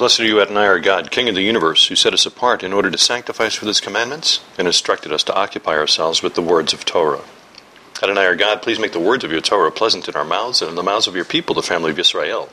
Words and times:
Blessed 0.00 0.20
are 0.20 0.24
you, 0.24 0.40
Adonai, 0.40 0.64
our 0.64 0.80
God, 0.80 1.10
King 1.10 1.28
of 1.28 1.34
the 1.34 1.42
universe, 1.42 1.88
who 1.88 1.94
set 1.94 2.14
us 2.14 2.24
apart 2.24 2.62
in 2.62 2.72
order 2.72 2.90
to 2.90 2.96
sanctify 2.96 3.44
us 3.44 3.60
with 3.60 3.66
his 3.66 3.82
commandments 3.82 4.40
and 4.56 4.66
instructed 4.66 5.12
us 5.12 5.22
to 5.24 5.34
occupy 5.34 5.76
ourselves 5.76 6.22
with 6.22 6.34
the 6.34 6.40
words 6.40 6.72
of 6.72 6.86
Torah. 6.86 7.20
Adonai, 8.02 8.24
our 8.24 8.34
God, 8.34 8.62
please 8.62 8.78
make 8.78 8.92
the 8.92 8.98
words 8.98 9.24
of 9.24 9.30
your 9.30 9.42
Torah 9.42 9.70
pleasant 9.70 10.08
in 10.08 10.14
our 10.14 10.24
mouths 10.24 10.62
and 10.62 10.70
in 10.70 10.74
the 10.74 10.82
mouths 10.82 11.06
of 11.06 11.14
your 11.14 11.26
people, 11.26 11.54
the 11.54 11.62
family 11.62 11.90
of 11.90 11.98
Israel, 11.98 12.48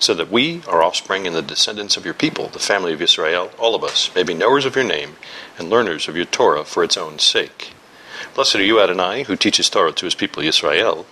so 0.00 0.12
that 0.12 0.28
we, 0.28 0.60
our 0.66 0.82
offspring, 0.82 1.24
and 1.24 1.36
the 1.36 1.40
descendants 1.40 1.96
of 1.96 2.04
your 2.04 2.14
people, 2.14 2.48
the 2.48 2.58
family 2.58 2.92
of 2.92 3.00
Israel, 3.00 3.52
all 3.60 3.76
of 3.76 3.84
us, 3.84 4.12
may 4.16 4.24
be 4.24 4.34
knowers 4.34 4.64
of 4.64 4.74
your 4.74 4.84
name 4.84 5.14
and 5.58 5.70
learners 5.70 6.08
of 6.08 6.16
your 6.16 6.24
Torah 6.24 6.64
for 6.64 6.82
its 6.82 6.96
own 6.96 7.20
sake. 7.20 7.74
Blessed 8.34 8.56
are 8.56 8.64
you, 8.64 8.80
Adonai, 8.80 9.22
who 9.22 9.36
teaches 9.36 9.70
Torah 9.70 9.92
to 9.92 10.04
his 10.04 10.16
people 10.16 10.42
Israel. 10.42 11.06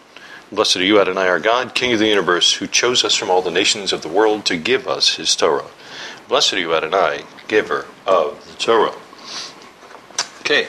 Blessed 0.53 0.79
are 0.79 0.85
you, 0.85 1.01
Adonai, 1.01 1.29
our 1.29 1.39
God, 1.39 1.77
King 1.77 1.93
of 1.93 2.01
the 2.01 2.09
universe, 2.09 2.55
who 2.55 2.67
chose 2.67 3.05
us 3.05 3.15
from 3.15 3.31
all 3.31 3.41
the 3.41 3.53
nations 3.53 3.93
of 3.93 4.03
the 4.03 4.09
world 4.09 4.45
to 4.47 4.57
give 4.57 4.89
us 4.89 5.15
his 5.15 5.37
Torah. 5.37 5.71
Blessed 6.27 6.55
are 6.55 6.59
you, 6.59 6.75
Adonai, 6.75 7.23
giver 7.47 7.87
of 8.05 8.45
the 8.49 8.55
Torah. 8.59 8.95
Okay, 10.41 10.67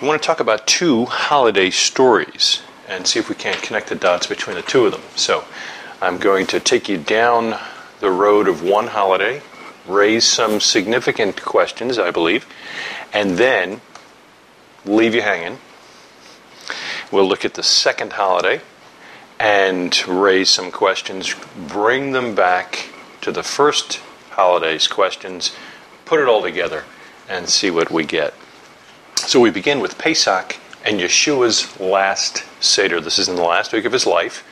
we 0.00 0.06
want 0.06 0.22
to 0.22 0.24
talk 0.24 0.38
about 0.38 0.68
two 0.68 1.06
holiday 1.06 1.70
stories 1.70 2.62
and 2.88 3.04
see 3.04 3.18
if 3.18 3.28
we 3.28 3.34
can't 3.34 3.60
connect 3.62 3.88
the 3.88 3.96
dots 3.96 4.28
between 4.28 4.54
the 4.54 4.62
two 4.62 4.86
of 4.86 4.92
them. 4.92 5.02
So 5.16 5.44
I'm 6.00 6.18
going 6.18 6.46
to 6.46 6.60
take 6.60 6.88
you 6.88 6.96
down 6.96 7.58
the 7.98 8.12
road 8.12 8.46
of 8.46 8.62
one 8.62 8.86
holiday, 8.86 9.42
raise 9.88 10.24
some 10.24 10.60
significant 10.60 11.42
questions, 11.42 11.98
I 11.98 12.12
believe, 12.12 12.46
and 13.12 13.38
then 13.38 13.80
leave 14.84 15.16
you 15.16 15.22
hanging. 15.22 15.58
We'll 17.10 17.26
look 17.26 17.44
at 17.44 17.54
the 17.54 17.64
second 17.64 18.12
holiday 18.12 18.60
and 19.44 20.08
raise 20.08 20.48
some 20.48 20.70
questions, 20.70 21.34
bring 21.68 22.12
them 22.12 22.34
back 22.34 22.88
to 23.20 23.30
the 23.30 23.42
first 23.42 24.00
holiday's 24.30 24.88
questions, 24.88 25.54
put 26.06 26.18
it 26.18 26.26
all 26.26 26.40
together, 26.40 26.82
and 27.28 27.46
see 27.46 27.70
what 27.70 27.90
we 27.90 28.06
get. 28.06 28.32
So 29.16 29.38
we 29.40 29.50
begin 29.50 29.80
with 29.80 29.98
Pesach 29.98 30.56
and 30.82 30.98
Yeshua's 30.98 31.78
last 31.78 32.42
Seder. 32.58 33.02
This 33.02 33.18
is 33.18 33.28
in 33.28 33.36
the 33.36 33.42
last 33.42 33.74
week 33.74 33.84
of 33.84 33.92
his 33.92 34.06
life, 34.06 34.42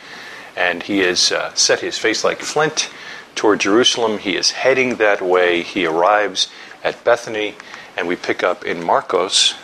and 0.58 0.82
he 0.82 0.98
has 0.98 1.32
uh, 1.32 1.54
set 1.54 1.80
his 1.80 1.96
face 1.96 2.22
like 2.22 2.40
flint 2.40 2.90
toward 3.34 3.60
Jerusalem. 3.60 4.18
He 4.18 4.36
is 4.36 4.50
heading 4.50 4.96
that 4.96 5.22
way. 5.22 5.62
He 5.62 5.86
arrives 5.86 6.48
at 6.84 7.02
Bethany, 7.02 7.54
and 7.96 8.06
we 8.06 8.16
pick 8.16 8.42
up 8.42 8.62
in 8.62 8.84
Marcos 8.84 9.54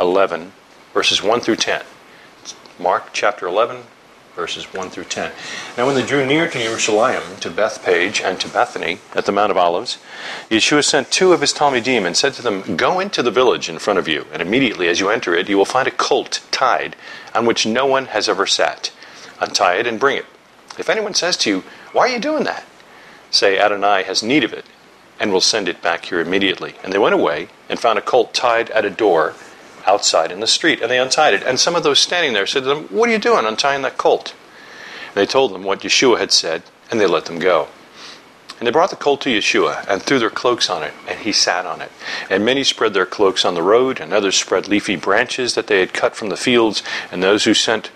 11, 0.00 0.52
verses 0.94 1.22
1 1.22 1.40
through 1.40 1.56
10. 1.56 1.82
Mark 2.78 3.10
chapter 3.12 3.46
11, 3.46 3.82
verses 4.34 4.64
1 4.72 4.90
through 4.90 5.04
10. 5.04 5.32
Now, 5.76 5.86
when 5.86 5.94
they 5.94 6.06
drew 6.06 6.24
near 6.24 6.48
to 6.48 6.58
Jerusalem, 6.58 7.22
to 7.40 7.50
Bethpage, 7.50 8.22
and 8.24 8.40
to 8.40 8.48
Bethany 8.48 8.98
at 9.14 9.26
the 9.26 9.32
Mount 9.32 9.50
of 9.50 9.58
Olives, 9.58 9.98
Yeshua 10.50 10.82
sent 10.84 11.10
two 11.10 11.32
of 11.32 11.40
his 11.40 11.52
Talmidim 11.52 12.06
and 12.06 12.16
said 12.16 12.32
to 12.34 12.42
them, 12.42 12.76
Go 12.76 12.98
into 12.98 13.22
the 13.22 13.30
village 13.30 13.68
in 13.68 13.78
front 13.78 13.98
of 13.98 14.08
you, 14.08 14.26
and 14.32 14.40
immediately 14.40 14.88
as 14.88 15.00
you 15.00 15.10
enter 15.10 15.34
it, 15.34 15.48
you 15.48 15.58
will 15.58 15.64
find 15.64 15.86
a 15.86 15.92
colt 15.92 16.40
tied 16.50 16.96
on 17.34 17.46
which 17.46 17.66
no 17.66 17.86
one 17.86 18.06
has 18.06 18.28
ever 18.28 18.46
sat. 18.46 18.90
Untie 19.40 19.74
it 19.74 19.86
and 19.86 20.00
bring 20.00 20.16
it. 20.16 20.26
If 20.78 20.88
anyone 20.88 21.14
says 21.14 21.36
to 21.38 21.50
you, 21.50 21.64
Why 21.92 22.02
are 22.08 22.12
you 22.12 22.18
doing 22.18 22.44
that? 22.44 22.64
Say, 23.30 23.58
Adonai 23.58 24.02
has 24.04 24.22
need 24.22 24.44
of 24.44 24.52
it, 24.52 24.64
and 25.20 25.32
will 25.32 25.40
send 25.40 25.68
it 25.68 25.82
back 25.82 26.06
here 26.06 26.20
immediately. 26.20 26.74
And 26.82 26.92
they 26.92 26.98
went 26.98 27.14
away 27.14 27.48
and 27.68 27.78
found 27.78 27.98
a 27.98 28.02
colt 28.02 28.32
tied 28.32 28.70
at 28.70 28.84
a 28.84 28.90
door 28.90 29.34
outside 29.86 30.32
in 30.32 30.40
the 30.40 30.46
street, 30.46 30.80
and 30.80 30.90
they 30.90 30.98
untied 30.98 31.34
it. 31.34 31.42
And 31.42 31.58
some 31.58 31.74
of 31.74 31.82
those 31.82 31.98
standing 31.98 32.32
there 32.32 32.46
said 32.46 32.64
to 32.64 32.68
them, 32.68 32.84
What 32.84 33.08
are 33.08 33.12
you 33.12 33.18
doing 33.18 33.46
untying 33.46 33.82
that 33.82 33.98
colt? 33.98 34.34
And 35.08 35.16
they 35.16 35.26
told 35.26 35.52
them 35.52 35.64
what 35.64 35.80
Yeshua 35.80 36.18
had 36.18 36.32
said, 36.32 36.62
and 36.90 37.00
they 37.00 37.06
let 37.06 37.26
them 37.26 37.38
go. 37.38 37.68
And 38.58 38.66
they 38.66 38.72
brought 38.72 38.90
the 38.90 38.96
colt 38.96 39.22
to 39.22 39.30
Yeshua 39.30 39.84
and 39.88 40.00
threw 40.02 40.20
their 40.20 40.30
cloaks 40.30 40.70
on 40.70 40.82
it, 40.82 40.94
and 41.08 41.18
he 41.18 41.32
sat 41.32 41.66
on 41.66 41.80
it. 41.80 41.90
And 42.30 42.44
many 42.44 42.62
spread 42.62 42.94
their 42.94 43.06
cloaks 43.06 43.44
on 43.44 43.54
the 43.54 43.62
road, 43.62 44.00
and 44.00 44.12
others 44.12 44.36
spread 44.36 44.68
leafy 44.68 44.96
branches 44.96 45.54
that 45.54 45.66
they 45.66 45.80
had 45.80 45.92
cut 45.92 46.14
from 46.14 46.28
the 46.28 46.36
fields, 46.36 46.82
and 47.10 47.22
those 47.22 47.44
who 47.44 47.54
sent 47.54 47.90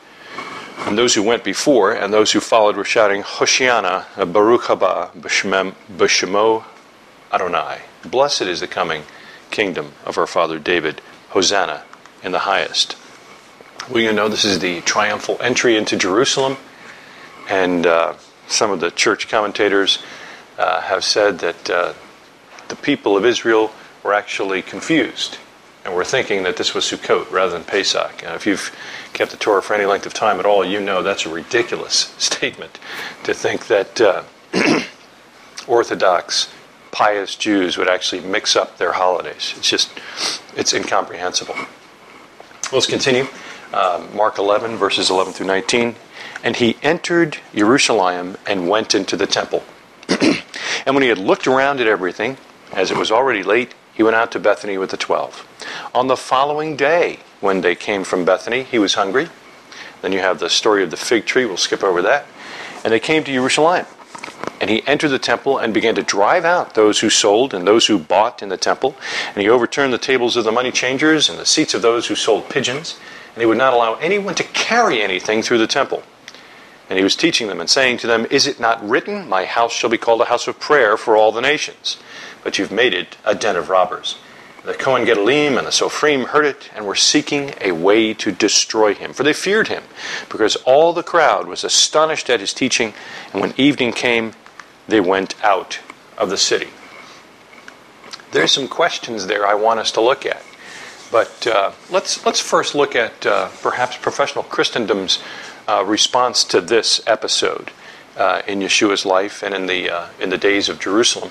and 0.79 0.99
those 0.99 1.15
who 1.15 1.23
went 1.23 1.43
before 1.43 1.93
and 1.93 2.13
those 2.13 2.33
who 2.33 2.41
followed 2.41 2.77
were 2.77 2.85
shouting, 2.85 3.23
Hoshiana, 3.23 4.05
Baruch 4.31 4.65
haba, 4.65 5.11
B'Shemo 5.13 6.65
Adonai. 7.33 7.81
Blessed 8.05 8.43
is 8.43 8.61
the 8.61 8.69
coming 8.69 9.03
kingdom 9.51 9.93
of 10.05 10.19
our 10.19 10.27
father 10.27 10.59
David. 10.59 11.01
Hosanna 11.37 11.83
in 12.23 12.33
the 12.33 12.49
highest. 12.49 12.97
Well, 13.91 14.03
you 14.03 14.11
know, 14.11 14.27
this 14.27 14.47
is 14.47 14.61
the 14.61 14.81
triumphal 14.81 15.37
entry 15.43 15.77
into 15.77 15.95
Jerusalem, 15.95 16.57
and 17.47 17.87
uh, 17.87 18.15
some 18.49 18.71
of 18.71 18.81
the 18.81 18.91
church 18.91 19.29
commentators 19.29 19.99
uh, 20.57 20.81
have 20.81 21.05
said 21.05 21.41
that 21.41 21.69
uh, 21.69 21.93
the 22.69 22.77
people 22.77 23.19
of 23.19 23.27
Israel 23.27 23.71
were 24.03 24.15
actually 24.15 24.63
confused 24.63 25.37
and 25.85 25.95
were 25.95 26.07
thinking 26.07 26.43
that 26.45 26.57
this 26.57 26.73
was 26.73 26.87
Sukkot 26.87 27.31
rather 27.31 27.53
than 27.53 27.65
Pesach. 27.65 28.23
And 28.23 28.35
if 28.35 28.47
you've 28.47 28.75
kept 29.13 29.31
the 29.31 29.37
Torah 29.37 29.61
for 29.61 29.75
any 29.75 29.85
length 29.85 30.07
of 30.07 30.15
time 30.15 30.41
at 30.41 30.47
all, 30.47 30.65
you 30.65 30.81
know 30.81 31.03
that's 31.03 31.27
a 31.27 31.29
ridiculous 31.29 32.15
statement 32.17 32.81
to 33.25 33.35
think 33.35 33.67
that 33.67 34.01
uh, 34.01 34.23
Orthodox 35.67 36.49
pious 36.97 37.37
Jews 37.37 37.77
would 37.77 37.89
actually 37.91 38.23
mix 38.23 38.57
up 38.57 38.79
their 38.79 38.93
holidays. 38.93 39.53
It's 39.59 39.69
just, 39.69 39.91
it's 40.57 40.73
incomprehensible. 40.73 41.55
Let's 42.73 42.87
continue. 42.87 43.27
Uh, 43.71 44.07
Mark 44.15 44.39
11, 44.39 44.79
verses 44.79 45.11
11 45.11 45.35
through 45.35 45.47
19. 45.47 45.95
And 46.43 46.57
he 46.57 46.79
entered 46.83 47.37
Jerusalem 47.55 48.39
and 48.47 48.71
went 48.71 48.95
into 48.95 49.15
the 49.15 49.27
temple. 49.27 49.63
and 50.09 50.95
when 50.95 51.03
he 51.03 51.11
had 51.11 51.19
looked 51.19 51.47
around 51.47 51.81
at 51.81 51.87
everything, 51.87 52.39
as 52.73 52.91
it 52.91 52.97
was 52.97 53.11
already 53.11 53.43
late, 53.43 53.75
he 53.93 54.03
went 54.03 54.17
out 54.17 54.33
to 54.33 54.41
Bethany 54.41 54.79
with 54.79 54.91
the 54.91 54.97
twelve. 54.97 55.47
On 55.95 56.07
the 56.07 56.17
following 56.17 56.77
day, 56.77 57.19
when 57.43 57.61
they 57.61 57.75
came 57.75 58.05
from 58.05 58.25
Bethany, 58.25 58.63
he 58.63 58.79
was 58.79 58.95
hungry. 58.95 59.29
Then 60.01 60.13
you 60.13 60.21
have 60.21 60.39
the 60.39 60.49
story 60.49 60.83
of 60.83 60.91
the 60.91 60.97
fig 60.97 61.27
tree. 61.27 61.45
We'll 61.45 61.59
skip 61.59 61.85
over 61.85 62.01
that. 62.01 62.25
And 62.85 62.93
they 62.93 63.01
came 63.01 63.23
to 63.25 63.33
Jerusalem. 63.33 63.85
And 64.61 64.71
he 64.71 64.87
entered 64.87 65.11
the 65.11 65.19
temple 65.19 65.59
and 65.59 65.75
began 65.75 65.95
to 65.97 66.03
drive 66.03 66.45
out 66.45 66.75
those 66.75 67.01
who 67.01 67.11
sold 67.11 67.53
and 67.53 67.67
those 67.67 67.87
who 67.87 67.99
bought 67.99 68.43
in 68.43 68.49
the 68.49 68.57
temple. 68.57 68.97
And 69.29 69.43
he 69.43 69.49
overturned 69.49 69.93
the 69.93 69.99
tables 69.99 70.37
of 70.37 70.45
the 70.45 70.53
money 70.53 70.73
changers 70.73 71.29
and 71.29 71.39
the 71.39 71.47
seats 71.47 71.75
of 71.75 71.83
those 71.83 72.07
who 72.07 72.15
sold 72.15 72.49
pigeons. 72.49 72.99
And 73.35 73.43
he 73.43 73.47
would 73.47 73.59
not 73.59 73.75
allow 73.75 73.95
anyone 73.95 74.35
to 74.37 74.45
carry 74.45 75.03
anything 75.03 75.43
through 75.43 75.59
the 75.59 75.67
temple. 75.67 76.03
And 76.89 76.99
he 76.99 77.03
was 77.03 77.17
teaching 77.17 77.49
them 77.49 77.61
and 77.61 77.69
saying 77.69 77.99
to 77.99 78.07
them, 78.07 78.27
Is 78.31 78.47
it 78.47 78.61
not 78.61 78.87
written, 78.87 79.29
My 79.29 79.45
house 79.45 79.73
shall 79.73 79.91
be 79.91 79.99
called 79.99 80.21
a 80.21 80.27
house 80.27 80.47
of 80.47 80.61
prayer 80.61 80.97
for 80.97 81.17
all 81.17 81.33
the 81.33 81.41
nations? 81.41 81.99
But 82.45 82.59
you've 82.59 82.73
made 82.73 82.95
it 82.95 83.17
a 83.25 83.35
den 83.35 83.57
of 83.57 83.69
robbers. 83.69 84.17
The 84.65 84.75
Cohen 84.75 85.05
Gedolim 85.05 85.59
and 85.59 85.67
the 85.67 85.71
Sophrim 85.71 86.27
heard 86.27 86.45
it 86.45 86.71
and 86.75 86.87
were 86.87 86.97
seeking 86.97 87.55
a 87.61 87.71
way 87.71 88.13
to 88.15 88.33
destroy 88.33 88.95
him, 88.95 89.13
for 89.13 89.23
they 89.23 89.33
feared 89.33 89.69
him, 89.69 89.85
because 90.29 90.57
all 90.57 90.93
the 90.93 91.05
crowd 91.05 91.47
was 91.47 91.63
astonished 91.63 92.29
at 92.29 92.41
his 92.41 92.53
teaching. 92.53 92.93
And 93.33 93.41
when 93.41 93.55
evening 93.57 93.93
came, 93.93 94.33
they 94.89 95.01
went 95.01 95.43
out 95.45 95.81
of 96.17 96.31
the 96.31 96.37
city. 96.37 96.69
There's 98.33 98.53
some 98.53 98.69
questions 98.69 99.27
there 99.27 99.47
I 99.47 99.55
want 99.55 99.81
us 99.81 99.93
to 99.93 100.01
look 100.01 100.27
at. 100.27 100.43
But 101.11 101.47
uh, 101.47 101.73
let's, 101.91 102.25
let's 102.27 102.41
first 102.41 102.75
look 102.75 102.97
at 102.97 103.25
uh, 103.25 103.49
perhaps 103.63 103.97
professional 103.97 104.45
Christendom's 104.45 105.23
uh, 105.69 105.85
response 105.87 106.45
to 106.45 106.61
this 106.61 107.01
episode 107.07 107.71
uh, 108.17 108.43
in 108.47 108.61
Yeshua's 108.61 109.07
life 109.07 109.43
and 109.43 109.55
in 109.55 109.67
the, 109.67 109.91
uh, 109.91 110.09
in 110.21 110.31
the 110.31 110.39
days 110.39 110.69
of 110.69 110.81
Jerusalem. 110.81 111.31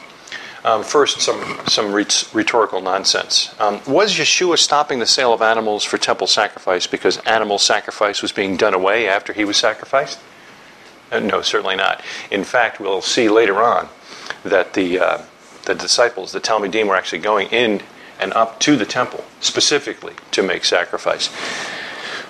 Um, 0.63 0.83
first, 0.83 1.21
some, 1.21 1.59
some 1.67 1.93
rhetorical 1.93 2.81
nonsense. 2.81 3.53
Um, 3.59 3.81
was 3.85 4.15
Yeshua 4.15 4.57
stopping 4.57 4.97
the 4.97 5.05
sale 5.05 5.31
of 5.31 5.43
animals 5.43 5.83
for 5.83 5.99
temple 5.99 6.25
sacrifice 6.25 6.87
because 6.87 7.17
animal 7.19 7.59
sacrifice 7.59 8.23
was 8.23 8.31
being 8.31 8.57
done 8.57 8.73
away 8.73 9.07
after 9.07 9.31
he 9.31 9.45
was 9.45 9.57
sacrificed? 9.57 10.19
Uh, 11.11 11.19
no, 11.19 11.41
certainly 11.41 11.75
not. 11.75 12.01
In 12.31 12.43
fact, 12.43 12.79
we'll 12.79 13.01
see 13.01 13.29
later 13.29 13.61
on 13.61 13.89
that 14.43 14.73
the, 14.73 14.99
uh, 14.99 15.21
the 15.65 15.75
disciples, 15.75 16.31
the 16.31 16.41
Talmidim, 16.41 16.87
were 16.87 16.95
actually 16.95 17.19
going 17.19 17.49
in 17.49 17.81
and 18.19 18.33
up 18.33 18.59
to 18.61 18.75
the 18.75 18.85
temple 18.85 19.23
specifically 19.39 20.13
to 20.31 20.41
make 20.41 20.65
sacrifice. 20.65 21.29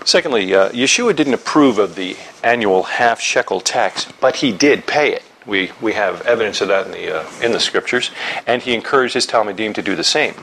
Secondly, 0.04 0.54
uh, 0.54 0.70
Yeshua 0.70 1.16
didn't 1.16 1.34
approve 1.34 1.80
of 1.80 1.96
the 1.96 2.16
annual 2.44 2.84
half 2.84 3.20
shekel 3.20 3.60
tax, 3.60 4.12
but 4.20 4.38
he 4.38 4.52
did 4.52 4.86
pay 4.86 5.14
it. 5.14 5.24
We, 5.46 5.72
we 5.82 5.94
have 5.94 6.22
evidence 6.24 6.62
of 6.62 6.68
that 6.68 6.88
in 6.88 6.92
the, 6.92 7.22
uh, 7.22 7.30
in 7.42 7.52
the 7.52 7.60
scriptures, 7.60 8.12
and 8.46 8.62
he 8.62 8.74
encouraged 8.74 9.14
his 9.14 9.28
Talmidim 9.28 9.74
to 9.76 9.82
do 9.82 9.96
the 9.96 10.04
same. 10.04 10.36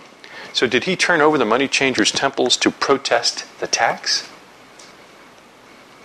So, 0.53 0.67
did 0.67 0.85
he 0.85 0.97
turn 0.97 1.21
over 1.21 1.39
the 1.39 1.45
money 1.45 1.67
changers' 1.67 2.13
temples 2.13 2.57
to 2.59 2.71
protest 2.71 3.47
the 3.59 3.67
tax? 3.67 4.29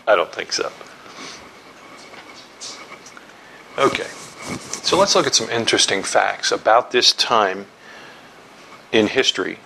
I 0.07 0.15
don't 0.15 0.31
think 0.31 0.53
so. 0.53 0.71
Okay, 3.77 4.07
so 4.81 4.97
let's 4.97 5.15
look 5.15 5.27
at 5.27 5.35
some 5.35 5.49
interesting 5.51 6.01
facts 6.01 6.51
about 6.51 6.89
this 6.89 7.13
time 7.13 7.67
in 8.91 9.05
history 9.05 9.59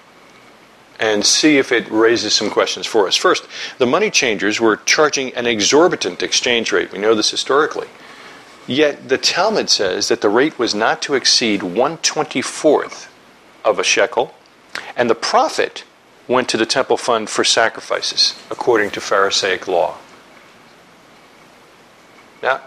and 1.00 1.26
see 1.26 1.58
if 1.58 1.72
it 1.72 1.90
raises 1.90 2.34
some 2.34 2.50
questions 2.50 2.86
for 2.86 3.08
us. 3.08 3.16
First, 3.16 3.48
the 3.78 3.86
money 3.86 4.12
changers 4.12 4.60
were 4.60 4.76
charging 4.76 5.34
an 5.34 5.48
exorbitant 5.48 6.22
exchange 6.22 6.74
rate. 6.74 6.92
We 6.92 7.00
know 7.00 7.16
this 7.16 7.32
historically. 7.32 7.88
Yet 8.68 9.08
the 9.08 9.18
Talmud 9.18 9.70
says 9.70 10.10
that 10.10 10.20
the 10.20 10.30
rate 10.30 10.60
was 10.60 10.76
not 10.76 11.02
to 11.04 11.16
exceed 11.16 11.62
124th 11.62 13.08
of 13.64 13.80
a 13.80 13.84
shekel, 13.84 14.36
and 14.96 15.10
the 15.10 15.16
profit 15.16 15.86
went 16.28 16.50
to 16.50 16.58
the 16.58 16.66
temple 16.66 16.98
fund 16.98 17.30
for 17.30 17.44
sacrifices, 17.44 18.36
according 18.52 18.92
to 18.92 19.00
Pharisaic 19.00 19.68
law. 19.68 19.98
Now, 22.44 22.62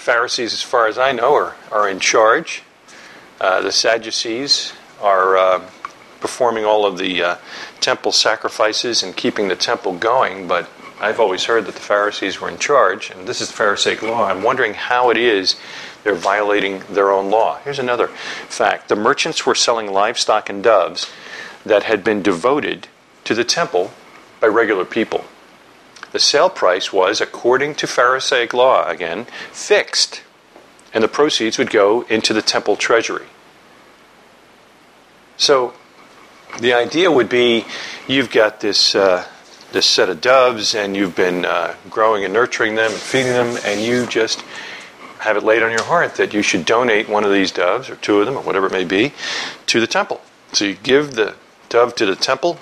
Pharisees, 0.00 0.54
as 0.54 0.62
far 0.62 0.86
as 0.86 0.96
I 0.96 1.12
know, 1.12 1.34
are, 1.34 1.56
are 1.70 1.86
in 1.86 2.00
charge. 2.00 2.62
Uh, 3.38 3.60
the 3.60 3.70
Sadducees 3.70 4.72
are 5.02 5.36
uh, 5.36 5.70
performing 6.20 6.64
all 6.64 6.86
of 6.86 6.96
the 6.96 7.22
uh, 7.22 7.36
temple 7.80 8.10
sacrifices 8.10 9.02
and 9.02 9.14
keeping 9.14 9.48
the 9.48 9.56
temple 9.56 9.92
going, 9.92 10.48
but 10.48 10.70
I've 11.02 11.20
always 11.20 11.44
heard 11.44 11.66
that 11.66 11.74
the 11.74 11.82
Pharisees 11.82 12.40
were 12.40 12.48
in 12.48 12.56
charge, 12.56 13.10
and 13.10 13.28
this 13.28 13.42
is 13.42 13.48
the 13.48 13.54
Pharisaic 13.54 14.00
law. 14.00 14.24
I'm 14.24 14.42
wondering 14.42 14.72
how 14.72 15.10
it 15.10 15.18
is 15.18 15.56
they're 16.02 16.14
violating 16.14 16.82
their 16.88 17.10
own 17.10 17.30
law. 17.30 17.58
Here's 17.58 17.78
another 17.78 18.08
fact 18.08 18.88
the 18.88 18.96
merchants 18.96 19.44
were 19.44 19.54
selling 19.54 19.92
livestock 19.92 20.48
and 20.48 20.62
doves 20.62 21.12
that 21.66 21.82
had 21.82 22.02
been 22.02 22.22
devoted 22.22 22.88
to 23.24 23.34
the 23.34 23.44
temple 23.44 23.90
by 24.40 24.46
regular 24.46 24.86
people. 24.86 25.26
The 26.12 26.18
sale 26.18 26.50
price 26.50 26.92
was, 26.92 27.20
according 27.20 27.76
to 27.76 27.86
Pharisaic 27.86 28.52
law 28.52 28.88
again, 28.88 29.26
fixed, 29.52 30.22
and 30.92 31.04
the 31.04 31.08
proceeds 31.08 31.56
would 31.58 31.70
go 31.70 32.02
into 32.02 32.32
the 32.32 32.42
temple 32.42 32.76
treasury. 32.76 33.26
So 35.36 35.74
the 36.60 36.72
idea 36.72 37.10
would 37.10 37.28
be 37.28 37.64
you've 38.08 38.30
got 38.30 38.60
this. 38.60 38.94
Uh, 38.94 39.26
this 39.72 39.86
set 39.86 40.08
of 40.08 40.20
doves 40.20 40.74
and 40.74 40.96
you've 40.96 41.14
been 41.14 41.44
uh, 41.44 41.74
growing 41.88 42.24
and 42.24 42.34
nurturing 42.34 42.74
them 42.74 42.90
and 42.90 43.00
feeding 43.00 43.32
them, 43.32 43.58
and 43.64 43.80
you 43.80 44.06
just 44.06 44.42
have 45.20 45.36
it 45.36 45.44
laid 45.44 45.62
on 45.62 45.70
your 45.70 45.82
heart 45.82 46.16
that 46.16 46.32
you 46.32 46.42
should 46.42 46.64
donate 46.64 47.08
one 47.08 47.24
of 47.24 47.32
these 47.32 47.52
doves 47.52 47.90
or 47.90 47.96
two 47.96 48.20
of 48.20 48.26
them 48.26 48.36
or 48.36 48.42
whatever 48.42 48.66
it 48.66 48.72
may 48.72 48.84
be 48.84 49.12
to 49.66 49.80
the 49.80 49.86
temple. 49.86 50.20
So 50.52 50.64
you 50.64 50.74
give 50.74 51.14
the 51.14 51.34
dove 51.68 51.94
to 51.96 52.06
the 52.06 52.16
temple, 52.16 52.58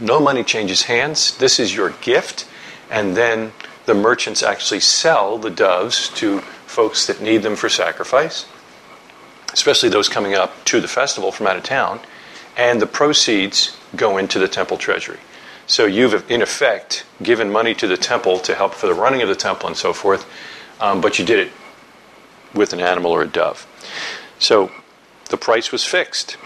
no 0.00 0.20
money 0.20 0.44
changes 0.44 0.82
hands. 0.82 1.36
This 1.38 1.58
is 1.58 1.74
your 1.74 1.90
gift, 1.90 2.46
and 2.90 3.16
then 3.16 3.52
the 3.86 3.94
merchants 3.94 4.42
actually 4.42 4.80
sell 4.80 5.38
the 5.38 5.50
doves 5.50 6.08
to 6.10 6.40
folks 6.66 7.06
that 7.06 7.20
need 7.20 7.38
them 7.38 7.56
for 7.56 7.68
sacrifice, 7.68 8.46
especially 9.52 9.88
those 9.88 10.08
coming 10.08 10.34
up 10.34 10.64
to 10.66 10.80
the 10.80 10.88
festival 10.88 11.32
from 11.32 11.46
out 11.46 11.56
of 11.56 11.62
town, 11.62 12.00
and 12.56 12.80
the 12.80 12.86
proceeds 12.86 13.76
go 13.96 14.18
into 14.18 14.38
the 14.38 14.48
temple 14.48 14.76
treasury. 14.76 15.18
So 15.66 15.86
you've, 15.86 16.30
in 16.30 16.42
effect, 16.42 17.06
given 17.22 17.50
money 17.50 17.74
to 17.74 17.86
the 17.86 17.96
temple 17.96 18.40
to 18.40 18.54
help 18.54 18.74
for 18.74 18.86
the 18.86 18.94
running 18.94 19.22
of 19.22 19.28
the 19.28 19.36
temple 19.36 19.68
and 19.68 19.76
so 19.76 19.92
forth, 19.92 20.26
um, 20.80 21.00
but 21.00 21.18
you 21.18 21.24
did 21.24 21.38
it 21.38 21.52
with 22.52 22.72
an 22.72 22.80
animal 22.80 23.12
or 23.12 23.22
a 23.22 23.28
dove. 23.28 23.66
So 24.40 24.72
the 25.28 25.36
price 25.36 25.70
was 25.70 25.84
fixed 25.84 26.36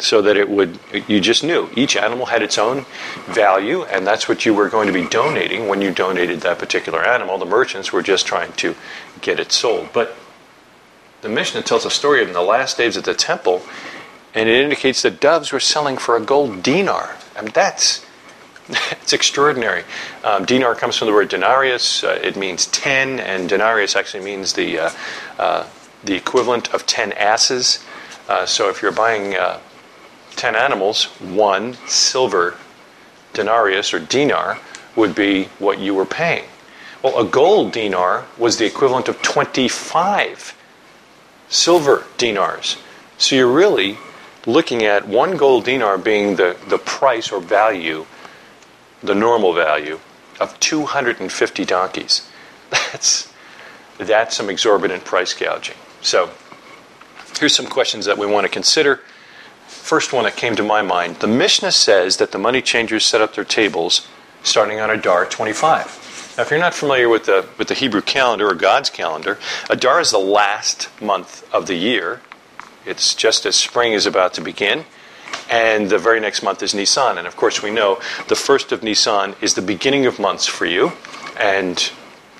so 0.00 0.22
that 0.22 0.36
it 0.36 0.48
would, 0.48 0.78
you 1.08 1.20
just 1.20 1.44
knew 1.44 1.68
each 1.76 1.96
animal 1.96 2.26
had 2.26 2.42
its 2.42 2.58
own 2.58 2.86
value, 3.26 3.82
and 3.84 4.06
that's 4.06 4.28
what 4.28 4.46
you 4.46 4.54
were 4.54 4.68
going 4.68 4.86
to 4.86 4.92
be 4.92 5.06
donating 5.08 5.68
when 5.68 5.80
you 5.80 5.90
donated 5.90 6.40
that 6.40 6.58
particular 6.58 7.04
animal. 7.04 7.38
The 7.38 7.46
merchants 7.46 7.92
were 7.92 8.02
just 8.02 8.26
trying 8.26 8.52
to 8.54 8.74
get 9.20 9.38
it 9.38 9.52
sold. 9.52 9.90
But 9.92 10.16
the 11.22 11.28
Mishnah 11.28 11.62
tells 11.62 11.84
a 11.84 11.90
story 11.90 12.22
in 12.22 12.32
the 12.32 12.42
last 12.42 12.76
days 12.76 12.96
at 12.96 13.04
the 13.04 13.14
temple, 13.14 13.62
and 14.34 14.48
it 14.48 14.62
indicates 14.62 15.02
that 15.02 15.20
doves 15.20 15.52
were 15.52 15.60
selling 15.60 15.98
for 15.98 16.16
a 16.16 16.20
gold 16.20 16.62
dinar. 16.62 17.16
Mean, 17.40 17.52
that's 17.52 18.04
it's 18.68 19.12
extraordinary. 19.12 19.84
Um, 20.22 20.44
dinar 20.44 20.74
comes 20.74 20.96
from 20.96 21.08
the 21.08 21.14
word 21.14 21.28
denarius. 21.28 22.04
Uh, 22.04 22.18
it 22.22 22.36
means 22.36 22.66
ten, 22.66 23.18
and 23.18 23.48
denarius 23.48 23.96
actually 23.96 24.24
means 24.24 24.52
the 24.52 24.78
uh, 24.78 24.90
uh, 25.38 25.66
the 26.04 26.14
equivalent 26.14 26.72
of 26.72 26.86
ten 26.86 27.12
asses. 27.12 27.84
Uh, 28.28 28.46
so 28.46 28.70
if 28.70 28.80
you're 28.80 28.92
buying 28.92 29.34
uh, 30.30 30.36
ten 30.36 30.56
animals, 30.56 31.04
one 31.20 31.74
silver 31.86 32.56
denarius 33.32 33.94
or 33.94 34.00
dinar 34.00 34.58
would 34.96 35.14
be 35.14 35.44
what 35.58 35.78
you 35.78 35.94
were 35.94 36.06
paying. 36.06 36.44
Well, 37.02 37.18
a 37.18 37.24
gold 37.24 37.72
dinar 37.72 38.26
was 38.36 38.58
the 38.58 38.66
equivalent 38.66 39.08
of 39.08 39.22
twenty-five 39.22 40.56
silver 41.48 42.04
dinars. 42.18 42.76
So 43.18 43.36
you're 43.36 43.52
really 43.52 43.98
looking 44.46 44.82
at 44.82 45.06
one 45.06 45.36
gold 45.36 45.64
dinar 45.64 45.98
being 45.98 46.36
the, 46.36 46.56
the 46.68 46.78
price 46.78 47.30
or 47.30 47.40
value 47.40 48.06
the 49.02 49.14
normal 49.14 49.52
value 49.52 49.98
of 50.38 50.58
250 50.60 51.64
donkeys. 51.64 52.28
That's, 52.70 53.32
that's 53.98 54.36
some 54.36 54.48
exorbitant 54.48 55.04
price 55.04 55.34
gouging. 55.34 55.76
So, 56.00 56.30
here's 57.38 57.54
some 57.54 57.66
questions 57.66 58.06
that 58.06 58.16
we 58.16 58.26
want 58.26 58.44
to 58.44 58.48
consider. 58.48 59.00
First 59.90 60.12
one 60.12 60.22
that 60.22 60.36
came 60.36 60.54
to 60.54 60.62
my 60.62 60.82
mind 60.82 61.16
the 61.16 61.26
Mishnah 61.26 61.72
says 61.72 62.18
that 62.18 62.30
the 62.30 62.38
money 62.38 62.62
changers 62.62 63.04
set 63.04 63.20
up 63.20 63.34
their 63.34 63.42
tables 63.42 64.06
starting 64.44 64.78
on 64.78 64.88
Adar 64.88 65.26
25. 65.26 66.34
Now, 66.36 66.44
if 66.44 66.50
you're 66.52 66.60
not 66.60 66.74
familiar 66.74 67.08
with 67.08 67.24
the, 67.24 67.48
with 67.58 67.66
the 67.66 67.74
Hebrew 67.74 68.00
calendar 68.00 68.48
or 68.48 68.54
God's 68.54 68.88
calendar, 68.88 69.36
Adar 69.68 69.98
is 69.98 70.12
the 70.12 70.18
last 70.20 70.88
month 71.02 71.44
of 71.52 71.66
the 71.66 71.74
year. 71.74 72.20
It's 72.86 73.16
just 73.16 73.44
as 73.44 73.56
spring 73.56 73.92
is 73.92 74.06
about 74.06 74.32
to 74.34 74.40
begin 74.40 74.84
and 75.50 75.90
the 75.90 75.98
very 75.98 76.20
next 76.20 76.44
month 76.44 76.62
is 76.62 76.72
Nisan. 76.72 77.18
And 77.18 77.26
of 77.26 77.34
course, 77.34 77.60
we 77.60 77.72
know 77.72 78.00
the 78.28 78.36
first 78.36 78.70
of 78.70 78.84
Nisan 78.84 79.34
is 79.40 79.54
the 79.54 79.60
beginning 79.60 80.06
of 80.06 80.20
months 80.20 80.46
for 80.46 80.66
you, 80.66 80.92
and 81.36 81.74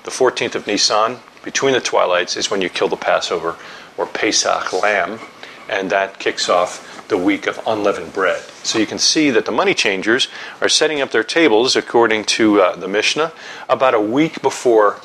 the 0.05 0.11
14th 0.11 0.55
of 0.55 0.67
Nisan, 0.67 1.17
between 1.43 1.73
the 1.73 1.81
twilights, 1.81 2.37
is 2.37 2.49
when 2.49 2.61
you 2.61 2.69
kill 2.69 2.87
the 2.87 2.95
Passover 2.95 3.57
or 3.97 4.05
Pesach 4.05 4.71
lamb, 4.71 5.19
and 5.67 5.89
that 5.89 6.17
kicks 6.17 6.47
off 6.47 6.87
the 7.11 7.17
week 7.17 7.45
of 7.45 7.59
unleavened 7.67 8.13
bread. 8.13 8.41
So 8.63 8.79
you 8.79 8.87
can 8.87 8.97
see 8.97 9.31
that 9.31 9.45
the 9.45 9.51
money 9.51 9.73
changers 9.73 10.29
are 10.61 10.69
setting 10.69 11.01
up 11.01 11.11
their 11.11 11.25
tables, 11.25 11.75
according 11.75 12.23
to 12.25 12.61
uh, 12.61 12.75
the 12.77 12.87
Mishnah, 12.87 13.33
about 13.67 13.93
a 13.93 13.99
week 13.99 14.41
before 14.41 15.01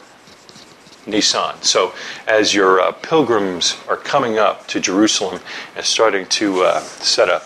Nisan. 1.05 1.61
So 1.63 1.93
as 2.29 2.55
your 2.55 2.81
uh, 2.81 2.93
pilgrims 2.93 3.77
are 3.89 3.97
coming 3.97 4.39
up 4.39 4.69
to 4.69 4.81
Jerusalem 4.81 5.41
and 5.75 5.85
starting 5.85 6.27
to 6.27 6.63
uh, 6.63 6.81
set 6.81 7.29
up 7.29 7.43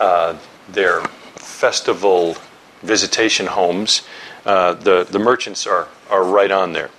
uh, 0.00 0.36
their 0.68 1.02
festival 1.36 2.36
visitation 2.82 3.46
homes, 3.46 4.02
uh, 4.44 4.74
the, 4.74 5.04
the 5.04 5.20
merchants 5.20 5.68
are, 5.68 5.86
are 6.10 6.24
right 6.24 6.50
on 6.50 6.72
there. 6.72 6.90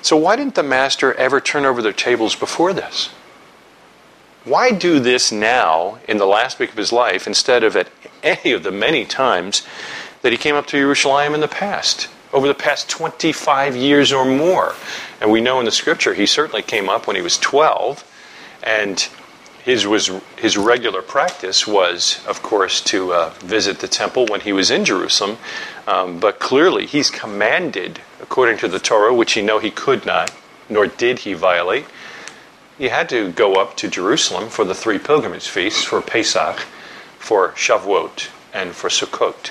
So, 0.00 0.16
why 0.16 0.36
didn't 0.36 0.54
the 0.54 0.62
master 0.62 1.12
ever 1.14 1.42
turn 1.42 1.66
over 1.66 1.82
their 1.82 1.92
tables 1.92 2.34
before 2.34 2.72
this? 2.72 3.10
Why 4.48 4.70
do 4.70 4.98
this 4.98 5.30
now 5.30 5.98
in 6.08 6.16
the 6.16 6.26
last 6.26 6.58
week 6.58 6.70
of 6.70 6.78
his 6.78 6.90
life 6.90 7.26
instead 7.26 7.62
of 7.62 7.76
at 7.76 7.88
any 8.22 8.52
of 8.52 8.62
the 8.62 8.72
many 8.72 9.04
times 9.04 9.62
that 10.22 10.32
he 10.32 10.38
came 10.38 10.54
up 10.54 10.66
to 10.68 10.78
Jerusalem 10.78 11.34
in 11.34 11.40
the 11.40 11.48
past, 11.48 12.08
over 12.32 12.48
the 12.48 12.54
past 12.54 12.88
25 12.88 13.76
years 13.76 14.10
or 14.10 14.24
more? 14.24 14.74
And 15.20 15.30
we 15.30 15.42
know 15.42 15.58
in 15.58 15.66
the 15.66 15.70
scripture 15.70 16.14
he 16.14 16.24
certainly 16.24 16.62
came 16.62 16.88
up 16.88 17.06
when 17.06 17.14
he 17.14 17.20
was 17.20 17.36
12, 17.36 18.10
and 18.62 19.06
his 19.62 19.86
was 19.86 20.10
his 20.38 20.56
regular 20.56 21.02
practice 21.02 21.66
was, 21.66 22.24
of 22.26 22.42
course, 22.42 22.80
to 22.84 23.12
uh, 23.12 23.30
visit 23.40 23.80
the 23.80 23.88
temple 23.88 24.24
when 24.30 24.40
he 24.40 24.54
was 24.54 24.70
in 24.70 24.86
Jerusalem. 24.86 25.36
Um, 25.86 26.20
but 26.20 26.38
clearly, 26.38 26.86
he's 26.86 27.10
commanded, 27.10 28.00
according 28.22 28.56
to 28.58 28.68
the 28.68 28.78
Torah, 28.78 29.12
which 29.12 29.32
he 29.32 29.42
know 29.42 29.58
he 29.58 29.70
could 29.70 30.06
not, 30.06 30.30
nor 30.70 30.86
did 30.86 31.18
he 31.18 31.34
violate. 31.34 31.84
He 32.78 32.88
had 32.88 33.08
to 33.08 33.32
go 33.32 33.54
up 33.54 33.76
to 33.78 33.88
Jerusalem 33.88 34.48
for 34.48 34.64
the 34.64 34.74
three 34.74 34.98
pilgrimage 34.98 35.48
feasts 35.48 35.82
for 35.82 36.00
Pesach, 36.00 36.60
for 37.18 37.50
Shavuot, 37.50 38.28
and 38.54 38.72
for 38.72 38.88
Sukkot. 38.88 39.50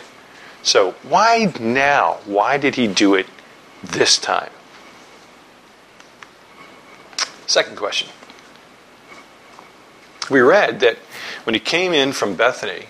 So 0.64 0.92
why 1.04 1.54
now? 1.60 2.20
Why 2.26 2.58
did 2.58 2.76
he 2.76 2.88
do 2.88 3.14
it 3.16 3.28
this 3.84 4.18
time? 4.18 4.50
Second 7.46 7.78
question 7.78 8.10
we 10.30 10.42
read 10.42 10.80
that 10.82 10.98
when 11.44 11.54
he 11.54 11.60
came 11.60 11.94
in 11.94 12.12
from 12.12 12.36
Bethany, 12.36 12.86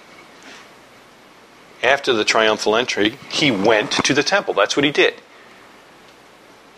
after 1.83 2.13
the 2.13 2.25
triumphal 2.25 2.75
entry, 2.75 3.17
he 3.29 3.51
went 3.51 3.91
to 3.91 4.13
the 4.13 4.23
temple. 4.23 4.53
That's 4.53 4.75
what 4.75 4.83
he 4.83 4.91
did. 4.91 5.15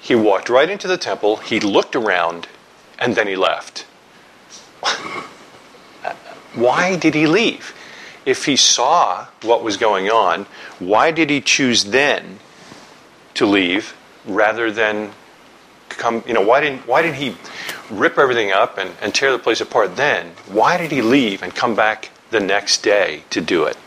He 0.01 0.16
walked 0.16 0.50
right 0.50 0.70
into 0.70 0.88
the 0.88 0.98
temple, 0.98 1.38
he 1.38 1.60
looked 1.60 1.96
around, 1.96 2.48
and 3.00 3.15
then 3.15 3.27
he 3.27 3.36
left. 3.36 3.86
why 6.53 6.96
did 6.96 7.15
he 7.15 7.25
leave? 7.25 7.74
If 8.25 8.46
he 8.46 8.56
saw 8.56 9.27
what 9.41 9.63
was 9.63 9.77
going 9.77 10.10
on, 10.10 10.46
why 10.77 11.12
did 11.12 11.29
he 11.29 11.41
choose 11.41 11.86
then 11.86 12.39
to 13.34 13.46
leave 13.46 13.96
rather 14.25 14.72
than 14.72 15.12
come, 15.89 16.24
you 16.27 16.34
know, 16.34 16.41
why 16.41 16.62
didn't, 16.62 16.86
why 16.88 17.01
did 17.01 17.15
he 17.15 17.36
rip 17.89 18.20
everything 18.20 18.51
up 18.51 18.77
and, 18.77 18.91
and 19.01 19.15
tear 19.15 19.32
the 19.32 19.39
place 19.39 19.62
apart 19.62 19.96
then? 19.96 20.34
Why 20.48 20.77
did 20.77 20.91
he 20.91 21.01
leave 21.01 21.41
and 21.41 21.56
come 21.56 21.75
back 21.75 22.10
the 22.29 22.39
next 22.39 22.84
day 22.84 23.24
to 23.32 23.41
do 23.41 23.63
it? 23.63 23.77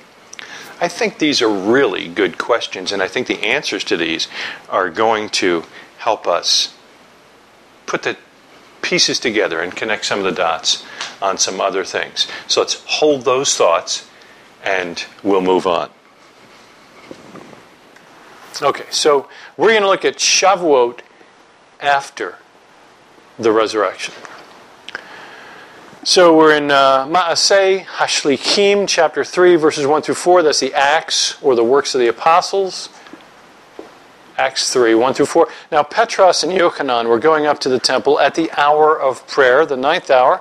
I 0.81 0.89
think 0.89 1.19
these 1.19 1.41
are 1.41 1.49
really 1.49 2.09
good 2.09 2.39
questions, 2.39 2.91
and 2.91 3.01
I 3.01 3.07
think 3.07 3.29
the 3.29 3.45
answers 3.45 3.85
to 3.85 3.97
these 3.97 4.27
are 4.69 4.91
going 4.91 5.29
to 5.31 5.63
help 5.99 6.27
us 6.27 6.75
put 7.87 8.03
the 8.03 8.17
pieces 8.93 9.19
together 9.19 9.59
and 9.61 9.75
connect 9.75 10.05
some 10.05 10.19
of 10.19 10.25
the 10.27 10.33
dots 10.33 10.85
on 11.23 11.39
some 11.39 11.63
other 11.63 11.83
things. 11.83 12.27
So 12.47 12.61
let's 12.61 12.85
hold 12.87 13.25
those 13.25 13.57
thoughts 13.57 14.07
and 14.63 15.03
we'll 15.23 15.41
move 15.41 15.67
on. 15.67 15.89
Okay, 18.61 18.85
so 18.91 19.31
we're 19.57 19.71
going 19.71 19.81
to 19.81 19.89
look 19.89 20.05
at 20.05 20.17
Shavuot 20.17 21.01
after 21.81 22.37
the 23.39 23.51
resurrection. 23.51 24.13
So 26.05 26.37
we're 26.37 26.55
in 26.55 26.71
uh, 26.71 27.07
Maaseh 27.07 27.87
Hashlichim, 27.87 28.87
chapter 28.87 29.25
3, 29.25 29.57
verses 29.57 29.87
1 29.87 30.03
through 30.03 30.17
4. 30.17 30.43
That's 30.43 30.61
the 30.61 30.75
Acts 30.75 31.43
or 31.43 31.55
the 31.55 31.65
works 31.65 31.95
of 31.95 32.03
the 32.03 32.09
apostles. 32.09 32.91
Acts 34.43 34.73
3, 34.73 34.97
1 34.97 35.15
through 35.15 35.27
4. 35.27 35.49
Now, 35.71 35.85
Petros 35.85 36.43
and 36.43 36.51
Yochanan 36.51 37.07
were 37.09 37.21
going 37.21 37.47
up 37.47 37.61
to 37.61 37.69
the 37.69 37.79
temple 37.79 38.19
at 38.19 38.35
the 38.35 38.51
hour 38.59 39.01
of 39.01 39.25
prayer, 39.29 39.65
the 39.65 39.77
ninth 39.77 40.11
hour, 40.11 40.41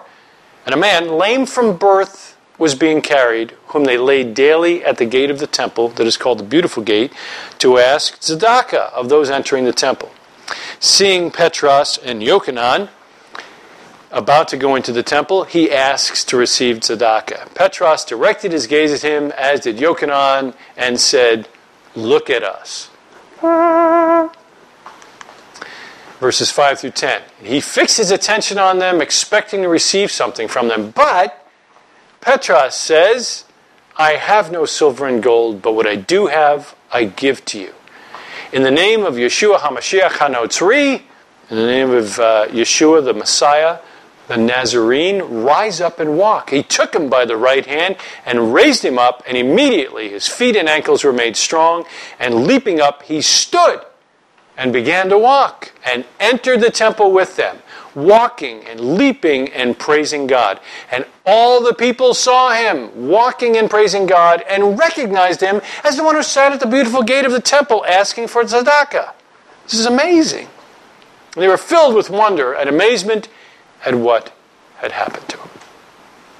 and 0.65 0.73
a 0.73 0.77
man, 0.77 1.07
lame 1.07 1.45
from 1.45 1.77
birth, 1.77 2.35
was 2.57 2.73
being 2.73 3.03
carried, 3.03 3.51
whom 3.67 3.83
they 3.83 3.99
laid 3.99 4.33
daily 4.33 4.83
at 4.83 4.97
the 4.97 5.05
gate 5.05 5.29
of 5.29 5.37
the 5.37 5.45
temple, 5.45 5.89
that 5.89 6.07
is 6.07 6.17
called 6.17 6.39
the 6.39 6.43
Beautiful 6.43 6.81
Gate, 6.81 7.13
to 7.59 7.77
ask 7.77 8.19
tzedakah 8.19 8.91
of 8.91 9.09
those 9.09 9.29
entering 9.29 9.65
the 9.65 9.71
temple. 9.71 10.11
Seeing 10.79 11.29
Petros 11.29 11.99
and 11.99 12.23
Yochanan 12.23 12.89
about 14.11 14.47
to 14.47 14.57
go 14.57 14.75
into 14.75 14.91
the 14.91 15.03
temple, 15.03 15.43
he 15.43 15.71
asks 15.71 16.25
to 16.25 16.37
receive 16.37 16.79
tzedakah. 16.79 17.53
Petros 17.53 18.03
directed 18.03 18.51
his 18.51 18.65
gaze 18.65 18.91
at 18.91 19.03
him, 19.03 19.31
as 19.37 19.59
did 19.59 19.77
Yochanan, 19.77 20.55
and 20.75 20.99
said, 20.99 21.47
Look 21.95 22.31
at 22.31 22.41
us. 22.41 22.90
Verses 26.19 26.51
5 26.51 26.79
through 26.79 26.91
10. 26.91 27.21
He 27.41 27.59
fixed 27.59 27.97
his 27.97 28.11
attention 28.11 28.59
on 28.59 28.77
them, 28.79 29.01
expecting 29.01 29.63
to 29.63 29.67
receive 29.67 30.11
something 30.11 30.47
from 30.47 30.67
them. 30.67 30.91
But 30.91 31.47
Petros 32.21 32.75
says, 32.75 33.45
I 33.97 34.11
have 34.13 34.51
no 34.51 34.65
silver 34.65 35.07
and 35.07 35.23
gold, 35.23 35.61
but 35.61 35.73
what 35.73 35.87
I 35.87 35.95
do 35.95 36.27
have, 36.27 36.75
I 36.91 37.05
give 37.05 37.43
to 37.45 37.59
you. 37.59 37.73
In 38.53 38.61
the 38.63 38.71
name 38.71 39.03
of 39.03 39.15
Yeshua 39.15 39.57
HaMashiach 39.57 40.09
HaNotzri, 40.09 41.01
in 41.49 41.57
the 41.57 41.65
name 41.65 41.89
of 41.89 42.19
uh, 42.19 42.47
Yeshua 42.49 43.03
the 43.03 43.13
Messiah, 43.13 43.79
the 44.31 44.37
Nazarene, 44.37 45.21
rise 45.43 45.81
up 45.81 45.99
and 45.99 46.17
walk. 46.17 46.51
He 46.51 46.63
took 46.63 46.95
him 46.95 47.09
by 47.09 47.25
the 47.25 47.35
right 47.35 47.65
hand 47.65 47.97
and 48.25 48.53
raised 48.53 48.83
him 48.83 48.97
up, 48.97 49.21
and 49.27 49.35
immediately 49.37 50.07
his 50.07 50.25
feet 50.25 50.55
and 50.55 50.69
ankles 50.69 51.03
were 51.03 51.11
made 51.11 51.35
strong, 51.35 51.83
and 52.17 52.47
leaping 52.47 52.79
up, 52.79 53.03
he 53.03 53.21
stood 53.21 53.81
and 54.55 54.71
began 54.71 55.09
to 55.09 55.17
walk 55.17 55.73
and 55.83 56.05
entered 56.17 56.61
the 56.61 56.71
temple 56.71 57.11
with 57.11 57.35
them, 57.35 57.57
walking 57.93 58.63
and 58.63 58.95
leaping 58.95 59.49
and 59.49 59.77
praising 59.77 60.27
God. 60.27 60.61
And 60.89 61.05
all 61.25 61.61
the 61.61 61.73
people 61.73 62.13
saw 62.13 62.53
him 62.53 63.09
walking 63.09 63.57
and 63.57 63.69
praising 63.69 64.05
God 64.05 64.45
and 64.47 64.79
recognized 64.79 65.41
him 65.41 65.59
as 65.83 65.97
the 65.97 66.05
one 66.05 66.15
who 66.15 66.23
sat 66.23 66.53
at 66.53 66.61
the 66.61 66.67
beautiful 66.67 67.03
gate 67.03 67.25
of 67.25 67.33
the 67.33 67.41
temple 67.41 67.85
asking 67.85 68.27
for 68.27 68.45
tzedakah. 68.45 69.11
This 69.65 69.73
is 69.73 69.85
amazing. 69.85 70.47
They 71.35 71.49
were 71.49 71.57
filled 71.57 71.95
with 71.95 72.09
wonder 72.09 72.53
and 72.53 72.69
amazement 72.69 73.27
at 73.85 73.95
what 73.95 74.33
had 74.77 74.91
happened 74.91 75.27
to 75.29 75.37
him. 75.37 75.49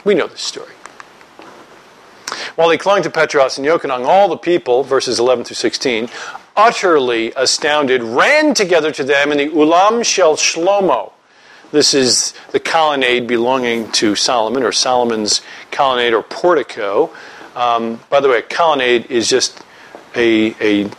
We 0.04 0.16
know 0.16 0.28
this 0.28 0.42
story. 0.42 0.74
While 2.56 2.70
he 2.70 2.78
clung 2.78 3.04
to 3.04 3.10
Petros 3.10 3.58
and 3.58 3.66
Yochanan, 3.66 4.06
all 4.06 4.28
the 4.28 4.38
people, 4.38 4.84
verses 4.84 5.20
11 5.20 5.46
through 5.46 5.56
16, 5.56 6.10
utterly 6.56 7.32
astounded, 7.36 8.04
ran 8.04 8.54
together 8.54 8.92
to 8.92 9.04
them 9.04 9.32
in 9.32 9.38
the 9.38 9.48
Ulam 9.48 10.04
Shel 10.04 10.36
Shlomo. 10.36 11.14
This 11.72 11.94
is 11.94 12.34
the 12.52 12.60
colonnade 12.60 13.28
belonging 13.28 13.92
to 13.94 14.16
Solomon, 14.16 14.64
or 14.64 14.74
Solomon's 14.74 15.42
colonnade 15.72 16.14
or 16.14 16.22
portico. 16.22 17.10
Um, 17.56 18.00
by 18.10 18.20
the 18.20 18.28
way, 18.28 18.40
a 18.40 18.42
colonnade 18.42 19.10
is 19.10 19.30
just 19.30 19.64
a, 20.16 20.56
a 20.60 20.90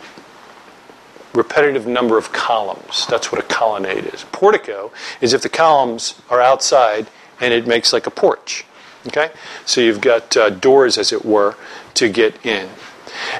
repetitive 1.33 1.87
number 1.87 2.17
of 2.17 2.31
columns. 2.31 3.07
That's 3.07 3.31
what 3.31 3.41
a 3.41 3.47
colonnade 3.47 4.05
is. 4.13 4.25
Portico 4.31 4.91
is 5.21 5.33
if 5.33 5.41
the 5.41 5.49
columns 5.49 6.21
are 6.29 6.41
outside 6.41 7.07
and 7.41 7.53
it 7.53 7.67
makes 7.67 7.91
like 7.93 8.07
a 8.07 8.11
porch. 8.11 8.65
Okay? 9.07 9.31
So 9.65 9.81
you've 9.81 10.01
got 10.01 10.35
uh, 10.37 10.49
doors, 10.49 10.97
as 10.97 11.11
it 11.11 11.25
were, 11.25 11.55
to 11.95 12.09
get 12.09 12.45
in. 12.45 12.69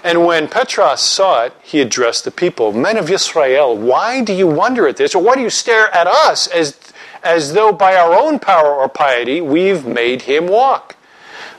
And 0.03 0.25
when 0.25 0.47
Petros 0.47 1.01
saw 1.01 1.45
it, 1.45 1.53
he 1.63 1.81
addressed 1.81 2.25
the 2.25 2.31
people 2.31 2.73
Men 2.73 2.97
of 2.97 3.09
Israel, 3.09 3.75
why 3.75 4.23
do 4.23 4.33
you 4.33 4.47
wonder 4.47 4.87
at 4.87 4.97
this? 4.97 5.15
Or 5.15 5.23
why 5.23 5.35
do 5.35 5.41
you 5.41 5.49
stare 5.49 5.93
at 5.95 6.07
us 6.07 6.47
as, 6.47 6.77
as 7.23 7.53
though 7.53 7.71
by 7.71 7.95
our 7.95 8.13
own 8.13 8.39
power 8.39 8.73
or 8.73 8.89
piety 8.89 9.41
we've 9.41 9.85
made 9.85 10.23
him 10.23 10.47
walk? 10.47 10.95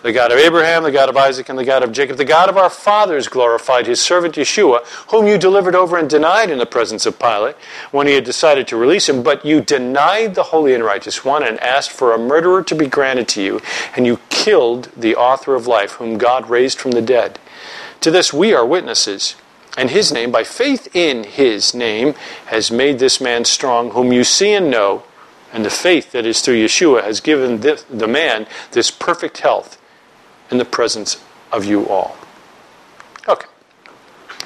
The 0.04 0.12
God 0.12 0.32
of 0.32 0.38
Abraham, 0.38 0.82
the 0.82 0.92
God 0.92 1.08
of 1.08 1.16
Isaac, 1.16 1.49
and 1.49 1.58
the 1.58 1.64
God 1.64 1.82
of 1.82 1.90
Jacob, 1.90 2.18
the 2.18 2.26
God 2.26 2.50
of 2.50 2.58
our 2.58 2.68
fathers 2.68 3.26
glorified 3.26 3.87
his 3.87 4.02
servant 4.02 4.34
Yeshua, 4.34 4.84
whom 5.11 5.26
you 5.26 5.38
delivered 5.38 5.75
over 5.75 5.96
and 5.96 6.11
denied 6.11 6.50
in 6.50 6.58
the 6.58 6.66
presence 6.66 7.06
of 7.06 7.18
Pilate 7.18 7.56
when 7.90 8.06
he 8.06 8.12
had 8.12 8.25
decided 8.25 8.68
to 8.68 8.76
release 8.76 9.08
him. 9.08 9.23
But 9.23 9.46
you 9.46 9.62
denied 9.62 10.34
the 10.34 10.42
Holy 10.42 10.75
and 10.75 10.84
Righteous 10.84 11.25
One 11.25 11.42
and 11.42 11.58
asked 11.61 11.90
for 11.90 12.12
a 12.12 12.18
murderer 12.18 12.62
to 12.64 12.75
be 12.75 12.87
granted 12.87 13.28
to 13.28 13.42
you, 13.42 13.62
and 13.96 14.04
you 14.06 14.20
killed 14.28 14.90
the 14.94 15.16
author 15.16 15.54
of 15.54 15.66
life, 15.66 15.92
whom 15.92 16.18
God 16.18 16.50
raised 16.50 16.78
from 16.78 16.90
the 16.90 17.00
dead. 17.00 17.38
To 18.02 18.11
this 18.11 18.30
we 18.30 18.52
are 18.52 18.66
witnesses. 18.66 19.37
And 19.78 19.88
his 19.88 20.12
name, 20.12 20.30
by 20.30 20.44
faith 20.44 20.94
in 20.94 21.25
his 21.25 21.73
name, 21.73 22.12
has 22.49 22.70
made 22.70 22.99
this 22.99 23.23
man 23.23 23.46
strong, 23.46 23.92
whom 23.92 24.12
you 24.12 24.23
see 24.23 24.52
and 24.52 24.70
know. 24.70 25.04
And 25.50 25.64
the 25.64 25.70
faith 25.70 26.12
that 26.12 26.26
is 26.26 26.42
through 26.42 26.62
Yeshua 26.62 27.04
has 27.04 27.20
given 27.20 27.61
this, 27.61 27.84
the 27.84 28.06
man 28.06 28.46
this 28.73 28.90
perfect 28.90 29.38
health 29.38 29.80
in 30.51 30.59
the 30.59 30.65
presence 30.65 31.23
of 31.53 31.65
you 31.65 31.89
all. 31.89 32.17
Okay, 33.29 33.47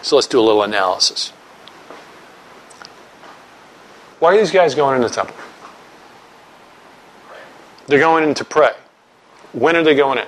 so 0.03 0.17
let's 0.17 0.27
do 0.27 0.39
a 0.39 0.43
little 0.43 0.63
analysis. 0.63 1.31
Why 4.19 4.35
are 4.35 4.39
these 4.39 4.51
guys 4.51 4.75
going 4.75 4.97
in 4.97 5.03
the 5.03 5.09
temple? 5.09 5.37
They're 7.87 8.01
going 8.01 8.25
in 8.25 8.35
to 8.35 8.45
pray. 8.45 8.73
When 9.53 9.77
are 9.77 9.83
they 9.83 9.95
going 9.95 10.19
in? 10.19 10.27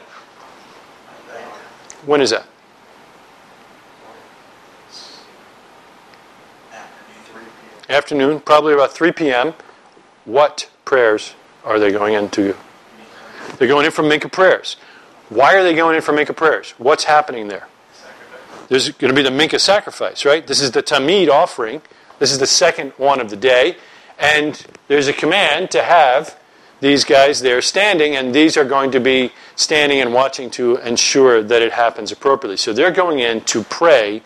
When 2.06 2.20
is 2.20 2.30
that? 2.30 2.46
Afternoon, 7.88 8.40
probably 8.40 8.72
about 8.72 8.92
3 8.92 9.12
p.m. 9.12 9.52
What 10.24 10.70
prayers 10.84 11.34
are 11.64 11.78
they 11.80 11.90
going 11.90 12.14
into? 12.14 12.56
They're 13.58 13.68
going 13.68 13.84
in 13.84 13.92
for 13.92 14.02
Mincha 14.02 14.30
prayers. 14.30 14.76
Why 15.30 15.54
are 15.54 15.62
they 15.62 15.74
going 15.74 15.96
in 15.96 16.02
for 16.02 16.12
Mincha 16.12 16.36
prayers? 16.36 16.72
What's 16.76 17.04
happening 17.04 17.48
there? 17.48 17.68
There's 18.68 18.90
going 18.90 19.14
to 19.14 19.16
be 19.16 19.22
the 19.22 19.34
Mincha 19.34 19.58
sacrifice, 19.58 20.24
right? 20.24 20.46
This 20.46 20.60
is 20.60 20.72
the 20.72 20.82
Tamid 20.82 21.28
offering. 21.28 21.82
This 22.18 22.30
is 22.30 22.38
the 22.38 22.46
second 22.46 22.92
one 22.98 23.20
of 23.20 23.30
the 23.30 23.36
day. 23.36 23.76
And 24.18 24.64
there's 24.88 25.08
a 25.08 25.12
command 25.12 25.70
to 25.70 25.82
have 25.82 26.38
these 26.80 27.04
guys 27.04 27.40
there 27.40 27.62
standing, 27.62 28.16
and 28.16 28.34
these 28.34 28.56
are 28.56 28.64
going 28.64 28.90
to 28.90 29.00
be 29.00 29.32
standing 29.54 30.00
and 30.00 30.12
watching 30.12 30.50
to 30.50 30.76
ensure 30.76 31.42
that 31.42 31.62
it 31.62 31.72
happens 31.72 32.10
appropriately. 32.10 32.56
So 32.56 32.72
they're 32.72 32.90
going 32.90 33.18
in 33.20 33.42
to 33.42 33.62
pray 33.62 34.22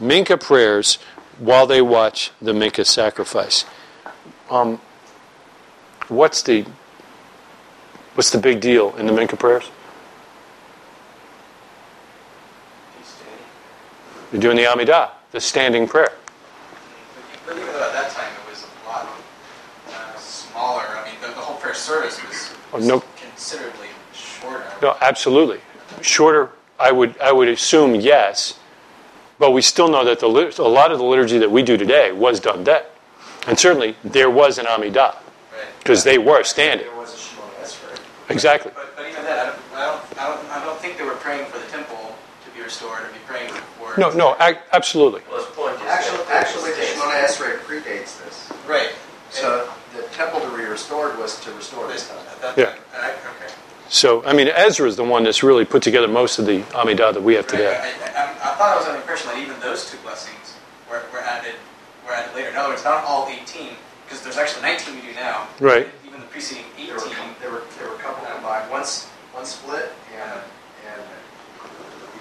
Mincha 0.00 0.40
prayers 0.40 0.98
while 1.38 1.66
they 1.66 1.80
watch 1.80 2.32
the 2.40 2.52
Mincha 2.52 2.86
sacrifice. 2.86 3.64
Um, 4.50 4.80
what's 6.08 6.42
the 6.42 6.66
what's 8.14 8.30
the 8.30 8.38
big 8.38 8.60
deal 8.60 8.96
in 8.96 9.06
the 9.06 9.12
Mincha 9.12 9.38
prayers? 9.38 9.70
You're 14.32 14.40
doing 14.40 14.56
the 14.56 14.64
Amidah, 14.64 15.10
the 15.32 15.40
standing 15.40 15.88
prayer. 15.88 16.12
But 17.46 17.56
even 17.56 17.66
though 17.68 17.82
at 17.84 17.92
that 17.92 18.10
time 18.10 18.30
it 18.32 18.50
was 18.50 18.64
a 18.64 18.88
lot 18.88 19.08
uh, 19.88 20.16
smaller, 20.18 20.82
I 20.86 21.04
mean, 21.04 21.20
the, 21.20 21.28
the 21.28 21.34
whole 21.34 21.56
prayer 21.56 21.74
service 21.74 22.22
was, 22.24 22.54
Oh, 22.72 22.76
was 22.76 22.86
no. 22.86 23.02
considerably 23.20 23.88
shorter. 24.12 24.64
No, 24.80 24.96
absolutely. 25.00 25.60
Shorter, 26.02 26.50
I 26.78 26.92
would, 26.92 27.18
I 27.20 27.32
would 27.32 27.48
assume 27.48 27.96
yes, 27.96 28.58
but 29.40 29.50
we 29.50 29.62
still 29.62 29.88
know 29.88 30.04
that 30.04 30.20
the, 30.20 30.26
a 30.26 30.62
lot 30.68 30.92
of 30.92 30.98
the 30.98 31.04
liturgy 31.04 31.38
that 31.38 31.50
we 31.50 31.62
do 31.62 31.76
today 31.76 32.12
was 32.12 32.38
done 32.38 32.62
then. 32.62 32.82
And 33.48 33.58
certainly 33.58 33.96
there 34.04 34.30
was 34.30 34.58
an 34.58 34.66
Amidah, 34.66 34.94
Right. 35.16 35.66
because 35.80 36.04
they 36.04 36.18
were 36.18 36.44
standing. 36.44 36.86
There 36.86 36.96
was 36.96 37.12
a 37.14 37.62
Esrei. 37.64 37.98
Exactly. 38.28 38.70
But, 38.74 38.94
but 38.96 39.08
even 39.08 39.24
don't, 39.24 39.28
I, 39.74 39.84
don't, 39.86 40.18
I, 40.18 40.26
don't, 40.28 40.50
I 40.50 40.64
don't 40.64 40.78
think 40.78 40.96
they 40.98 41.04
were 41.04 41.14
praying 41.16 41.46
for 41.50 41.58
the 41.58 41.66
temple 41.66 42.16
to 42.44 42.50
be 42.56 42.62
restored 42.62 43.00
or 43.92 43.96
be 43.96 44.02
praying 44.02 44.12
for. 44.12 44.18
No, 44.18 44.34
no, 44.36 44.36
ac- 44.44 44.60
absolutely. 44.72 45.22
Well, 45.28 45.38
his 45.44 45.54
point 45.54 45.74
is 45.76 45.82
Actually, 45.82 46.18
that 46.24 46.30
actually, 46.46 46.70
the 46.72 46.82
it's- 46.82 46.98
Shemona 46.98 47.24
Esrei 47.24 47.58
predates 47.60 48.24
this. 48.24 48.52
Right. 48.66 48.90
So 49.30 49.68
the 49.96 50.02
temple 50.14 50.40
to 50.40 50.56
be 50.56 50.64
restored 50.64 51.18
was 51.18 51.38
to 51.40 51.52
restore 51.52 51.86
this 51.88 52.08
This, 52.08 52.08
temple. 52.08 52.26
that, 52.42 52.58
Yeah. 52.58 52.74
I, 53.00 53.10
okay. 53.10 53.52
So, 53.88 54.24
I 54.24 54.32
mean, 54.32 54.48
Ezra 54.48 54.86
is 54.88 54.94
the 54.96 55.04
one 55.04 55.24
that's 55.24 55.42
really 55.42 55.64
put 55.64 55.82
together 55.82 56.06
most 56.08 56.38
of 56.38 56.46
the 56.46 56.60
Amidah 56.78 57.12
that 57.14 57.22
we 57.22 57.34
have 57.34 57.44
Right. 57.46 57.50
today. 57.58 57.76
I, 57.76 57.80
I, 57.82 58.24
I, 58.24 58.30
I 58.30 58.54
thought 58.56 58.70
I 58.72 58.76
was 58.76 58.86
under 58.86 58.98
the 58.98 59.02
impression 59.02 59.28
that 59.30 59.38
even 59.38 59.58
those 59.60 59.90
two 59.90 59.98
blessings 59.98 60.54
were, 60.88 61.02
were 61.12 61.20
added 61.20 61.54
were 62.06 62.12
added 62.12 62.34
later. 62.34 62.50
In 62.50 62.56
other 62.56 62.68
words, 62.70 62.84
not 62.84 63.02
all 63.04 63.28
18, 63.28 63.70
because 64.04 64.22
there's 64.22 64.36
actually 64.38 64.62
19 64.62 64.94
we 64.94 65.00
do 65.02 65.14
now. 65.14 65.48
Right. 65.58 65.88
Even 66.06 66.20
the 66.20 66.26
preceding 66.26 66.64
18. 66.78 66.86
There 66.86 66.94
were, 66.94 67.00
com- 67.02 67.34
there 67.40 67.50
were, 67.50 67.62
there 67.78 67.88
were 67.88 67.94
a 67.96 67.98
couple 67.98 68.24
combined, 68.26 68.70
once, 68.70 69.06
one 69.32 69.44
split 69.44 69.90
and, 70.14 70.22
and 70.22 70.38
it 70.38 70.44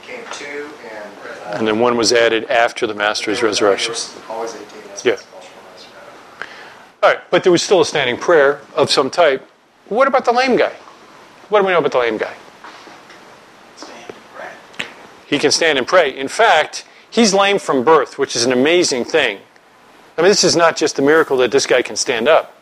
became 0.09 0.25
two 0.31 0.69
and. 0.91 1.13
uh, 1.45 1.57
And 1.57 1.67
then 1.67 1.79
one 1.79 1.97
was 1.97 2.11
added 2.13 2.45
after 2.45 2.87
the 2.87 2.93
Master's 2.93 3.41
resurrection. 3.43 3.93
Always 4.29 4.55
eighteen, 4.55 4.81
that's 4.87 5.05
Yeah. 5.05 5.13
what's 5.13 5.25
called 5.25 5.43
resurrection. 5.73 5.91
All 7.03 7.09
right, 7.09 7.19
but 7.29 7.43
there 7.43 7.51
was 7.51 7.63
still 7.63 7.81
a 7.81 7.85
standing 7.85 8.17
prayer 8.17 8.61
of 8.75 8.91
some 8.91 9.09
type. 9.09 9.47
What 9.87 10.07
about 10.07 10.25
the 10.25 10.31
lame 10.31 10.55
guy? 10.55 10.73
What 11.49 11.59
do 11.61 11.65
we 11.65 11.71
know 11.71 11.79
about 11.79 11.91
the 11.91 11.97
lame 11.99 12.17
guy? 12.17 12.33
Stand, 13.77 14.13
right. 14.37 14.85
He 15.25 15.39
can 15.39 15.51
stand 15.51 15.77
and 15.77 15.87
pray. 15.87 16.15
In 16.15 16.27
fact, 16.27 16.85
he's 17.09 17.33
lame 17.33 17.57
from 17.59 17.83
birth, 17.83 18.17
which 18.19 18.35
is 18.35 18.45
an 18.45 18.51
amazing 18.51 19.05
thing. 19.05 19.39
I 20.17 20.21
mean, 20.21 20.29
this 20.29 20.43
is 20.43 20.55
not 20.55 20.75
just 20.75 20.99
a 20.99 21.01
miracle 21.01 21.37
that 21.37 21.49
this 21.51 21.65
guy 21.65 21.81
can 21.81 21.95
stand 21.95 22.27
up. 22.27 22.53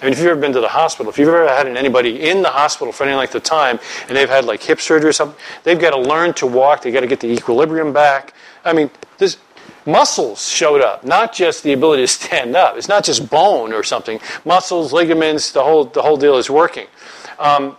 I 0.00 0.04
mean, 0.04 0.12
if 0.12 0.18
you've 0.18 0.28
ever 0.28 0.40
been 0.40 0.52
to 0.52 0.60
the 0.60 0.68
hospital, 0.68 1.10
if 1.10 1.18
you've 1.18 1.28
ever 1.28 1.48
had 1.48 1.66
anybody 1.66 2.28
in 2.28 2.42
the 2.42 2.50
hospital 2.50 2.92
for 2.92 3.04
any 3.04 3.14
length 3.14 3.34
of 3.34 3.42
time 3.42 3.78
and 4.08 4.16
they've 4.16 4.28
had 4.28 4.44
like 4.44 4.62
hip 4.62 4.80
surgery 4.80 5.08
or 5.08 5.12
something, 5.12 5.38
they've 5.64 5.78
got 5.78 5.90
to 5.90 5.98
learn 5.98 6.34
to 6.34 6.46
walk, 6.46 6.82
they've 6.82 6.92
got 6.92 7.00
to 7.00 7.06
get 7.06 7.20
the 7.20 7.32
equilibrium 7.32 7.94
back. 7.94 8.34
I 8.64 8.74
mean, 8.74 8.90
this 9.16 9.38
muscles 9.86 10.48
showed 10.48 10.82
up, 10.82 11.04
not 11.04 11.32
just 11.32 11.62
the 11.62 11.72
ability 11.72 12.02
to 12.02 12.08
stand 12.08 12.54
up. 12.54 12.76
It's 12.76 12.88
not 12.88 13.04
just 13.04 13.30
bone 13.30 13.72
or 13.72 13.82
something. 13.82 14.20
Muscles, 14.44 14.92
ligaments, 14.92 15.52
the 15.52 15.62
whole, 15.62 15.86
the 15.86 16.02
whole 16.02 16.18
deal 16.18 16.36
is 16.36 16.50
working. 16.50 16.88
Um, 17.38 17.76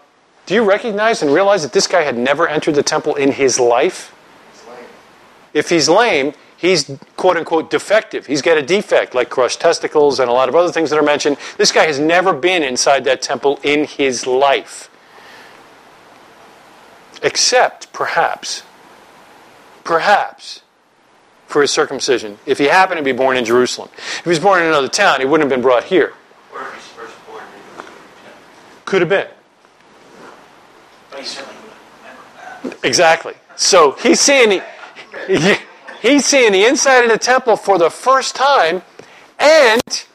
do 0.48 0.56
you 0.56 0.64
recognize 0.64 1.22
and 1.22 1.32
realize 1.32 1.62
that 1.64 1.74
this 1.74 1.88
guy 1.88 2.02
had 2.02 2.18
never 2.18 2.48
entered 2.48 2.76
the 2.76 2.84
temple 2.84 3.16
in 3.16 3.32
his 3.32 3.60
life? 3.60 4.16
If 5.54 5.70
he's 5.70 5.88
lame, 5.90 6.34
he's 6.58 6.92
quote 7.16 7.38
unquote 7.38 7.70
defective. 7.70 8.26
He's 8.26 8.42
got 8.42 8.58
a 8.58 8.62
defect 8.62 9.16
like 9.16 9.30
crushed 9.30 9.62
testicles 9.62 10.20
and 10.20 10.30
a 10.30 10.34
lot 10.34 10.50
of 10.50 10.56
other 10.56 10.72
things 10.72 10.90
that 10.90 11.00
are 11.00 11.04
mentioned. 11.04 11.38
This 11.58 11.72
guy 11.72 11.86
has 11.86 12.00
never 12.00 12.34
been 12.34 12.64
inside 12.64 13.04
that 13.06 13.22
temple 13.22 13.60
in 13.64 13.86
his 13.86 14.28
life. 14.28 14.90
Except, 17.24 17.92
perhaps, 17.94 18.64
perhaps, 19.84 20.62
for 21.48 21.62
his 21.62 21.72
circumcision, 21.72 22.38
if 22.46 22.58
he 22.58 22.66
happened 22.66 22.98
to 22.98 23.04
be 23.04 23.14
born 23.14 23.38
in 23.38 23.46
Jerusalem. 23.46 23.90
If 23.96 24.24
he 24.24 24.30
was 24.30 24.40
born 24.40 24.62
in 24.62 24.68
another 24.68 24.90
town, 24.90 25.22
he 25.22 25.26
wouldn't 25.26 25.50
have 25.50 25.56
been 25.56 25.64
brought 25.64 25.86
here. 25.86 26.14
Or 26.54 26.62
if 26.62 26.74
he's 26.76 26.84
first 26.88 27.16
born, 27.26 27.44
maybe. 27.78 27.90
Could 28.86 29.02
have 29.02 29.10
been. 29.10 29.28
But 31.10 31.20
he 31.20 31.26
certainly 31.26 31.56
would 31.62 31.72
remember 32.62 32.78
that. 32.78 32.86
Exactly. 32.88 33.34
So 33.56 33.94
he's 33.94 34.20
saying. 34.20 34.50
the, 34.50 34.64
he's 36.02 36.26
seeing 36.26 36.52
the 36.52 36.66
inside 36.66 37.04
of 37.04 37.12
the 37.12 37.18
temple 37.18 37.56
for 37.58 37.78
the 37.78 37.90
first 37.90 38.36
time, 38.36 38.82
and 39.40 40.06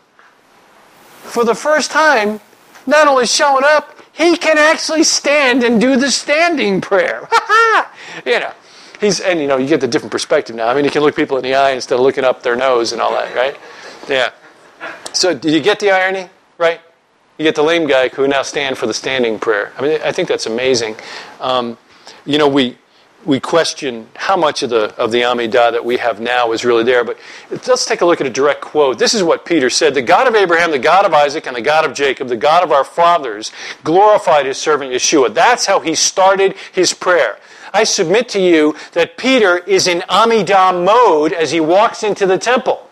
for 1.12 1.44
the 1.44 1.54
first 1.54 1.90
time, 1.90 2.40
not 2.86 3.06
only 3.06 3.26
showing 3.26 3.64
up, 3.64 3.98
he 4.12 4.36
can 4.36 4.58
actually 4.58 5.04
stand 5.04 5.62
and 5.62 5.80
do 5.80 5.96
the 5.96 6.10
standing 6.10 6.80
prayer. 6.80 7.28
you 8.26 8.40
know, 8.40 8.52
he's 9.00 9.20
and 9.20 9.40
you 9.40 9.46
know 9.46 9.56
you 9.56 9.66
get 9.66 9.80
the 9.80 9.88
different 9.88 10.12
perspective 10.12 10.54
now. 10.54 10.68
I 10.68 10.74
mean, 10.74 10.84
you 10.84 10.90
can 10.90 11.02
look 11.02 11.16
people 11.16 11.36
in 11.36 11.42
the 11.42 11.54
eye 11.54 11.70
instead 11.70 11.94
of 11.96 12.00
looking 12.00 12.24
up 12.24 12.42
their 12.42 12.56
nose 12.56 12.92
and 12.92 13.00
all 13.00 13.12
that, 13.12 13.34
right? 13.34 13.56
Yeah. 14.08 14.30
So, 15.12 15.34
do 15.34 15.50
you 15.50 15.60
get 15.60 15.78
the 15.80 15.90
irony, 15.90 16.28
right? 16.58 16.80
You 17.38 17.44
get 17.44 17.54
the 17.54 17.62
lame 17.62 17.86
guy 17.86 18.08
who 18.08 18.28
now 18.28 18.42
stand 18.42 18.76
for 18.78 18.86
the 18.86 18.94
standing 18.94 19.38
prayer. 19.38 19.72
I 19.78 19.82
mean, 19.82 20.00
I 20.04 20.12
think 20.12 20.28
that's 20.28 20.46
amazing. 20.46 20.96
Um, 21.40 21.78
you 22.24 22.38
know, 22.38 22.48
we 22.48 22.76
we 23.24 23.40
question 23.40 24.08
how 24.16 24.36
much 24.36 24.62
of 24.62 24.70
the 24.70 24.94
of 24.96 25.12
the 25.12 25.22
Amidah 25.22 25.72
that 25.72 25.84
we 25.84 25.96
have 25.98 26.20
now 26.20 26.52
is 26.52 26.64
really 26.64 26.84
there. 26.84 27.04
But 27.04 27.18
let's 27.50 27.84
take 27.84 28.00
a 28.00 28.06
look 28.06 28.20
at 28.20 28.26
a 28.26 28.30
direct 28.30 28.60
quote. 28.60 28.98
This 28.98 29.14
is 29.14 29.22
what 29.22 29.44
Peter 29.44 29.70
said: 29.70 29.94
"The 29.94 30.02
God 30.02 30.26
of 30.26 30.34
Abraham, 30.34 30.70
the 30.70 30.78
God 30.78 31.04
of 31.04 31.14
Isaac, 31.14 31.46
and 31.46 31.56
the 31.56 31.62
God 31.62 31.84
of 31.84 31.94
Jacob, 31.94 32.28
the 32.28 32.36
God 32.36 32.62
of 32.62 32.72
our 32.72 32.84
fathers, 32.84 33.52
glorified 33.84 34.46
His 34.46 34.58
servant 34.58 34.92
Yeshua." 34.92 35.32
That's 35.32 35.66
how 35.66 35.80
he 35.80 35.94
started 35.94 36.54
his 36.72 36.94
prayer. 36.94 37.38
I 37.72 37.84
submit 37.84 38.28
to 38.30 38.40
you 38.40 38.76
that 38.92 39.16
Peter 39.16 39.58
is 39.58 39.86
in 39.86 40.00
Amidah 40.00 40.84
mode 40.84 41.32
as 41.32 41.50
he 41.50 41.60
walks 41.60 42.02
into 42.02 42.26
the 42.26 42.38
temple. 42.38 42.88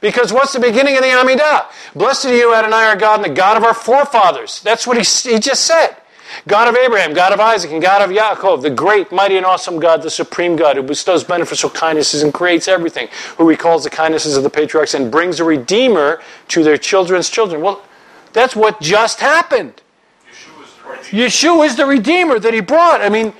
Because 0.00 0.32
what's 0.32 0.52
the 0.52 0.60
beginning 0.60 0.96
of 0.96 1.02
the 1.02 1.08
Amidah? 1.08 1.66
Blessed 1.94 2.26
are 2.26 2.34
you, 2.34 2.54
Adonai, 2.54 2.84
our 2.84 2.96
God, 2.96 3.16
and 3.16 3.24
the 3.24 3.34
God 3.34 3.56
of 3.56 3.64
our 3.64 3.74
forefathers. 3.74 4.60
That's 4.62 4.86
what 4.86 4.96
he, 4.96 5.30
he 5.30 5.38
just 5.38 5.64
said. 5.64 5.96
God 6.48 6.68
of 6.68 6.76
Abraham, 6.76 7.14
God 7.14 7.32
of 7.32 7.40
Isaac, 7.40 7.70
and 7.72 7.80
God 7.82 8.02
of 8.02 8.14
Yaakov, 8.16 8.62
the 8.62 8.70
great, 8.70 9.10
mighty, 9.12 9.36
and 9.36 9.46
awesome 9.46 9.78
God, 9.80 10.02
the 10.02 10.10
supreme 10.10 10.56
God, 10.56 10.76
who 10.76 10.82
bestows 10.82 11.24
beneficial 11.24 11.70
kindnesses 11.70 12.22
and 12.22 12.32
creates 12.32 12.68
everything, 12.68 13.08
who 13.38 13.48
recalls 13.48 13.84
the 13.84 13.90
kindnesses 13.90 14.36
of 14.36 14.42
the 14.42 14.50
patriarchs 14.50 14.94
and 14.94 15.10
brings 15.10 15.40
a 15.40 15.44
redeemer 15.44 16.20
to 16.48 16.62
their 16.62 16.76
children's 16.78 17.30
children. 17.30 17.60
Well, 17.62 17.82
that's 18.32 18.56
what 18.56 18.80
just 18.80 19.20
happened. 19.20 19.80
Yeshua 21.10 21.66
is 21.66 21.76
the 21.76 21.86
redeemer 21.86 22.38
that 22.38 22.54
he 22.54 22.60
brought. 22.60 23.00
I 23.00 23.08
mean, 23.08 23.32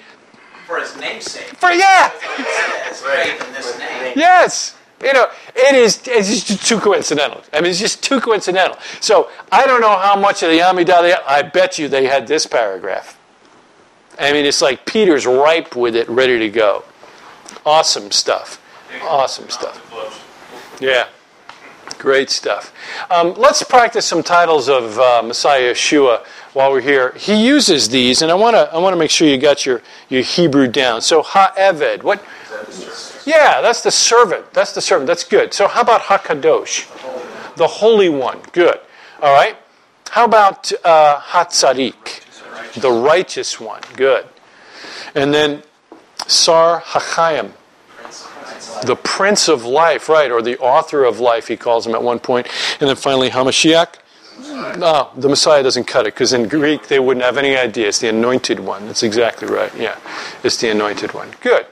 For 0.67 0.79
his 0.81 0.97
namesake. 0.97 1.45
for 1.57 1.71
yeah. 1.71 2.11
It 2.39 2.95
says 2.95 3.03
faith 3.03 3.47
in 3.47 3.53
this 3.55 3.79
name. 3.79 4.13
Yes. 4.17 4.74
You 5.03 5.13
know, 5.13 5.27
it 5.55 5.75
is 5.75 6.03
it's 6.07 6.45
just 6.45 6.67
too 6.67 6.79
coincidental. 6.79 7.43
I 7.53 7.61
mean, 7.61 7.71
it's 7.71 7.81
just 7.81 8.03
too 8.03 8.21
coincidental. 8.21 8.79
So 9.01 9.31
I 9.53 9.67
don't 9.67 9.81
know 9.81 9.97
how 9.97 10.17
much 10.17 10.43
of 10.43 10.51
the 10.51 10.59
Amidah 10.59 11.19
I 11.27 11.43
bet 11.43 11.79
you 11.79 11.89
they 11.89 12.07
had 12.07 12.27
this 12.27 12.47
paragraph. 12.47 13.19
I 14.19 14.33
mean, 14.33 14.47
it's 14.47 14.63
like 14.63 14.87
Peter's 14.87 15.27
ripe 15.27 15.75
with 15.75 15.97
it, 15.97 16.09
ready 16.09 16.39
to 16.39 16.49
go. 16.49 16.85
Awesome 17.67 18.11
stuff. 18.11 18.63
Awesome 19.03 19.51
stuff. 19.51 19.81
Yeah. 20.81 21.09
Great 21.99 22.31
stuff. 22.31 22.73
Um, 23.11 23.35
let's 23.35 23.63
practice 23.63 24.07
some 24.07 24.23
titles 24.23 24.69
of 24.69 24.99
uh, 24.99 25.23
Messiah 25.25 25.73
Yeshua 25.73 26.25
while 26.53 26.71
we're 26.71 26.81
here. 26.81 27.13
He 27.17 27.47
uses 27.47 27.89
these, 27.89 28.23
and 28.23 28.31
I 28.31 28.35
want 28.35 28.55
to 28.57 28.73
I 28.73 28.79
want 28.79 28.93
to 28.93 28.99
make 28.99 29.11
sure 29.11 29.27
you 29.27 29.39
got 29.39 29.65
your, 29.65 29.83
your 30.09 30.23
Hebrew 30.23 30.67
down. 30.67 31.01
So 31.01 31.23
Ha'eved, 31.23 32.03
what? 32.03 32.23
Yeah, 33.27 33.61
that's 33.61 33.83
the 33.83 33.91
servant. 33.91 34.53
That's 34.53 34.73
the 34.73 34.81
servant. 34.81 35.07
That's 35.07 35.25
good. 35.25 35.55
So 35.55 35.69
how 35.69 35.81
about 35.81 36.03
Hakadosh, 36.03 36.87
the 37.57 37.67
Holy 37.67 38.09
One? 38.09 38.41
Good. 38.53 38.79
All 39.23 39.33
right. 39.35 39.57
How 40.11 40.25
about 40.25 40.71
uh, 40.85 41.21
Hatzadik, 41.21 42.23
the 42.81 42.91
righteous 42.91 43.59
one? 43.59 43.81
Good. 43.97 44.27
And 45.15 45.33
then 45.33 45.63
Sar 46.27 46.81
Hachayim, 46.81 47.53
the 48.85 48.97
Prince 48.97 49.49
of 49.49 49.65
Life, 49.65 50.09
right, 50.09 50.31
or 50.31 50.43
the 50.43 50.59
Author 50.59 51.05
of 51.05 51.21
Life, 51.21 51.49
he 51.49 51.57
calls 51.57 51.87
him 51.87 51.95
at 51.95 52.03
one 52.03 52.19
point. 52.19 52.47
And 52.81 52.89
then 52.89 52.97
finally 52.97 53.31
Hamashiach. 53.31 53.97
No, 54.79 55.11
the 55.17 55.29
Messiah 55.29 55.63
doesn't 55.63 55.85
cut 55.85 56.07
it 56.07 56.15
because 56.15 56.33
in 56.33 56.49
Greek 56.49 56.89
they 56.89 56.99
wouldn't 56.99 57.25
have 57.25 57.39
any 57.39 57.57
idea. 57.57 57.89
It's 57.89 58.01
the 58.01 58.09
anointed 58.09 58.59
one. 58.59 58.87
That's 58.87 59.03
exactly 59.03 59.49
right. 59.49 59.75
Yeah, 59.77 59.99
it's 60.43 60.57
the 60.57 60.71
anointed 60.71 61.15
one. 61.15 61.31
Good. 61.41 61.67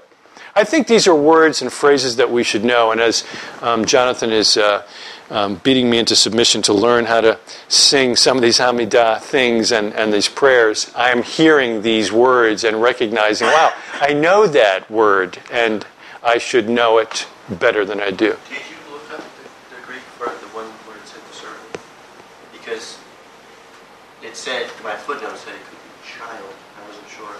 I 0.54 0.64
think 0.64 0.86
these 0.86 1.06
are 1.06 1.14
words 1.14 1.62
and 1.62 1.72
phrases 1.72 2.16
that 2.16 2.30
we 2.30 2.42
should 2.42 2.64
know. 2.64 2.92
And 2.92 3.00
as 3.00 3.24
um, 3.62 3.84
Jonathan 3.86 4.30
is 4.30 4.56
uh, 4.58 4.86
um, 5.30 5.56
beating 5.56 5.88
me 5.88 5.98
into 5.98 6.14
submission 6.14 6.60
to 6.62 6.74
learn 6.74 7.06
how 7.06 7.22
to 7.22 7.38
sing 7.68 8.16
some 8.16 8.36
of 8.36 8.42
these 8.42 8.58
Hamidah 8.58 9.22
things 9.22 9.72
and, 9.72 9.94
and 9.94 10.12
these 10.12 10.28
prayers, 10.28 10.92
I 10.94 11.10
am 11.10 11.22
hearing 11.22 11.80
these 11.80 12.12
words 12.12 12.64
and 12.64 12.82
recognizing, 12.82 13.46
wow, 13.46 13.72
I 13.94 14.12
know 14.12 14.46
that 14.46 14.90
word 14.90 15.38
and 15.50 15.86
I 16.22 16.36
should 16.36 16.68
know 16.68 16.98
it 16.98 17.26
better 17.48 17.84
than 17.84 18.00
I 18.00 18.10
do. 18.10 18.36
Did 18.48 18.60
you 18.68 18.92
look 18.92 19.10
up 19.10 19.24
the, 19.70 19.86
Greek 19.86 20.02
the 20.18 20.48
one 20.54 20.66
where 20.86 20.98
it 20.98 21.06
said? 21.06 21.20
Because 22.52 22.98
it 24.22 24.36
said, 24.36 24.70
my 24.84 24.94
footnote 24.96 25.38
said 25.38 25.54
it 25.54 25.64
could 25.64 25.80
be 25.80 25.90
child. 26.06 26.54
I 26.76 26.86
wasn't 26.86 27.08
sure 27.08 27.34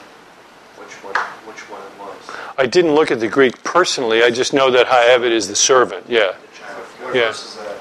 which 0.80 0.91
one, 1.02 1.14
which 1.46 1.68
one 1.70 1.80
it 1.82 1.98
was. 1.98 2.36
I 2.56 2.66
didn't 2.66 2.94
look 2.94 3.10
at 3.10 3.20
the 3.20 3.28
Greek 3.28 3.62
personally, 3.64 4.22
I 4.22 4.30
just 4.30 4.52
know 4.52 4.70
that 4.70 4.86
Ha'eved 4.86 5.30
is 5.30 5.48
the 5.48 5.56
servant. 5.56 6.06
Yeah. 6.08 6.32
The 6.32 6.58
child. 6.58 6.84
What 7.00 7.14
Yeah. 7.14 7.26
verse 7.28 7.44
is 7.44 7.54
that? 7.56 7.76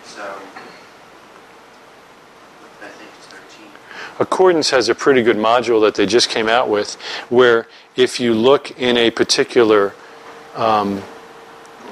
It's, 0.00 0.18
um, 0.18 0.24
I 2.82 2.88
think 2.88 3.10
it's 3.18 3.26
13. 3.26 3.66
Accordance 4.18 4.70
has 4.70 4.88
a 4.88 4.94
pretty 4.94 5.22
good 5.22 5.36
module 5.36 5.80
that 5.82 5.94
they 5.94 6.06
just 6.06 6.28
came 6.28 6.48
out 6.48 6.68
with 6.68 6.94
where 7.28 7.66
if 7.96 8.20
you 8.20 8.34
look 8.34 8.78
in 8.78 8.96
a 8.96 9.10
particular 9.10 9.94
um, 10.54 11.02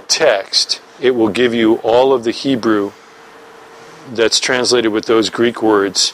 text, 0.09 0.81
it 1.01 1.11
will 1.15 1.29
give 1.29 1.53
you 1.55 1.77
all 1.77 2.13
of 2.13 2.25
the 2.25 2.31
Hebrew 2.31 2.93
that's 4.13 4.39
translated 4.41 4.93
with 4.93 5.07
those 5.07 5.31
Greek 5.31 5.63
words 5.63 6.13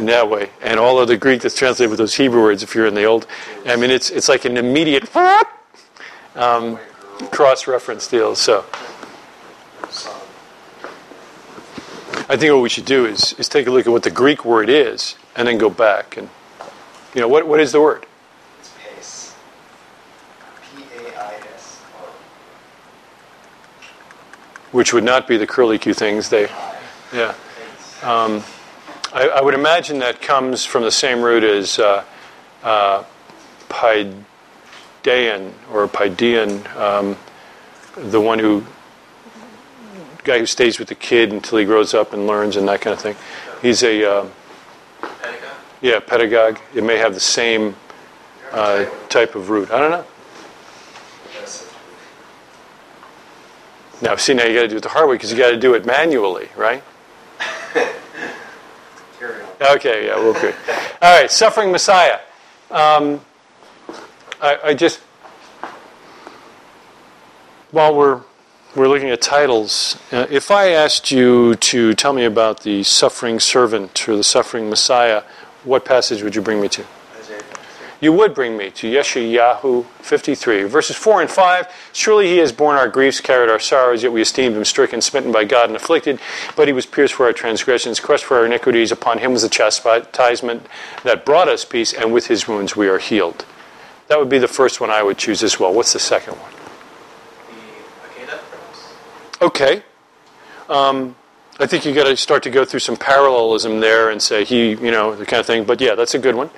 in 0.00 0.06
that 0.06 0.28
way, 0.28 0.50
and 0.62 0.80
all 0.80 0.98
of 0.98 1.08
the 1.08 1.16
Greek 1.16 1.42
that's 1.42 1.54
translated 1.54 1.90
with 1.90 1.98
those 1.98 2.14
Hebrew 2.14 2.42
words 2.42 2.62
if 2.62 2.74
you're 2.74 2.86
in 2.86 2.94
the 2.94 3.04
old. 3.04 3.26
I 3.66 3.76
mean, 3.76 3.90
it's, 3.90 4.10
it's 4.10 4.28
like 4.28 4.44
an 4.44 4.56
immediate 4.56 5.14
um, 6.34 6.78
cross 7.30 7.68
reference 7.68 8.08
deal. 8.08 8.34
So. 8.34 8.64
I 12.28 12.36
think 12.36 12.52
what 12.52 12.62
we 12.62 12.68
should 12.68 12.84
do 12.84 13.06
is, 13.06 13.32
is 13.34 13.48
take 13.48 13.66
a 13.66 13.70
look 13.72 13.86
at 13.86 13.92
what 13.92 14.04
the 14.04 14.10
Greek 14.10 14.44
word 14.44 14.68
is 14.68 15.16
and 15.34 15.48
then 15.48 15.58
go 15.58 15.68
back 15.68 16.16
and, 16.16 16.28
you 17.12 17.20
know, 17.20 17.26
what, 17.26 17.46
what 17.46 17.58
is 17.58 17.72
the 17.72 17.80
word? 17.80 18.06
It's 18.60 18.72
pace. 18.78 19.34
P-A-I-S. 20.76 21.78
Which 24.70 24.94
would 24.94 25.02
not 25.02 25.26
be 25.26 25.36
the 25.36 25.46
curly 25.46 25.76
Q 25.76 25.92
things 25.92 26.28
they, 26.28 26.48
yeah. 27.12 27.34
Um, 28.04 28.44
I, 29.12 29.28
I 29.28 29.40
would 29.40 29.54
imagine 29.54 29.98
that 30.00 30.22
comes 30.22 30.64
from 30.64 30.84
the 30.84 30.90
same 30.92 31.20
root 31.20 31.42
as 31.42 31.80
uh, 31.80 32.04
uh, 32.62 33.04
Paidean 33.68 34.14
or 35.72 35.88
Paidean, 35.88 36.76
um, 36.76 37.16
the 37.96 38.20
one 38.20 38.38
who 38.38 38.64
guy 40.22 40.38
who 40.38 40.46
stays 40.46 40.78
with 40.78 40.88
the 40.88 40.94
kid 40.94 41.32
until 41.32 41.58
he 41.58 41.64
grows 41.64 41.92
up 41.92 42.12
and 42.12 42.26
learns 42.26 42.56
and 42.56 42.68
that 42.68 42.80
kind 42.80 42.94
of 42.94 43.00
thing. 43.00 43.16
He's 43.62 43.82
a 43.82 44.04
uh, 44.04 44.28
Pedagogue? 45.00 45.50
yeah 45.80 46.00
pedagogue. 46.00 46.58
It 46.74 46.84
may 46.84 46.98
have 46.98 47.14
the 47.14 47.20
same 47.20 47.74
uh, 48.52 48.84
type 49.08 49.34
of 49.34 49.50
root. 49.50 49.70
I 49.70 49.78
don't 49.78 49.90
know. 49.90 50.04
Now, 54.02 54.16
see, 54.16 54.32
now 54.32 54.44
you 54.44 54.54
got 54.54 54.62
to 54.62 54.68
do 54.68 54.76
it 54.76 54.82
the 54.82 54.88
hard 54.88 55.08
way 55.10 55.16
because 55.16 55.30
you 55.30 55.36
got 55.36 55.50
to 55.50 55.58
do 55.58 55.74
it 55.74 55.84
manually, 55.84 56.48
right? 56.56 56.82
Okay, 59.60 60.06
yeah, 60.06 60.16
we'll 60.16 60.34
agree. 60.34 60.54
All 61.02 61.20
right, 61.20 61.30
suffering 61.30 61.70
Messiah. 61.70 62.20
Um, 62.70 63.20
I, 64.40 64.58
I 64.64 64.74
just, 64.74 65.00
while 67.70 67.94
we're 67.94 68.22
we're 68.74 68.88
looking 68.88 69.10
at 69.10 69.20
titles, 69.20 69.98
uh, 70.12 70.26
if 70.30 70.50
I 70.50 70.70
asked 70.70 71.10
you 71.10 71.56
to 71.56 71.92
tell 71.94 72.12
me 72.14 72.24
about 72.24 72.62
the 72.62 72.84
suffering 72.84 73.38
servant 73.38 74.08
or 74.08 74.16
the 74.16 74.24
suffering 74.24 74.70
Messiah, 74.70 75.24
what 75.64 75.84
passage 75.84 76.22
would 76.22 76.34
you 76.34 76.40
bring 76.40 76.60
me 76.60 76.68
to? 76.68 76.84
Isaiah 78.02 78.08
53. 78.08 78.08
You 78.08 78.12
would 78.12 78.34
bring 78.34 78.56
me 78.56 78.70
to 78.70 78.90
Yeshayahu 78.90 79.84
53, 79.84 80.62
verses 80.64 80.96
4 80.96 81.22
and 81.22 81.30
5. 81.30 81.66
Surely 81.92 82.26
he 82.26 82.38
has 82.38 82.52
borne 82.52 82.76
our 82.76 82.88
griefs, 82.88 83.20
carried 83.20 83.50
our 83.50 83.58
sorrows, 83.58 84.02
yet 84.02 84.12
we 84.12 84.22
esteemed 84.22 84.56
him 84.56 84.64
stricken, 84.64 85.00
smitten 85.00 85.32
by 85.32 85.44
God, 85.44 85.68
and 85.68 85.76
afflicted. 85.76 86.18
But 86.56 86.68
he 86.68 86.72
was 86.72 86.86
pierced 86.86 87.14
for 87.14 87.26
our 87.26 87.32
transgressions, 87.32 88.00
crushed 88.00 88.24
for 88.24 88.38
our 88.38 88.46
iniquities. 88.46 88.92
Upon 88.92 89.18
him 89.18 89.32
was 89.32 89.42
the 89.42 89.48
chastisement 89.48 90.66
that 91.04 91.24
brought 91.24 91.48
us 91.48 91.64
peace, 91.64 91.92
and 91.92 92.12
with 92.12 92.26
his 92.26 92.48
wounds 92.48 92.76
we 92.76 92.88
are 92.88 92.98
healed. 92.98 93.44
That 94.08 94.18
would 94.18 94.28
be 94.28 94.38
the 94.38 94.48
first 94.48 94.80
one 94.80 94.90
I 94.90 95.02
would 95.02 95.18
choose 95.18 95.42
as 95.42 95.60
well. 95.60 95.72
What's 95.72 95.92
the 95.92 96.00
second 96.00 96.34
one? 96.34 96.52
Okay. 99.42 99.82
Um, 100.68 101.16
I 101.58 101.66
think 101.66 101.84
you 101.84 101.94
got 101.94 102.04
to 102.04 102.16
start 102.16 102.42
to 102.44 102.50
go 102.50 102.64
through 102.64 102.80
some 102.80 102.96
parallelism 102.96 103.80
there 103.80 104.10
and 104.10 104.20
say 104.20 104.44
he, 104.44 104.70
you 104.70 104.90
know, 104.90 105.14
the 105.14 105.26
kind 105.26 105.40
of 105.40 105.46
thing. 105.46 105.64
But 105.64 105.80
yeah, 105.80 105.94
that's 105.94 106.14
a 106.14 106.18
good 106.18 106.34
one. 106.34 106.50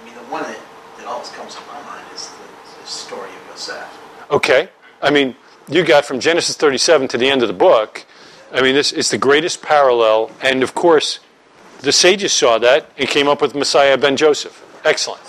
I 0.00 0.04
mean, 0.04 0.14
the 0.14 0.20
one 0.22 0.42
that, 0.42 0.58
that 0.98 1.06
always 1.06 1.30
comes 1.30 1.54
to 1.54 1.60
my 1.66 1.80
mind 1.82 2.04
is 2.14 2.28
the, 2.28 2.80
the 2.80 2.86
story 2.86 3.30
of 3.30 3.48
Yosef. 3.50 3.86
Okay. 4.30 4.68
I 5.02 5.10
mean, 5.10 5.34
you 5.68 5.84
got 5.84 6.04
from 6.04 6.20
Genesis 6.20 6.56
37 6.56 7.08
to 7.08 7.18
the 7.18 7.28
end 7.28 7.42
of 7.42 7.48
the 7.48 7.54
book. 7.54 8.04
I 8.52 8.60
mean, 8.62 8.74
this 8.74 8.92
it's 8.92 9.10
the 9.10 9.18
greatest 9.18 9.62
parallel, 9.62 10.30
and 10.42 10.62
of 10.62 10.74
course, 10.74 11.20
the 11.80 11.92
sages 11.92 12.32
saw 12.32 12.58
that 12.58 12.90
and 12.98 13.08
came 13.08 13.28
up 13.28 13.40
with 13.40 13.54
Messiah 13.54 13.96
ben 13.96 14.16
Joseph. 14.16 14.64
Excellent. 14.84 15.22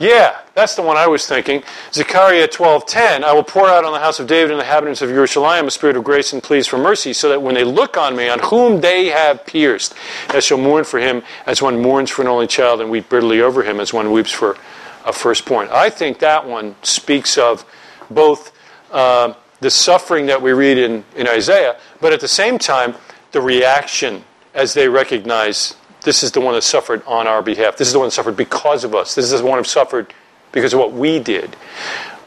Yeah, 0.00 0.38
that's 0.54 0.76
the 0.76 0.82
one 0.82 0.96
I 0.96 1.08
was 1.08 1.26
thinking. 1.26 1.64
Zechariah 1.92 2.46
12:10, 2.46 3.24
I 3.24 3.32
will 3.32 3.42
pour 3.42 3.66
out 3.66 3.84
on 3.84 3.92
the 3.92 3.98
house 3.98 4.20
of 4.20 4.28
David 4.28 4.52
and 4.52 4.60
the 4.60 4.64
inhabitants 4.64 5.02
of 5.02 5.08
Jerusalem 5.08 5.66
a 5.66 5.70
spirit 5.70 5.96
of 5.96 6.04
grace 6.04 6.32
and 6.32 6.42
pleas 6.42 6.66
for 6.66 6.78
mercy, 6.78 7.12
so 7.12 7.28
that 7.28 7.42
when 7.42 7.54
they 7.54 7.64
look 7.64 7.96
on 7.96 8.14
me, 8.14 8.28
on 8.28 8.38
whom 8.38 8.80
they 8.80 9.06
have 9.06 9.44
pierced, 9.44 9.94
they 10.32 10.40
shall 10.40 10.58
mourn 10.58 10.84
for 10.84 11.00
him 11.00 11.22
as 11.46 11.60
one 11.60 11.82
mourns 11.82 12.10
for 12.10 12.22
an 12.22 12.28
only 12.28 12.46
child, 12.46 12.80
and 12.80 12.90
weep 12.90 13.08
bitterly 13.08 13.40
over 13.40 13.64
him 13.64 13.80
as 13.80 13.92
one 13.92 14.12
weeps 14.12 14.30
for 14.30 14.56
a 15.04 15.12
firstborn. 15.12 15.68
I 15.72 15.90
think 15.90 16.20
that 16.20 16.46
one 16.46 16.76
speaks 16.82 17.36
of 17.36 17.64
both 18.10 18.52
uh, 18.90 19.34
the 19.60 19.70
suffering 19.70 20.26
that 20.26 20.40
we 20.40 20.52
read 20.52 20.78
in, 20.78 21.04
in 21.16 21.28
Isaiah, 21.28 21.78
but 22.00 22.12
at 22.12 22.20
the 22.20 22.28
same 22.28 22.58
time, 22.58 22.94
the 23.32 23.40
reaction 23.40 24.24
as 24.54 24.74
they 24.74 24.88
recognize 24.88 25.74
this 26.02 26.22
is 26.22 26.32
the 26.32 26.40
one 26.40 26.54
that 26.54 26.62
suffered 26.62 27.02
on 27.06 27.26
our 27.26 27.42
behalf. 27.42 27.76
This 27.76 27.88
is 27.88 27.92
the 27.92 27.98
one 27.98 28.06
that 28.06 28.12
suffered 28.12 28.36
because 28.36 28.84
of 28.84 28.94
us. 28.94 29.14
This 29.14 29.30
is 29.32 29.40
the 29.40 29.46
one 29.46 29.58
who 29.58 29.64
suffered 29.64 30.12
because 30.52 30.72
of 30.72 30.78
what 30.78 30.92
we 30.92 31.18
did. 31.18 31.56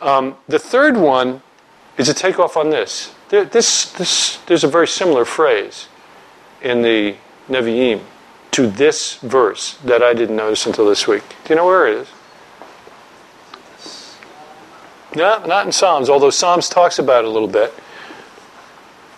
Um, 0.02 0.36
the 0.48 0.60
third 0.60 0.98
one 0.98 1.42
is 1.98 2.10
a 2.10 2.14
takeoff 2.14 2.58
on 2.58 2.70
this. 2.70 3.14
There, 3.30 3.46
this, 3.46 3.92
this. 3.94 4.38
There's 4.46 4.64
a 4.64 4.68
very 4.68 4.88
similar 4.88 5.26
phrase 5.26 5.88
in 6.62 6.82
the 6.82 7.16
Nevi'im 7.50 8.02
to 8.52 8.68
this 8.68 9.16
verse 9.16 9.76
that 9.86 10.04
I 10.04 10.14
didn't 10.14 10.36
notice 10.36 10.66
until 10.66 10.88
this 10.88 11.08
week. 11.08 11.24
Do 11.46 11.54
you 11.54 11.56
know 11.56 11.66
where 11.66 11.88
it 11.88 11.98
is? 11.98 12.08
No, 15.16 15.44
not 15.46 15.66
in 15.66 15.72
Psalms, 15.72 16.10
although 16.10 16.30
Psalms 16.30 16.70
talks 16.70 16.98
about 16.98 17.26
it 17.26 17.28
a 17.28 17.32
little 17.32 17.48
bit. 17.48 17.74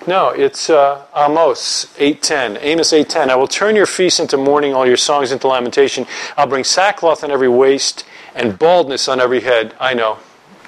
No, 0.08 0.30
it's 0.30 0.70
uh, 0.70 1.06
Amos 1.16 1.86
8.10. 1.98 2.58
Amos 2.62 2.92
8.10. 2.92 3.30
I 3.30 3.36
will 3.36 3.48
turn 3.48 3.76
your 3.76 3.86
feasts 3.86 4.20
into 4.20 4.36
mourning, 4.36 4.74
all 4.74 4.86
your 4.86 4.98
songs 4.98 5.32
into 5.32 5.48
lamentation. 5.48 6.06
I'll 6.36 6.48
bring 6.48 6.64
sackcloth 6.64 7.24
on 7.24 7.32
every 7.32 7.48
waist 7.48 8.06
and 8.36 8.58
baldness 8.58 9.08
on 9.08 9.22
every 9.22 9.42
head. 9.42 9.76
I 9.80 9.94
know. 9.94 10.18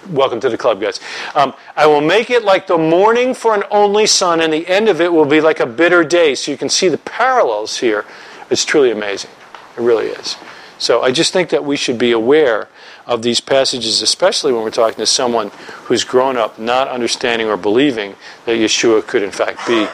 Welcome 0.10 0.40
to 0.42 0.50
the 0.50 0.58
club, 0.58 0.80
guys. 0.80 1.00
Um, 1.34 1.54
I 1.76 1.88
will 1.88 2.00
make 2.00 2.30
it 2.30 2.44
like 2.44 2.68
the 2.68 2.78
mourning 2.78 3.34
for 3.34 3.56
an 3.56 3.64
only 3.72 4.06
son, 4.06 4.40
and 4.40 4.54
the 4.54 4.68
end 4.68 4.88
of 4.88 5.02
it 5.02 5.12
will 5.12 5.26
be 5.26 5.42
like 5.42 5.60
a 5.60 5.66
bitter 5.66 6.04
day. 6.04 6.36
So 6.36 6.52
you 6.52 6.58
can 6.58 6.70
see 6.70 6.88
the 6.88 7.00
parallels 7.00 7.78
here. 7.80 8.06
It's 8.52 8.64
truly 8.64 8.92
amazing. 8.92 9.32
It 9.76 9.82
really 9.82 10.08
is. 10.08 10.38
So 10.78 11.02
I 11.02 11.12
just 11.12 11.34
think 11.34 11.50
that 11.50 11.66
we 11.66 11.76
should 11.76 11.98
be 11.98 12.12
aware 12.12 12.70
of 13.06 13.22
these 13.22 13.40
passages, 13.40 14.02
especially 14.02 14.52
when 14.52 14.64
we're 14.64 14.72
talking 14.72 14.98
to 14.98 15.06
someone 15.06 15.52
who's 15.84 16.04
grown 16.04 16.38
up 16.38 16.58
not 16.58 16.88
understanding 16.88 17.48
or 17.48 17.58
believing 17.58 18.16
that 18.46 18.54
Yeshua 18.54 19.06
could, 19.06 19.22
in 19.22 19.32
fact, 19.32 19.68
be 19.68 19.88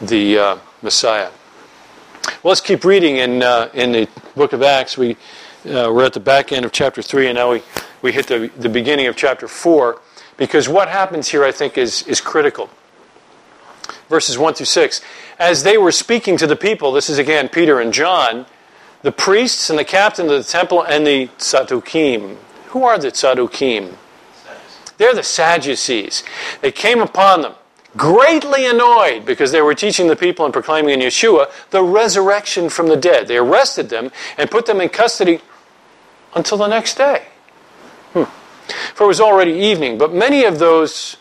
the 0.00 0.38
uh, 0.38 0.58
Messiah. 0.82 1.30
Well, 2.42 2.50
let's 2.50 2.60
keep 2.60 2.84
reading 2.84 3.18
in, 3.18 3.42
uh, 3.42 3.70
in 3.72 3.92
the 3.92 4.08
book 4.34 4.52
of 4.52 4.62
Acts. 4.62 4.98
We, 4.98 5.12
uh, 5.64 5.90
we're 5.92 6.04
at 6.04 6.12
the 6.12 6.20
back 6.20 6.52
end 6.52 6.64
of 6.64 6.72
chapter 6.72 7.02
3, 7.02 7.28
and 7.28 7.36
now 7.36 7.52
we, 7.52 7.62
we 8.02 8.12
hit 8.12 8.26
the, 8.26 8.50
the 8.56 8.68
beginning 8.68 9.06
of 9.06 9.16
chapter 9.16 9.46
4, 9.46 10.00
because 10.36 10.68
what 10.68 10.88
happens 10.88 11.28
here, 11.28 11.44
I 11.44 11.52
think, 11.52 11.78
is, 11.78 12.02
is 12.02 12.20
critical. 12.20 12.68
Verses 14.08 14.38
1 14.38 14.54
through 14.54 14.66
6. 14.66 15.00
As 15.38 15.62
they 15.62 15.78
were 15.78 15.92
speaking 15.92 16.36
to 16.38 16.46
the 16.46 16.56
people, 16.56 16.92
this 16.92 17.08
is 17.08 17.18
again 17.18 17.48
Peter 17.48 17.80
and 17.80 17.92
John, 17.92 18.46
the 19.02 19.12
priests 19.12 19.70
and 19.70 19.78
the 19.78 19.84
captain 19.84 20.26
of 20.26 20.32
the 20.32 20.44
temple 20.44 20.82
and 20.82 21.06
the 21.06 21.28
Sadducees. 21.38 22.36
Who 22.76 22.84
are 22.84 22.98
the 22.98 23.10
Sadducees? 23.10 23.94
They're 24.98 25.14
the 25.14 25.22
Sadducees. 25.22 26.22
They 26.60 26.70
came 26.70 27.00
upon 27.00 27.40
them, 27.40 27.54
greatly 27.96 28.66
annoyed 28.66 29.24
because 29.24 29.50
they 29.50 29.62
were 29.62 29.74
teaching 29.74 30.08
the 30.08 30.14
people 30.14 30.44
and 30.44 30.52
proclaiming 30.52 31.00
in 31.00 31.00
Yeshua 31.00 31.50
the 31.70 31.82
resurrection 31.82 32.68
from 32.68 32.88
the 32.88 32.96
dead. 32.98 33.28
They 33.28 33.38
arrested 33.38 33.88
them 33.88 34.12
and 34.36 34.50
put 34.50 34.66
them 34.66 34.82
in 34.82 34.90
custody 34.90 35.40
until 36.34 36.58
the 36.58 36.66
next 36.66 36.98
day. 36.98 37.28
Hmm. 38.12 38.24
For 38.94 39.04
it 39.04 39.06
was 39.06 39.22
already 39.22 39.52
evening, 39.52 39.96
but 39.96 40.12
many 40.12 40.44
of 40.44 40.58
those 40.58 41.16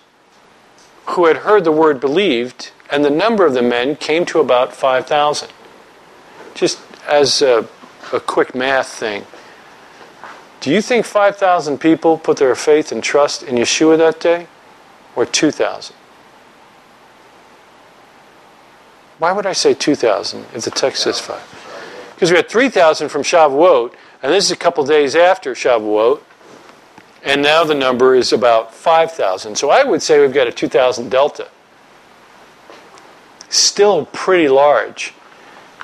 who 1.05 1.25
had 1.25 1.37
heard 1.37 1.63
the 1.63 1.71
word 1.71 2.01
believed, 2.01 2.71
and 2.91 3.05
the 3.05 3.09
number 3.09 3.45
of 3.45 3.53
the 3.53 3.61
men 3.61 3.95
came 3.95 4.25
to 4.25 4.41
about 4.41 4.73
5,000. 4.73 5.47
Just 6.53 6.81
as 7.07 7.41
a, 7.41 7.65
a 8.11 8.19
quick 8.19 8.53
math 8.53 8.89
thing, 8.89 9.25
do 10.65 10.71
you 10.71 10.81
think 10.81 11.05
5,000 11.05 11.77
people 11.77 12.17
put 12.17 12.37
their 12.37 12.55
faith 12.55 12.91
and 12.91 13.03
trust 13.03 13.43
in 13.43 13.53
Yeshua 13.53 13.99
that 13.99 14.19
day? 14.19 14.47
Or 15.15 15.23
2,000? 15.23 15.95
Why 19.19 19.31
would 19.31 19.45
I 19.45 19.53
say 19.53 19.75
2,000 19.75 20.43
if 20.55 20.65
the 20.65 20.71
text 20.71 21.03
says 21.03 21.19
5? 21.19 22.09
Because 22.15 22.31
we 22.31 22.37
had 22.37 22.49
3,000 22.49 23.09
from 23.09 23.21
Shavuot, 23.21 23.93
and 24.23 24.33
this 24.33 24.45
is 24.45 24.49
a 24.49 24.55
couple 24.55 24.83
days 24.83 25.15
after 25.15 25.53
Shavuot, 25.53 26.21
and 27.21 27.43
now 27.43 27.63
the 27.63 27.75
number 27.75 28.15
is 28.15 28.33
about 28.33 28.73
5,000. 28.73 29.55
So 29.55 29.69
I 29.69 29.83
would 29.83 30.01
say 30.01 30.19
we've 30.19 30.33
got 30.33 30.47
a 30.47 30.51
2,000 30.51 31.11
delta. 31.11 31.47
Still 33.49 34.07
pretty 34.07 34.49
large 34.49 35.13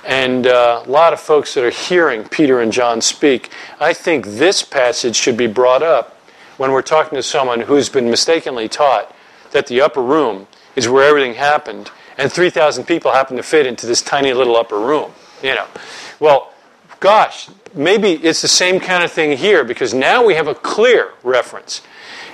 and 0.05 0.47
uh, 0.47 0.83
a 0.85 0.89
lot 0.89 1.13
of 1.13 1.19
folks 1.19 1.53
that 1.53 1.63
are 1.63 1.69
hearing 1.69 2.23
Peter 2.23 2.59
and 2.59 2.71
John 2.71 3.01
speak, 3.01 3.49
I 3.79 3.93
think 3.93 4.25
this 4.25 4.63
passage 4.63 5.15
should 5.15 5.37
be 5.37 5.47
brought 5.47 5.83
up 5.83 6.17
when 6.57 6.71
we're 6.71 6.81
talking 6.81 7.15
to 7.15 7.23
someone 7.23 7.61
who's 7.61 7.89
been 7.89 8.09
mistakenly 8.09 8.67
taught 8.67 9.15
that 9.51 9.67
the 9.67 9.81
upper 9.81 10.01
room 10.01 10.47
is 10.75 10.87
where 10.87 11.07
everything 11.07 11.35
happened, 11.35 11.91
and 12.17 12.31
3,000 12.31 12.85
people 12.85 13.11
happen 13.11 13.37
to 13.37 13.43
fit 13.43 13.65
into 13.65 13.85
this 13.85 14.01
tiny 14.01 14.33
little 14.33 14.55
upper 14.55 14.79
room. 14.79 15.11
You 15.43 15.55
know, 15.55 15.67
well, 16.19 16.53
gosh, 16.99 17.49
maybe 17.73 18.11
it's 18.13 18.41
the 18.41 18.47
same 18.47 18.79
kind 18.79 19.03
of 19.03 19.11
thing 19.11 19.37
here 19.37 19.63
because 19.63 19.93
now 19.93 20.23
we 20.25 20.35
have 20.35 20.47
a 20.47 20.55
clear 20.55 21.13
reference. 21.23 21.81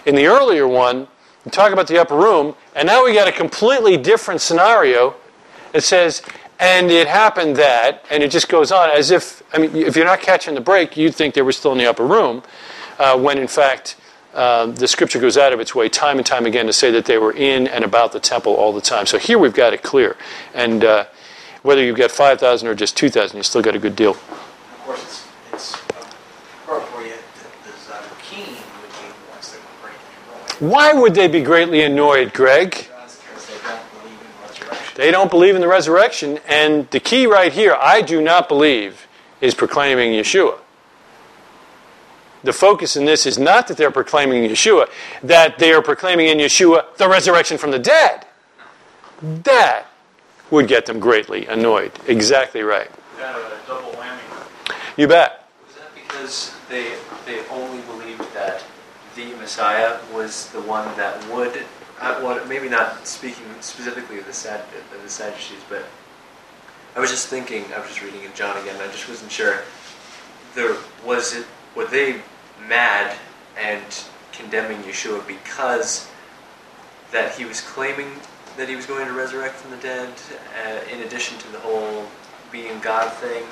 In 0.06 0.15
the 0.15 0.27
earlier 0.27 0.67
one, 0.67 1.08
we 1.45 1.51
talk 1.51 1.71
about 1.71 1.88
the 1.88 1.99
upper 1.99 2.15
room, 2.15 2.56
and 2.75 2.88
now 2.88 3.06
we 3.06 3.13
got 3.13 3.27
a 3.27 3.32
completely 3.32 3.97
different 3.97 4.41
scenario. 4.41 5.15
It 5.73 5.82
says, 5.82 6.21
and 6.60 6.91
it 6.91 7.08
happened 7.08 7.56
that, 7.58 8.04
and 8.10 8.24
it 8.24 8.32
just 8.32 8.50
goes 8.50 8.72
on 8.72 8.89
as 8.89 9.12
if, 9.12 9.43
I 9.54 9.60
mean, 9.60 9.76
if 9.76 9.96
you're 9.96 10.06
not 10.06 10.22
catching 10.22 10.56
the 10.56 10.62
break, 10.62 10.98
you'd 10.98 11.15
think 11.15 11.34
they 11.34 11.41
were 11.41 11.52
still 11.52 11.72
in 11.72 11.78
the 11.78 11.88
upper 11.88 12.06
room, 12.06 12.43
uh, 13.00 13.17
when 13.17 13.38
in 13.38 13.48
fact, 13.48 13.96
uh, 14.34 14.67
the 14.67 14.88
scripture 14.88 15.20
goes 15.20 15.38
out 15.38 15.54
of 15.54 15.60
its 15.60 15.74
way 15.74 15.89
time 15.89 16.17
and 16.17 16.26
time 16.26 16.46
again 16.46 16.67
to 16.67 16.74
say 16.74 16.91
that 16.91 17.06
they 17.06 17.17
were 17.17 17.32
in 17.34 17.67
and 17.67 17.84
about 17.84 18.12
the 18.12 18.20
temple 18.20 18.54
all 18.54 18.72
the 18.74 18.82
time. 18.82 19.06
So 19.06 19.17
here 19.17 19.39
we've 19.39 19.54
got 19.54 19.74
it 19.74 19.82
clear. 19.84 20.15
And, 20.54 20.84
uh, 20.84 21.06
Whether 21.63 21.84
you've 21.84 21.98
got 21.98 22.12
5,000 22.12 22.67
or 22.67 22.76
just 22.76 22.96
2,000, 22.96 23.36
you 23.36 23.43
still 23.43 23.62
got 23.62 23.76
a 23.76 23.80
good 23.80 23.96
deal. 23.96 24.12
Of 24.12 24.82
course, 24.86 25.02
it's, 25.52 25.74
it's 25.74 25.74
appropriate 26.63 27.20
that 27.41 27.52
the 27.65 27.72
Zadokine 27.76 28.56
would 28.80 28.93
be 28.93 29.08
the 29.10 29.32
ones 29.34 29.52
that 29.52 29.60
were 29.60 29.89
breaking 29.89 30.62
and 30.62 30.72
Why 30.72 30.93
would 30.93 31.13
they 31.13 31.28
be 31.28 31.41
greatly 31.41 31.82
annoyed, 31.82 32.32
Greg? 32.34 32.70
Because 32.72 33.20
they 33.48 33.58
don't 33.67 33.82
believe 34.00 34.20
in 34.22 34.32
resurrection. 34.48 34.87
They 34.97 35.12
don't 35.12 35.29
believe 35.29 35.53
in 35.53 35.62
the 35.62 35.67
resurrection, 35.67 36.39
and 36.47 36.89
the 36.89 36.99
key 36.99 37.27
right 37.27 37.53
here, 37.53 37.77
I 37.79 38.01
do 38.01 38.19
not 38.19 38.47
believe, 38.47 39.07
is 39.39 39.53
proclaiming 39.53 40.12
Yeshua. 40.13 40.57
The 42.43 42.51
focus 42.51 42.95
in 42.95 43.05
this 43.05 43.27
is 43.27 43.38
not 43.38 43.67
that 43.67 43.77
they're 43.77 43.91
proclaiming 43.91 44.49
Yeshua, 44.49 44.89
that 45.21 45.60
they 45.60 45.71
are 45.71 45.83
proclaiming 45.83 46.29
in 46.29 46.39
Yeshua 46.39 46.97
the 46.97 47.07
resurrection 47.07 47.60
from 47.60 47.69
the 47.69 47.77
dead. 47.77 48.25
That 49.21 49.86
would 50.49 50.67
get 50.67 50.88
them 50.88 50.99
greatly 50.99 51.45
annoyed. 51.45 51.91
Exactly 52.07 52.62
right. 52.62 52.89
Kind 53.19 53.38
a 53.38 53.67
double 53.67 53.91
whammy. 53.91 54.75
You 54.97 55.07
bet. 55.07 55.47
Was 55.67 55.75
that 55.75 55.93
because 55.93 56.55
they 56.69 56.95
they 57.27 57.45
only 57.49 57.81
believed 57.81 58.33
that 58.33 58.63
the 59.15 59.25
Messiah 59.36 59.99
was 60.12 60.49
the 60.49 60.62
one 60.62 60.86
that 60.97 61.23
would, 61.29 61.53
uh, 61.99 62.19
well, 62.23 62.45
maybe 62.47 62.69
not 62.69 63.07
speaking 63.07 63.45
specifically 63.62 64.19
of 64.19 64.25
the 64.25 64.33
Sad, 64.33 64.62
of 64.93 65.03
the 65.03 65.10
Sadducees, 65.10 65.62
but 65.69 65.86
I 66.95 66.99
was 66.99 67.10
just 67.10 67.27
thinking. 67.27 67.65
I 67.75 67.79
was 67.79 67.89
just 67.89 68.01
reading 68.01 68.23
in 68.23 68.33
John 68.33 68.57
again. 68.57 68.75
and 68.75 68.83
I 68.83 68.91
just 68.91 69.07
wasn't 69.07 69.31
sure. 69.31 69.62
There 70.55 70.75
was 71.05 71.36
it. 71.36 71.45
Were 71.75 71.86
they 71.86 72.21
mad 72.67 73.15
and 73.57 73.83
condemning 74.31 74.77
Yeshua 74.83 75.25
because 75.27 76.07
that 77.12 77.33
he 77.36 77.45
was 77.45 77.62
claiming 77.62 78.10
that 78.57 78.67
he 78.67 78.75
was 78.75 78.86
going 78.86 79.05
to 79.05 79.13
resurrect 79.13 79.55
from 79.55 79.71
the 79.71 79.77
dead, 79.77 80.10
uh, 80.65 80.93
in 80.93 81.01
addition 81.01 81.38
to 81.38 81.51
the 81.51 81.60
whole 81.60 82.05
being 82.51 82.79
God 82.79 83.12
thing? 83.13 83.43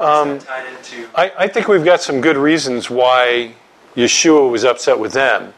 Um, 0.00 0.38
tied 0.38 0.66
into 0.66 1.08
I, 1.14 1.32
I 1.38 1.48
think 1.48 1.68
we've 1.68 1.84
got 1.84 2.00
some 2.00 2.22
good 2.22 2.38
reasons 2.38 2.88
why 2.88 3.54
Yeshua 3.94 4.50
was 4.50 4.64
upset 4.64 4.98
with 4.98 5.12
them, 5.12 5.52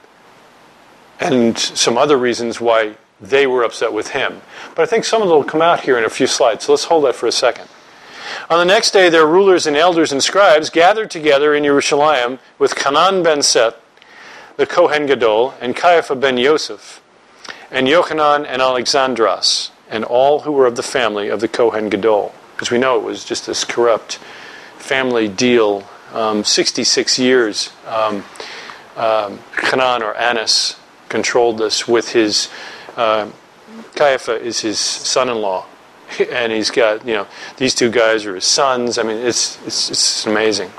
and 1.21 1.59
some 1.59 1.97
other 1.97 2.17
reasons 2.17 2.61
why 2.61 2.97
they 3.21 3.47
were 3.47 3.63
upset 3.63 3.93
with 3.93 4.09
him. 4.09 4.43
But 4.75 4.83
I 4.83 4.87
think 4.87 5.05
some 5.05 5.23
of 5.23 5.29
them 5.29 5.39
will 5.39 5.45
come 5.45 5.63
out 5.63 5.81
here 5.81 5.97
in 5.97 6.05
a 6.05 6.11
few 6.11 6.27
slides, 6.27 6.65
so 6.65 6.73
let's 6.73 6.85
hold 6.85 7.05
that 7.05 7.15
for 7.15 7.27
a 7.27 7.33
second. 7.33 7.69
On 8.51 8.59
the 8.59 8.65
next 8.65 8.91
day, 8.91 9.09
their 9.09 9.27
rulers 9.27 9.67
and 9.67 9.77
elders 9.77 10.13
and 10.13 10.23
scribes 10.23 10.71
gathered 10.71 11.11
together 11.11 11.55
in 11.55 11.65
Jerusalem 11.65 12.39
with 12.59 12.77
Hanan 12.79 13.23
ben 13.23 13.43
Set, 13.43 13.77
the 14.57 14.67
Kohen 14.67 15.07
Gadol, 15.07 15.55
and 15.61 15.77
Caiaphas 15.77 16.19
ben 16.19 16.37
Yosef, 16.37 17.03
and 17.71 17.87
Yochanan 17.87 18.47
and 18.47 18.61
Alexandras, 18.61 19.71
and 19.89 20.05
all 20.05 20.41
who 20.41 20.53
were 20.53 20.67
of 20.67 20.77
the 20.77 20.83
family 20.83 21.29
of 21.29 21.41
the 21.41 21.49
Kohen 21.49 21.89
Gadol. 21.89 22.35
Because 22.55 22.71
we 22.71 22.79
know 22.79 22.99
it 22.99 23.03
was 23.03 23.25
just 23.25 23.47
this 23.47 23.65
corrupt 23.65 24.19
family 24.79 25.29
deal. 25.29 25.89
Um, 26.13 26.45
66 26.45 27.19
years, 27.19 27.71
um, 27.87 28.23
um, 28.97 29.39
or 29.73 30.15
Annas 30.15 30.77
controlled 31.13 31.59
this 31.59 31.87
with 31.87 32.09
his. 32.13 32.49
Uh, 32.97 33.31
Caiaphas 33.95 34.43
is 34.43 34.61
his 34.61 34.79
son-in-law, 34.79 35.67
and 36.31 36.51
he's 36.51 36.71
got 36.71 37.07
you 37.07 37.13
know 37.13 37.27
these 37.59 37.75
two 37.75 37.91
guys 37.91 38.27
are 38.27 38.35
his 38.35 38.47
sons. 38.47 38.99
I 38.99 39.03
mean, 39.03 39.19
it's 39.19 39.65
it's, 39.67 39.91
it's 39.91 40.27
amazing. 40.27 40.71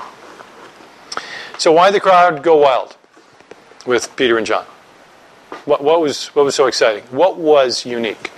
So 1.56 1.70
why 1.72 1.90
the 1.92 2.00
crowd 2.00 2.42
go 2.42 2.56
wild 2.56 2.96
with 3.86 4.14
Peter 4.16 4.36
and 4.36 4.46
John? 4.46 4.66
What, 5.64 5.82
what 5.82 6.00
was 6.00 6.26
what 6.34 6.44
was 6.44 6.56
so 6.56 6.66
exciting? 6.66 7.04
What 7.10 7.38
was 7.38 7.86
unique? 7.86 8.32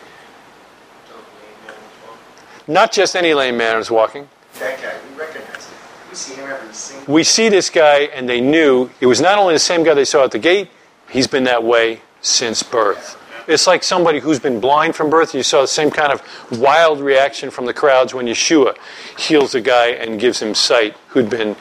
Not 2.68 2.92
just 2.92 3.16
any 3.16 3.32
lame 3.32 3.56
man 3.56 3.78
was 3.78 3.90
walking. 3.90 4.28
That 4.58 4.82
guy, 4.82 4.94
we 5.08 5.18
recognize 5.18 5.66
him. 5.66 5.78
We 6.10 6.16
see 6.16 6.34
him 6.34 6.50
every 6.50 6.74
single. 6.74 7.14
We 7.14 7.24
see 7.24 7.48
this 7.48 7.70
guy, 7.70 8.00
and 8.12 8.28
they 8.28 8.40
knew 8.40 8.90
it 9.00 9.06
was 9.06 9.20
not 9.20 9.38
only 9.38 9.54
the 9.54 9.60
same 9.60 9.82
guy 9.82 9.94
they 9.94 10.04
saw 10.04 10.24
at 10.24 10.32
the 10.32 10.38
gate. 10.38 10.68
He's 11.10 11.26
been 11.26 11.44
that 11.44 11.64
way 11.64 12.02
since 12.20 12.62
birth. 12.62 13.22
It's 13.46 13.66
like 13.66 13.84
somebody 13.84 14.18
who's 14.18 14.40
been 14.40 14.58
blind 14.58 14.96
from 14.96 15.08
birth. 15.08 15.34
You 15.34 15.42
saw 15.42 15.60
the 15.60 15.68
same 15.68 15.90
kind 15.90 16.12
of 16.12 16.22
wild 16.60 17.00
reaction 17.00 17.50
from 17.50 17.66
the 17.66 17.72
crowds 17.72 18.12
when 18.12 18.26
Yeshua 18.26 18.76
heals 19.16 19.54
a 19.54 19.60
guy 19.60 19.90
and 19.90 20.18
gives 20.18 20.42
him 20.42 20.54
sight 20.54 20.96
who'd 21.08 21.30
been 21.30 21.54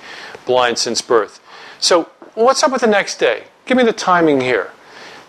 blind 0.45 0.79
since 0.79 1.01
birth. 1.01 1.39
So, 1.79 2.09
what's 2.33 2.63
up 2.63 2.71
with 2.71 2.81
the 2.81 2.87
next 2.87 3.17
day? 3.17 3.43
Give 3.65 3.77
me 3.77 3.83
the 3.83 3.93
timing 3.93 4.41
here. 4.41 4.71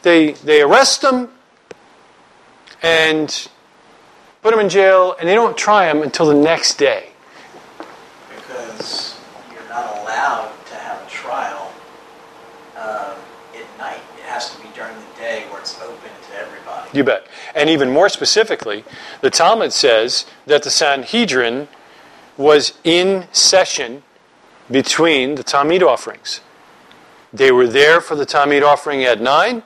They, 0.02 0.32
they 0.32 0.62
arrest 0.62 1.02
him 1.02 1.28
and 2.82 3.48
put 4.42 4.54
him 4.54 4.60
in 4.60 4.68
jail, 4.68 5.16
and 5.18 5.28
they 5.28 5.34
don't 5.34 5.56
try 5.56 5.90
him 5.90 6.02
until 6.02 6.26
the 6.26 6.34
next 6.34 6.78
day. 6.78 7.10
Because 8.28 9.18
you're 9.52 9.68
not 9.68 9.84
allowed 9.98 10.52
to 10.66 10.74
have 10.76 11.04
a 11.04 11.10
trial 11.10 11.72
um, 12.76 13.16
at 13.54 13.78
night. 13.78 14.00
It 14.18 14.24
has 14.24 14.54
to 14.54 14.62
be 14.62 14.68
during 14.74 14.94
the 14.94 15.20
day 15.20 15.46
where 15.50 15.60
it's 15.60 15.80
open 15.80 16.10
to 16.30 16.38
everybody. 16.38 16.85
You 16.96 17.04
bet. 17.04 17.26
And 17.54 17.68
even 17.68 17.90
more 17.90 18.08
specifically, 18.08 18.82
the 19.20 19.28
Talmud 19.28 19.74
says 19.74 20.24
that 20.46 20.62
the 20.62 20.70
Sanhedrin 20.70 21.68
was 22.38 22.72
in 22.84 23.26
session 23.32 24.02
between 24.70 25.34
the 25.34 25.44
Tamid 25.44 25.82
offerings. 25.82 26.40
They 27.34 27.52
were 27.52 27.66
there 27.66 28.00
for 28.00 28.16
the 28.16 28.24
Tamid 28.24 28.62
offering 28.62 29.04
at 29.04 29.20
9 29.20 29.62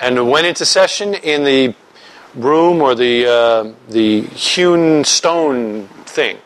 and 0.00 0.30
went 0.30 0.46
into 0.46 0.64
session 0.64 1.12
in 1.12 1.44
the 1.44 1.74
room 2.34 2.80
or 2.80 2.94
the, 2.94 3.26
uh, 3.26 3.72
the 3.90 4.22
hewn 4.22 5.04
stone 5.04 5.86
thing. 6.06 6.38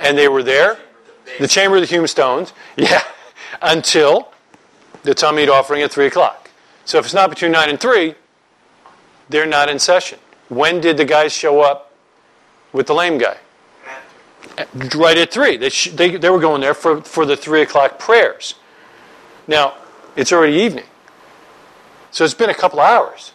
And 0.00 0.18
they 0.18 0.28
were 0.28 0.42
there, 0.42 0.76
the 1.40 1.48
chamber 1.48 1.76
of 1.76 1.82
the 1.82 1.86
hewn 1.86 2.06
stones, 2.06 2.52
yeah, 2.76 3.02
until 3.62 4.32
the 5.02 5.14
Tamid 5.14 5.48
offering 5.48 5.80
at 5.80 5.90
3 5.90 6.08
o'clock. 6.08 6.50
So 6.84 6.98
if 6.98 7.06
it's 7.06 7.14
not 7.14 7.30
between 7.30 7.52
9 7.52 7.70
and 7.70 7.80
3, 7.80 8.14
they're 9.32 9.46
not 9.46 9.68
in 9.68 9.78
session. 9.78 10.18
When 10.48 10.80
did 10.80 10.96
the 10.96 11.04
guys 11.04 11.32
show 11.32 11.60
up 11.62 11.92
with 12.72 12.86
the 12.86 12.94
lame 12.94 13.18
guy? 13.18 13.38
Right 14.94 15.16
at 15.16 15.32
3. 15.32 15.56
They, 15.56 15.70
sh- 15.70 15.90
they, 15.92 16.16
they 16.16 16.28
were 16.28 16.38
going 16.38 16.60
there 16.60 16.74
for, 16.74 17.00
for 17.00 17.24
the 17.24 17.36
3 17.36 17.62
o'clock 17.62 17.98
prayers. 17.98 18.54
Now, 19.46 19.74
it's 20.14 20.32
already 20.32 20.56
evening. 20.56 20.84
So 22.10 22.24
it's 22.24 22.34
been 22.34 22.50
a 22.50 22.54
couple 22.54 22.78
hours. 22.78 23.32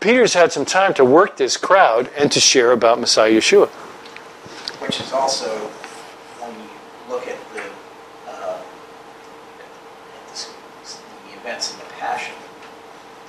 Peter's 0.00 0.34
had 0.34 0.52
some 0.52 0.64
time 0.64 0.94
to 0.94 1.04
work 1.04 1.38
this 1.38 1.56
crowd 1.56 2.10
and 2.16 2.30
to 2.30 2.38
share 2.38 2.72
about 2.72 3.00
Messiah 3.00 3.32
Yeshua. 3.32 3.68
Which 4.80 5.00
is 5.00 5.12
also, 5.12 5.48
when 6.38 6.54
you 6.54 6.68
look 7.08 7.26
at 7.26 7.38
the, 7.54 7.62
uh, 8.30 8.60
the 10.28 11.40
events 11.40 11.72
in 11.72 11.78
the 11.78 11.84
Passion, 11.94 12.34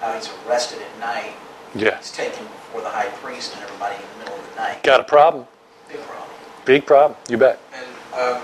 how 0.01 0.13
he's 0.13 0.29
arrested 0.45 0.79
at 0.81 0.99
night, 0.99 1.33
Yeah. 1.75 1.97
It's 1.97 2.15
taken 2.15 2.43
before 2.45 2.81
the 2.81 2.89
high 2.89 3.09
priest 3.21 3.53
and 3.53 3.63
everybody 3.63 3.95
in 3.95 4.01
the 4.01 4.25
middle 4.25 4.39
of 4.39 4.49
the 4.49 4.55
night. 4.55 4.83
Got 4.83 4.99
a 4.99 5.03
problem? 5.03 5.45
Big 5.87 6.01
problem. 6.01 6.35
Big 6.65 6.85
problem. 6.85 7.19
You 7.29 7.37
bet. 7.37 7.59
And 7.73 7.85
um, 8.13 8.41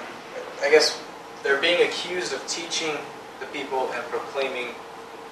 I 0.61 0.69
guess 0.69 1.01
they're 1.43 1.61
being 1.61 1.87
accused 1.87 2.33
of 2.33 2.45
teaching 2.47 2.95
the 3.39 3.45
people 3.47 3.91
and 3.93 4.03
proclaiming 4.05 4.73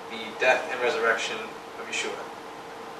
the 0.10 0.20
death 0.40 0.68
and 0.72 0.82
resurrection 0.82 1.38
of 1.80 1.88
Yeshua. 1.88 2.12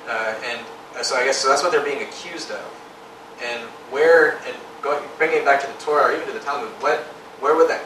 Uh, 0.08 0.36
and 0.46 0.60
uh, 0.96 1.04
so 1.04 1.16
I 1.16 1.26
guess 1.26 1.38
so 1.38 1.50
that's 1.50 1.64
what 1.64 1.72
they're 1.72 1.84
being 1.84 2.04
accused 2.04 2.52
of. 2.52 2.80
And 3.44 3.64
where, 3.90 4.38
and 4.46 4.56
going, 4.82 5.04
bringing 5.18 5.40
it 5.40 5.46
back 5.46 5.62
to 5.62 5.68
the 5.68 5.74
Torah 5.74 6.12
or 6.12 6.14
even 6.14 6.28
to 6.28 6.34
the 6.34 6.40
Talmud, 6.40 6.70
what, 6.82 7.00
where 7.40 7.56
would 7.56 7.70
that 7.70 7.84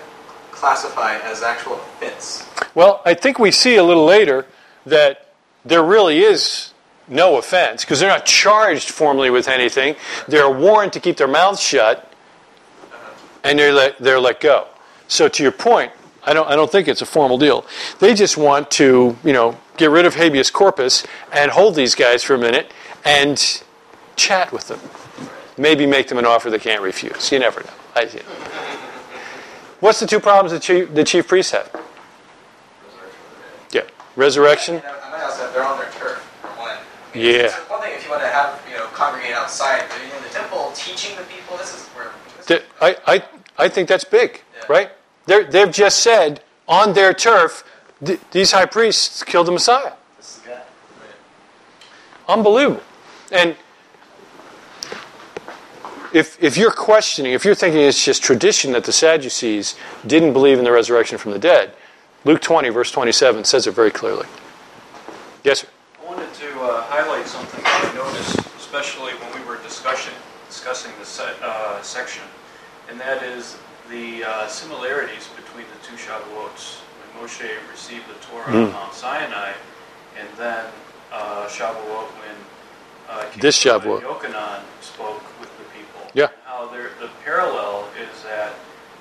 classify 0.52 1.18
as 1.20 1.42
actual 1.42 1.76
offense? 1.76 2.48
Well, 2.76 3.02
I 3.06 3.14
think 3.14 3.40
we 3.40 3.52
see 3.52 3.76
a 3.78 3.84
little 3.84 4.06
later 4.06 4.46
that 4.86 5.34
there 5.66 5.84
really 5.84 6.20
is 6.20 6.74
no 7.08 7.38
offense 7.38 7.84
because 7.84 8.00
they're 8.00 8.10
not 8.10 8.26
charged 8.26 8.90
formally 8.90 9.30
with 9.30 9.48
anything. 9.48 9.96
They're 10.28 10.50
warned 10.50 10.94
to 10.94 11.00
keep 11.00 11.18
their 11.18 11.28
mouths 11.28 11.62
shut 11.62 12.12
and 13.44 13.58
they're 13.58 13.74
let, 13.74 13.98
they're 13.98 14.20
let 14.20 14.40
go. 14.42 14.68
So, 15.08 15.30
to 15.30 15.44
your 15.44 15.54
point, 15.54 15.92
I 16.26 16.34
don't, 16.34 16.48
I 16.50 16.56
don't 16.58 16.70
think 16.70 16.90
it's 16.90 17.02
a 17.02 17.06
formal 17.06 17.38
deal. 17.38 17.66
They 18.00 18.14
just 18.14 18.36
want 18.36 18.70
to, 18.72 19.16
you 19.24 19.32
know, 19.32 19.58
get 19.78 19.90
rid 19.90 20.06
of 20.06 20.16
habeas 20.16 20.52
corpus 20.52 21.06
and 21.32 21.52
hold 21.52 21.76
these 21.76 21.96
guys 21.96 22.24
for 22.24 22.36
a 22.36 22.38
minute 22.38 22.72
and 23.06 23.64
chat 24.18 24.52
with 24.52 24.68
them. 24.68 24.80
Maybe 25.58 25.86
make 25.86 26.10
them 26.10 26.18
an 26.18 26.26
offer 26.26 26.50
they 26.50 26.60
can't 26.60 26.82
refuse. 26.82 27.32
You 27.32 27.40
never 27.40 27.62
know. 27.62 27.70
I. 27.96 28.10
What's 29.80 30.00
the 30.00 30.08
two 30.08 30.20
problems 30.20 30.52
that 30.52 30.62
chief, 30.62 30.94
the 30.94 31.04
chief 31.04 31.28
priests 31.28 31.52
have? 31.52 31.70
Yeah, 33.72 33.84
resurrection. 34.16 34.76
And 34.76 34.86
I 34.86 36.07
Yeah. 37.18 37.32
It's 37.46 37.56
one 37.70 37.82
thing 37.82 37.94
if 37.94 38.04
you 38.06 38.12
want 38.12 38.22
to 38.24 38.30
have, 38.30 38.62
you 38.70 38.78
know, 38.78 38.86
congregate 38.88 39.34
outside, 39.34 39.84
but 39.90 40.00
in 40.02 40.24
the 40.24 40.30
temple, 40.30 40.72
teaching 40.76 41.16
the 41.18 41.24
people, 41.24 41.58
this 41.58 41.74
is 41.74 41.88
where. 41.90 42.12
This 42.46 42.64
I, 42.82 42.96
I, 43.06 43.24
I 43.58 43.68
think 43.70 43.90
that's 43.90 44.04
big, 44.04 44.42
Yeah. 44.56 44.66
right? 44.70 44.92
They're, 45.26 45.44
they've 45.44 45.72
just 45.72 46.00
said 46.00 46.42
on 46.68 46.94
their 46.94 47.14
turf, 47.14 47.64
th- 48.04 48.20
these 48.32 48.52
high 48.52 48.66
priests 48.66 49.24
killed 49.24 49.48
the 49.48 49.52
Messiah. 49.52 49.94
This 50.18 50.38
is. 50.38 50.58
Unbelievable. 52.28 52.84
And 53.32 53.56
if, 56.14 56.42
if 56.42 56.58
you're 56.58 56.72
questioning, 56.72 57.34
if 57.34 57.44
you're 57.46 57.56
thinking 57.56 57.82
it's 57.82 58.04
just 58.04 58.24
tradition 58.24 58.72
that 58.74 58.84
the 58.86 58.94
Sadducees 58.94 59.76
didn't 60.06 60.34
believe 60.34 60.58
in 60.58 60.64
the 60.64 60.72
resurrection 60.72 61.18
from 61.18 61.32
the 61.32 61.40
dead, 61.40 61.74
Luke 62.26 62.42
20, 62.42 62.70
verse 62.70 62.92
27 62.92 63.44
says 63.44 63.68
it 63.68 63.72
very 63.72 63.92
clearly. 63.92 64.26
Yes, 65.44 65.62
sir. 65.62 65.68
Wanted 66.28 66.40
to 66.52 66.60
uh, 66.60 66.82
highlight 66.92 67.26
something 67.26 67.64
that 67.64 67.88
I 67.88 67.96
noticed, 67.96 68.36
especially 68.60 69.14
when 69.14 69.32
we 69.40 69.48
were 69.48 69.64
discussing 69.64 70.12
discussing 70.50 70.92
the 71.00 71.06
se- 71.06 71.38
uh, 71.42 71.82
section, 71.82 72.24
and 72.90 73.00
that 73.00 73.24
is 73.24 73.56
the 73.90 74.26
uh, 74.26 74.48
similarities 74.50 75.30
between 75.40 75.64
the 75.72 75.88
two 75.88 75.96
Shavuots. 75.96 76.84
When 77.00 77.24
Moshe 77.24 77.48
received 77.72 78.10
the 78.10 78.20
Torah 78.28 78.44
on 78.44 78.68
Mm. 78.68 78.74
Mount 78.74 78.94
Sinai, 78.94 79.54
and 80.20 80.28
then 80.38 80.66
uh, 81.14 81.48
Shavuot 81.48 82.12
when 82.20 82.36
uh, 83.08 83.24
This 83.40 83.58
Shavuot. 83.64 84.02
Yochanan 84.02 84.60
spoke 84.82 85.24
with 85.40 85.52
the 85.58 85.64
people. 85.80 86.12
Yeah. 86.14 86.28
How 86.44 86.68
there, 86.68 86.90
the 87.00 87.08
parallel 87.24 87.88
is 87.96 88.24
that 88.24 88.52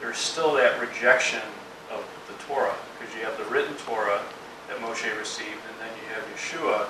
there's 0.01 0.19
still 0.19 0.55
that 0.55 0.81
rejection 0.81 1.43
of 1.91 2.07
the 2.29 2.35
Torah, 2.45 2.77
because 3.01 3.13
you 3.17 3.23
have 3.23 3.37
the 3.37 3.45
written 3.51 3.75
Torah 3.79 4.23
that 4.69 4.79
Moshe 4.79 5.11
received, 5.19 5.63
and 5.67 5.77
then 5.83 5.91
you 5.99 6.07
have 6.15 6.23
Yeshua, 6.31 6.87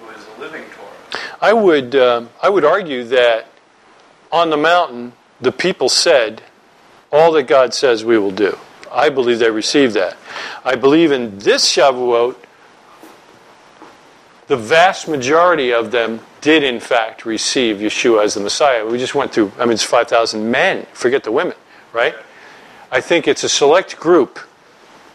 who 0.00 0.10
is 0.10 0.24
the 0.24 0.40
living 0.40 0.64
Torah. 0.70 1.22
I 1.40 1.52
would, 1.52 1.94
um, 1.96 2.30
I 2.42 2.48
would 2.48 2.64
argue 2.64 3.04
that 3.04 3.46
on 4.32 4.50
the 4.50 4.56
mountain, 4.56 5.12
the 5.40 5.52
people 5.52 5.88
said, 5.88 6.42
all 7.12 7.32
that 7.32 7.44
God 7.44 7.74
says 7.74 8.04
we 8.04 8.18
will 8.18 8.30
do. 8.30 8.56
I 8.90 9.08
believe 9.08 9.38
they 9.38 9.50
received 9.50 9.94
that. 9.94 10.16
I 10.64 10.74
believe 10.76 11.12
in 11.12 11.38
this 11.38 11.76
Shavuot, 11.76 12.36
the 14.46 14.56
vast 14.56 15.08
majority 15.08 15.72
of 15.72 15.90
them 15.90 16.20
did, 16.40 16.64
in 16.64 16.80
fact, 16.80 17.24
receive 17.24 17.76
Yeshua 17.76 18.24
as 18.24 18.34
the 18.34 18.40
Messiah. 18.40 18.84
We 18.84 18.98
just 18.98 19.14
went 19.14 19.32
through, 19.32 19.52
I 19.58 19.64
mean, 19.64 19.74
it's 19.74 19.84
5,000 19.84 20.50
men, 20.50 20.86
forget 20.92 21.22
the 21.22 21.32
women, 21.32 21.54
right? 21.92 22.14
I 22.90 23.00
think 23.00 23.28
it's 23.28 23.44
a 23.44 23.48
select 23.48 23.96
group 23.98 24.40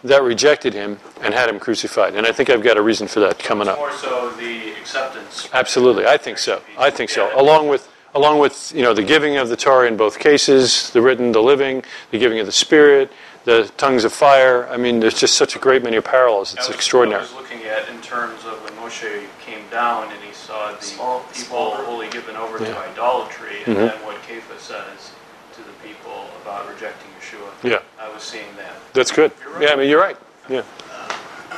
that 0.04 0.21
rejected 0.24 0.74
him 0.74 1.00
and 1.26 1.34
had 1.34 1.50
him 1.50 1.60
crucified. 1.60 2.14
And 2.16 2.26
I 2.28 2.32
think 2.32 2.50
I've 2.50 2.64
got 2.64 2.78
a 2.78 2.82
reason 2.82 3.08
for 3.08 3.20
that 3.22 3.40
coming 3.40 3.68
up. 3.68 3.78
More 3.80 3.92
so 3.92 4.30
the 4.38 4.72
acceptance. 4.80 5.50
Absolutely, 5.54 6.06
I 6.06 6.18
think 6.18 6.38
so. 6.38 6.62
I 6.78 6.90
think 6.92 7.10
so. 7.10 7.32
Along 7.40 7.68
with, 7.68 7.92
along 8.14 8.40
with 8.40 8.72
you 8.76 8.84
know, 8.84 8.94
the 8.94 9.04
giving 9.04 9.38
of 9.38 9.50
the 9.50 9.58
Torah 9.58 9.88
in 9.88 9.98
both 9.98 10.20
cases, 10.20 10.92
the 10.92 11.02
written, 11.02 11.32
the 11.32 11.42
living, 11.42 11.84
the 12.12 12.20
giving 12.20 12.40
of 12.40 12.46
the 12.46 12.52
Spirit, 12.52 13.12
the 13.44 13.70
tongues 13.78 14.04
of 14.06 14.14
fire. 14.14 14.68
I 14.70 14.78
mean, 14.78 15.00
there's 15.00 15.20
just 15.20 15.36
such 15.36 15.56
a 15.56 15.60
great 15.60 15.84
many 15.84 16.00
parallels. 16.00 16.54
It's 16.54 16.66
I 16.66 16.70
was- 16.70 16.76
extraordinary. 16.76 17.22
I 17.22 17.24
was 17.26 17.34
looking 17.34 17.64
at 17.64 17.90
in 17.90 18.00
terms 18.02 18.46
of 18.46 18.54
when 18.64 18.74
Moshe 18.74 19.24
came 19.44 19.68
down 19.72 20.04
and 20.12 20.22
he 20.24 20.34
saw 20.34 20.72
the 20.74 20.84
Small- 20.84 21.26
people 21.34 21.72
wholly 21.72 22.08
given 22.10 22.36
over 22.36 22.60
Yeah. 22.60 22.70
to 22.74 22.78
idolatry, 22.92 23.64
and 23.66 23.76
Mhm. 23.76 23.90
then 23.92 24.06
what 24.06 24.18
Kepha 24.28 24.60
says 24.60 25.12
to 25.56 25.62
the 25.62 25.74
people 25.88 26.30
about 26.44 26.68
rejecting 26.70 27.10
Yeshua. 27.20 27.50
Yeah, 27.64 27.80
I 28.00 28.10
was 28.14 28.22
seeing 28.24 28.56
that. 28.58 28.76
that's 28.94 29.12
good. 29.12 29.32
Right. 29.54 29.64
Yeah, 29.64 29.74
I 29.74 29.76
mean, 29.76 29.90
you're 29.90 30.00
right. 30.02 30.18
Yeah, 30.48 30.62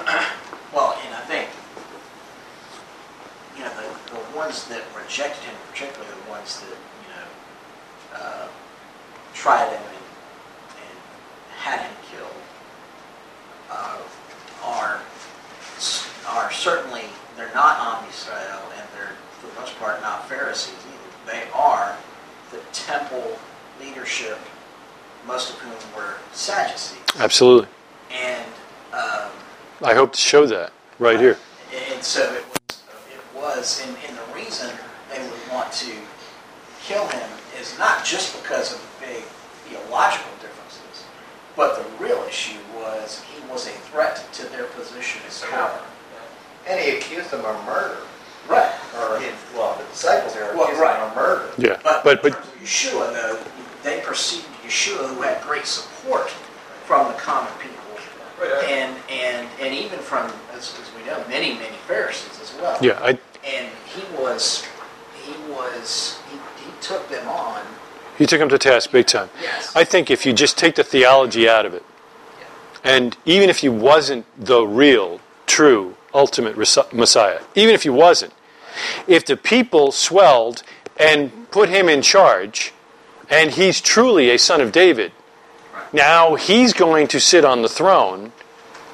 Well, 0.74 1.00
and 1.06 1.16
I 1.16 1.22
think, 1.22 1.50
you 3.58 3.64
know, 3.64 3.72
the, 3.76 4.14
the 4.16 4.38
ones 4.38 4.68
that 4.68 4.84
rejected 4.96 5.42
him, 5.44 5.56
particularly 5.72 6.14
the 6.26 6.30
ones 6.30 6.60
that, 6.60 6.70
you 6.70 7.10
know, 7.16 8.20
uh, 8.20 8.48
tried 9.34 9.70
him 9.70 9.82
and, 9.82 10.04
and 10.76 10.98
had 11.58 11.80
him 11.80 11.96
killed, 12.12 12.42
uh, 13.72 13.98
are, 14.64 15.00
are 16.28 16.52
certainly, 16.52 17.04
they're 17.38 17.54
not 17.56 18.04
Yisrael, 18.08 18.62
and 18.78 18.88
they're, 18.94 19.16
for 19.40 19.48
the 19.48 19.60
most 19.62 19.78
part, 19.80 20.02
not 20.02 20.28
Pharisees 20.28 20.76
either. 20.76 21.32
They 21.32 21.50
are 21.54 21.96
the 22.52 22.60
temple 22.74 23.40
leadership, 23.80 24.38
most 25.26 25.52
of 25.52 25.56
whom 25.60 25.96
were 25.96 26.16
Sadducees. 26.34 27.00
absolutely. 27.18 27.70
And, 28.12 28.52
um, 28.94 29.32
I 29.84 29.94
hope 29.94 30.14
to 30.14 30.20
show 30.20 30.46
that 30.48 30.72
right 31.00 31.20
here. 31.20 31.38
and 31.94 32.04
so 32.04 32.22
it 32.34 32.44
was, 32.46 32.82
it 33.14 33.36
was, 33.36 33.84
and, 33.86 33.96
and 34.08 34.18
the 34.18 34.34
reason 34.36 34.70
they 35.14 35.22
would 35.22 35.52
want 35.52 35.72
to 35.74 35.92
kill 36.82 37.08
him 37.08 37.30
is 37.60 37.78
not 37.78 38.04
just 38.06 38.42
because 38.42 38.74
of 38.74 38.80
the 38.82 39.06
big 39.08 39.24
theological 39.70 40.32
differences, 40.42 41.06
but 41.56 41.76
the 41.78 42.04
real 42.04 42.24
issue 42.28 42.58
was 42.76 43.22
he 43.24 43.40
was 43.52 43.68
a 43.68 43.72
threat 43.92 44.24
to 44.34 44.46
their 44.50 44.66
position 44.66 45.22
of 45.28 45.50
power. 45.52 45.80
And 46.68 46.80
he 46.80 46.98
accused 46.98 47.32
them 47.32 47.46
of 47.46 47.64
murder. 47.66 47.98
Right. 48.50 48.72
Or, 48.96 49.20
well, 49.56 49.78
the 49.78 49.84
disciples 49.86 50.34
there 50.34 50.54
Well, 50.54 50.64
accused 50.64 50.82
right. 50.82 50.98
him 50.98 51.10
of 51.10 51.16
murder. 51.16 51.50
Yeah, 51.58 51.80
But, 51.84 52.04
but 52.04 52.18
in 52.18 52.24
but 52.24 52.34
terms 52.34 52.48
of 52.48 52.62
Yeshua, 52.62 53.14
though, 53.14 53.40
they 53.84 54.02
perceived 54.02 54.48
Yeshua, 54.66 55.14
who 55.14 55.22
had 55.22 55.42
great 55.44 55.66
support 55.66 56.30
from 56.86 57.08
the 57.08 57.14
common 57.20 57.52
people, 57.60 57.76
and 58.44 58.96
and 59.10 59.48
and 59.60 59.74
even 59.74 60.00
from, 60.00 60.32
as, 60.54 60.76
as 60.82 60.92
we 60.96 61.06
know, 61.06 61.24
many 61.28 61.54
many 61.56 61.76
Pharisees 61.88 62.40
as 62.42 62.54
well. 62.62 62.78
yeah, 62.82 63.00
I 63.02 63.18
and 63.46 63.70
he 63.86 64.04
was 64.22 64.66
he 65.24 65.34
was 65.52 66.20
he, 66.30 66.38
he 66.64 66.72
took 66.82 67.08
them 67.10 67.28
on 67.28 67.66
he 68.18 68.26
took 68.26 68.42
him 68.42 68.50
to 68.50 68.58
task 68.58 68.92
big 68.92 69.06
time. 69.08 69.30
yes 69.42 69.76
I 69.76 69.84
think 69.84 70.10
if 70.10 70.26
you 70.26 70.34
just 70.34 70.58
take 70.58 70.76
the 70.76 70.84
theology 70.84 71.48
out 71.48 71.66
of 71.66 71.74
it, 71.74 71.84
and 72.84 73.16
even 73.26 73.50
if 73.50 73.60
he 73.60 73.70
wasn't 73.70 74.26
the 74.44 74.62
real, 74.64 75.20
true, 75.46 75.96
ultimate 76.14 76.56
Resi- 76.56 76.92
Messiah, 76.94 77.42
even 77.56 77.76
if 77.76 77.84
he 77.84 77.90
wasn't, 77.90 78.34
if 79.08 79.26
the 79.26 79.38
people 79.38 79.92
swelled 79.92 80.64
and 81.00 81.50
put 81.52 81.70
him 81.70 81.88
in 81.90 82.02
charge, 82.02 82.74
and 83.30 83.52
he's 83.52 83.82
truly 83.82 84.30
a 84.32 84.38
son 84.40 84.62
of 84.62 84.72
David, 84.72 85.12
now 85.94 86.36
he's 86.36 86.74
going 86.74 87.08
to 87.10 87.20
sit 87.20 87.46
on 87.46 87.62
the 87.62 87.70
throne, 87.70 88.32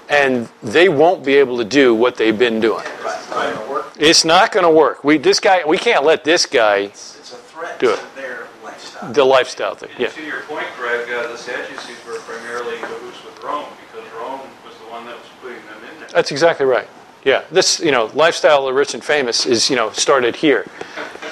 and 0.10 0.49
they 0.62 0.89
won't 0.89 1.23
be 1.25 1.36
able 1.36 1.58
to 1.58 1.63
do 1.65 1.93
what 1.95 2.15
they've 2.17 2.38
been 2.38 2.60
doing. 2.60 2.84
right, 3.03 3.29
right. 3.32 3.86
It's 3.97 4.25
not 4.25 4.51
going 4.51 4.63
to 4.65 4.71
work. 4.71 5.03
We 5.03 5.17
this 5.17 5.39
guy 5.39 5.63
we 5.65 5.77
can't 5.77 6.03
let 6.03 6.23
this 6.23 6.45
guy 6.45 6.77
It's, 6.77 7.17
it's 7.19 7.34
a 7.34 7.36
threat 7.38 7.79
Do 7.79 7.88
to 7.88 7.93
it. 7.93 8.15
their 8.15 8.47
lifestyle 8.63 9.13
the 9.13 9.23
lifestyle 9.23 9.75
thing. 9.75 9.89
And 9.91 9.99
Yeah. 9.99 10.08
to 10.10 10.25
your 10.25 10.41
point, 10.41 10.65
Greg, 10.77 11.10
uh, 11.12 11.27
the 11.32 11.38
Sadducees 11.38 11.97
were 12.08 12.15
primarily 12.19 12.75
in 12.75 12.82
cahoots 12.82 13.23
with 13.23 13.41
Rome 13.43 13.65
because 13.91 14.08
Rome 14.19 14.41
was 14.65 14.75
the 14.84 14.89
one 14.91 15.06
that 15.06 15.15
was 15.15 15.27
putting 15.41 15.58
them 15.67 15.77
in 15.93 15.99
there. 15.99 16.10
That's 16.10 16.32
exactly 16.32 16.65
right. 16.65 16.88
Yeah, 17.23 17.43
this 17.51 17.79
you 17.79 17.91
know 17.91 18.10
lifestyle 18.13 18.60
of 18.60 18.65
the 18.65 18.73
rich 18.73 18.93
and 18.93 19.03
famous 19.03 19.45
is 19.45 19.69
you 19.69 19.75
know 19.75 19.91
started 19.91 20.36
here. 20.36 20.65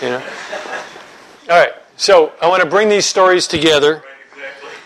You 0.02 0.10
know. 0.10 0.24
All 1.50 1.60
right, 1.60 1.74
so 1.98 2.32
I 2.42 2.48
want 2.48 2.64
to 2.64 2.70
bring 2.70 2.88
these 2.90 3.06
stories 3.06 3.48
together. 3.48 4.04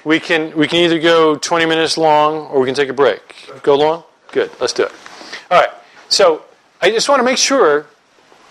We 0.06 0.20
can 0.20 0.56
we 0.56 0.68
can 0.68 0.80
either 0.80 1.00
go 1.00 1.36
20 1.36 1.66
minutes 1.66 1.98
long 1.98 2.46
or 2.48 2.60
we 2.60 2.68
can 2.68 2.76
take 2.76 2.90
a 2.90 2.94
break. 2.94 3.50
Go 3.64 3.76
long. 3.76 4.04
Good. 4.32 4.52
Let's 4.62 4.72
do 4.72 4.84
it. 4.84 4.92
All 5.50 5.60
right. 5.60 5.72
So 6.10 6.44
I 6.80 6.92
just 6.92 7.10
want 7.10 7.20
to 7.20 7.24
make 7.24 7.40
sure 7.40 7.88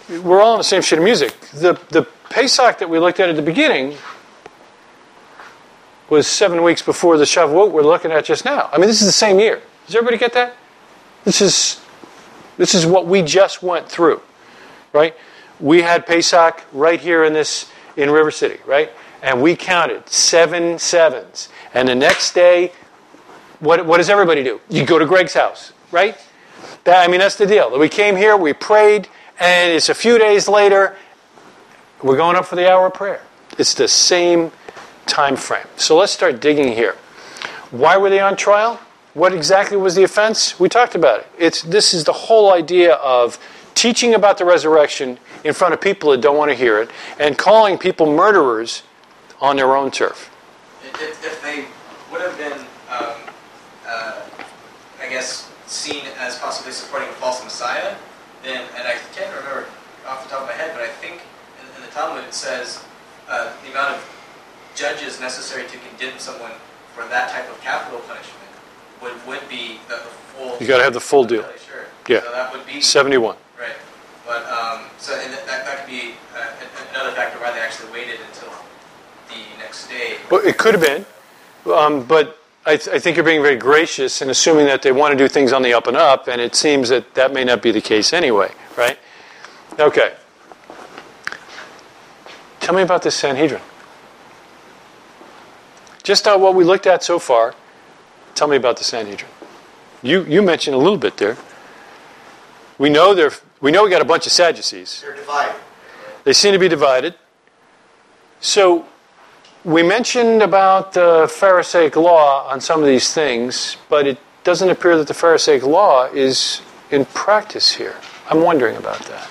we're 0.09 0.43
all 0.43 0.53
on 0.53 0.59
the 0.59 0.64
same 0.64 0.83
sheet 0.83 0.99
of 0.99 1.05
music. 1.05 1.38
The 1.53 1.81
the 1.90 2.03
Pesach 2.29 2.79
that 2.79 2.90
we 2.90 2.99
looked 2.99 3.21
at 3.21 3.29
at 3.29 3.37
the 3.37 3.43
beginning 3.43 3.97
was 6.11 6.27
seven 6.27 6.62
weeks 6.64 6.83
before 6.83 7.17
the 7.17 7.25
Shavuot 7.25 7.71
we're 7.71 7.83
looking 7.83 8.11
at 8.11 8.25
just 8.25 8.45
now. 8.45 8.69
I 8.73 8.79
mean, 8.79 8.88
this 8.88 9.01
is 9.01 9.07
the 9.07 9.12
same 9.12 9.38
year. 9.38 9.62
Does 9.87 9.95
everybody 9.95 10.19
get 10.19 10.33
that? 10.33 10.57
This 11.25 11.40
is 11.40 11.81
this 12.57 12.75
is 12.75 12.85
what 12.85 13.07
we 13.07 13.23
just 13.23 13.62
went 13.62 13.88
through, 13.88 14.21
right? 14.93 15.14
We 15.61 15.83
had 15.83 16.05
Pesach 16.05 16.64
right 16.73 17.01
here 17.01 17.23
in 17.23 17.33
this 17.33 17.71
in 17.97 18.11
River 18.11 18.33
City, 18.33 18.59
right? 18.67 18.90
And 19.24 19.40
we 19.40 19.56
counted 19.56 20.06
seven 20.06 20.78
sevens. 20.78 21.48
And 21.72 21.88
the 21.88 21.94
next 21.94 22.34
day, 22.34 22.72
what, 23.58 23.87
what 23.87 23.96
does 23.96 24.10
everybody 24.10 24.44
do? 24.44 24.60
You 24.68 24.84
go 24.84 24.98
to 24.98 25.06
Greg's 25.06 25.32
house, 25.32 25.72
right? 25.90 26.14
That, 26.84 27.02
I 27.02 27.10
mean, 27.10 27.20
that's 27.20 27.37
the 27.37 27.46
deal. 27.46 27.76
We 27.78 27.88
came 27.88 28.16
here, 28.16 28.37
we 28.37 28.52
prayed, 28.52 29.08
and 29.40 29.72
it's 29.72 29.88
a 29.88 29.94
few 29.94 30.18
days 30.18 30.46
later, 30.46 30.94
we're 32.02 32.18
going 32.18 32.37
up 32.37 32.44
for 32.44 32.56
the 32.56 32.70
hour 32.70 32.88
of 32.88 32.92
prayer. 32.92 33.22
It's 33.56 33.72
the 33.72 33.88
same 33.88 34.52
time 35.06 35.37
frame. 35.37 35.66
So 35.77 35.96
let's 35.96 36.12
start 36.12 36.40
digging 36.40 36.75
here. 36.75 36.96
Why 37.70 37.96
were 37.96 38.10
they 38.10 38.20
on 38.20 38.37
trial? 38.37 38.79
What 39.14 39.33
exactly 39.33 39.79
was 39.79 39.94
the 39.94 40.02
offense? 40.02 40.60
We 40.60 40.68
talked 40.68 40.94
about 40.94 41.20
it. 41.20 41.27
It's 41.38 41.62
this 41.62 41.94
is 41.94 42.04
the 42.04 42.12
whole 42.12 42.52
idea 42.52 42.96
of 42.96 43.38
teaching 43.75 44.12
about 44.12 44.37
the 44.37 44.44
resurrection 44.44 45.18
in 45.44 45.54
front 45.54 45.72
of 45.72 45.81
people 45.81 46.10
that 46.10 46.20
don't 46.20 46.37
want 46.37 46.50
to 46.50 46.54
hear 46.54 46.83
it 46.83 46.90
and 47.18 47.38
calling 47.38 47.79
people 47.79 48.06
murderers 48.14 48.83
on 49.40 49.56
their 49.56 49.76
own 49.76 49.90
turf. 49.90 50.30
If, 50.82 51.24
if 51.24 51.42
they 51.42 51.66
would 52.12 52.20
have 52.20 52.37
been, 52.37 52.58
um, 52.90 53.16
uh, 53.87 54.20
I 55.00 55.08
guess, 55.08 55.50
seen 55.66 56.04
as 56.18 56.38
possibly 56.38 56.72
supporting 56.72 57.08
a 57.08 57.12
false 57.12 57.42
Messiah, 57.42 57.96
then, 58.42 58.66
and 58.76 58.87
I 58.87 58.96
can't 59.14 59.35
remember 59.35 59.66
off 60.06 60.24
the 60.24 60.30
top 60.30 60.42
of 60.42 60.48
my 60.48 60.54
head, 60.54 60.72
but 60.74 60.82
I 60.82 60.88
think 60.88 61.22
in, 61.60 61.76
in 61.76 61.82
the 61.87 61.92
Talmud 61.92 62.24
it 62.24 62.35
says 62.35 62.85
uh, 63.28 63.52
the 63.64 63.70
amount 63.70 63.94
of 63.94 64.14
judges 64.74 65.20
necessary 65.20 65.66
to 65.68 65.78
condemn 65.78 66.18
someone 66.18 66.52
for 66.94 67.06
that 67.08 67.30
type 67.30 67.48
of 67.50 67.60
capital 67.60 68.00
punishment 68.00 68.50
would, 69.00 69.14
would 69.26 69.48
be 69.48 69.78
the, 69.88 69.96
the 69.96 70.12
full. 70.35 70.56
You 70.60 70.66
got 70.66 70.78
to 70.78 70.85
have 70.85 70.94
the 70.94 71.00
full 71.00 71.24
deal. 71.24 71.42
Really 71.42 71.58
sure. 71.58 71.87
Yeah. 72.08 72.20
So 72.20 72.32
that 72.32 72.52
would 72.52 72.66
be 72.66 72.80
71. 72.80 73.37
Right. 73.58 73.72
But, 74.26 74.44
um, 74.48 74.85
so 74.98 75.14
and 75.18 75.32
that, 75.32 75.46
that 75.46 75.78
could 75.78 75.88
be 75.88 76.14
uh, 76.37 76.50
another 76.92 77.12
factor 77.12 77.38
why 77.38 77.52
they 77.52 77.60
actually 77.60 77.92
waited 77.92 78.20
until 78.28 78.44
next 79.75 79.88
day. 79.88 80.16
Well, 80.31 80.46
it 80.46 80.58
could 80.58 80.75
have 80.75 80.83
been, 80.83 81.04
um, 81.72 82.04
but 82.04 82.38
I, 82.66 82.77
th- 82.77 82.94
I 82.94 82.98
think 82.98 83.16
you're 83.16 83.25
being 83.25 83.42
very 83.42 83.56
gracious 83.56 84.22
and 84.22 84.31
assuming 84.31 84.66
that 84.66 84.83
they 84.83 84.92
want 84.92 85.12
to 85.12 85.18
do 85.18 85.29
things 85.29 85.52
on 85.52 85.62
the 85.62 85.75
up 85.75 85.87
and 85.87 85.96
up, 85.96 86.29
and 86.29 86.40
it 86.40 86.54
seems 86.54 86.88
that 86.88 87.14
that 87.14 87.33
may 87.33 87.44
not 87.44 87.62
be 87.62 87.70
the 87.70 87.81
case 87.81 88.12
anyway, 88.12 88.52
right? 88.77 88.98
Okay. 89.79 90.14
Tell 92.60 92.75
me 92.75 92.83
about 92.83 93.02
this 93.02 93.14
Sanhedrin. 93.14 93.60
Just 96.02 96.27
uh, 96.27 96.38
what 96.38 96.54
we 96.54 96.64
looked 96.64 96.87
at 96.87 97.02
so 97.02 97.18
far, 97.18 97.54
tell 98.35 98.48
me 98.48 98.56
about 98.56 98.77
the 98.77 98.85
Sanhedrin. 98.85 99.31
You, 100.02 100.25
you 100.25 100.42
mentioned 100.42 100.75
a 100.75 100.79
little 100.79 100.98
bit 100.98 101.16
there. 101.16 101.37
We 102.79 102.90
know 102.90 103.14
they're, 103.14 103.33
we 103.60 103.70
know 103.70 103.85
we 103.85 103.90
got 103.90 104.02
a 104.02 104.06
bunch 104.06 104.27
of 104.27 104.33
Sadducees. 104.33 105.00
They're 105.02 105.14
divided. 105.14 105.54
They 106.25 106.33
seem 106.33 106.52
to 106.52 106.58
be 106.58 106.68
divided. 106.68 107.14
So 108.40 108.87
we 109.65 109.83
mentioned 109.83 110.42
about 110.42 110.92
the 110.92 111.27
Pharisaic 111.31 111.96
law 111.96 112.46
on 112.48 112.60
some 112.60 112.81
of 112.81 112.87
these 112.87 113.15
things, 113.15 113.79
but 113.88 114.06
it 114.06 114.19
doesn't 114.44 114.69
appear 114.69 114.98
that 114.98 115.08
the 115.08 115.15
Pharisaic 115.15 115.62
law 115.62 116.04
is 116.04 116.60
in 116.90 117.06
practice 117.06 117.73
here. 117.73 117.96
I'm 118.29 118.42
wondering 118.42 118.77
about 118.77 119.00
that. 119.06 119.31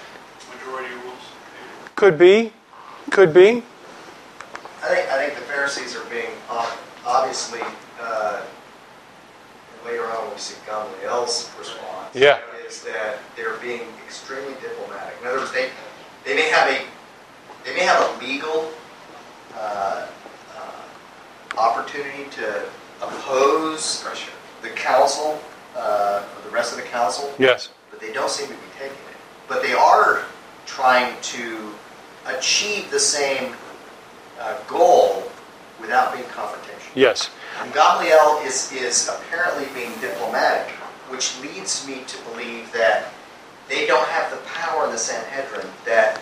Majority 0.51 0.93
rules. 0.95 1.19
Could 1.95 2.17
be, 2.17 2.51
could 3.11 3.31
be. 3.31 3.63
I 4.81 4.87
think, 4.87 5.09
I 5.09 5.25
think 5.25 5.35
the 5.35 5.45
Pharisees 5.45 5.95
are 5.95 6.03
being, 6.09 6.31
obviously, 7.05 7.61
uh, 8.01 8.41
later 9.85 10.05
on 10.05 10.25
when 10.25 10.33
we 10.33 10.39
see 10.39 10.55
Gamaliel's 10.65 11.51
response. 11.59 12.15
Yeah. 12.15 12.39
Is 12.67 12.81
that 12.83 13.19
they're 13.35 13.57
being 13.57 13.81
extremely 14.03 14.53
diplomatic. 14.55 15.15
In 15.21 15.27
other 15.27 15.37
words, 15.37 15.51
they, 15.51 15.69
they 16.25 16.35
may 16.35 16.49
have 16.49 16.67
a, 16.69 16.81
they 17.65 17.75
may 17.75 17.83
have 17.83 18.01
a 18.01 18.19
legal, 18.19 18.71
uh, 19.55 20.07
opportunity 21.57 22.29
to 22.31 22.65
oppose 23.01 24.05
the 24.61 24.69
council, 24.69 25.39
uh, 25.75 26.23
or 26.37 26.41
the 26.43 26.49
rest 26.55 26.71
of 26.71 26.77
the 26.77 26.85
council, 26.89 27.33
Yes. 27.37 27.69
but 27.91 27.99
they 27.99 28.11
don't 28.13 28.29
seem 28.29 28.47
to 28.47 28.53
be 28.53 28.59
taking 28.79 28.93
it. 28.95 29.17
But 29.47 29.61
they 29.61 29.73
are 29.73 30.23
trying 30.65 31.13
to 31.21 31.73
achieve 32.27 32.89
the 32.91 32.99
same 32.99 33.53
uh, 34.39 34.57
goal 34.67 35.23
without 35.81 36.13
being 36.13 36.25
confrontational. 36.25 36.95
Yes. 36.95 37.29
And 37.61 37.73
Gamaliel 37.73 38.39
is, 38.45 38.71
is 38.71 39.09
apparently 39.09 39.65
being 39.73 39.91
diplomatic, 39.99 40.71
which 41.09 41.39
leads 41.41 41.85
me 41.87 42.03
to 42.07 42.17
believe 42.31 42.71
that 42.71 43.09
they 43.67 43.85
don't 43.85 44.07
have 44.09 44.31
the 44.31 44.37
power 44.47 44.85
in 44.85 44.91
the 44.91 44.97
Sanhedrin 44.97 45.67
that 45.85 46.21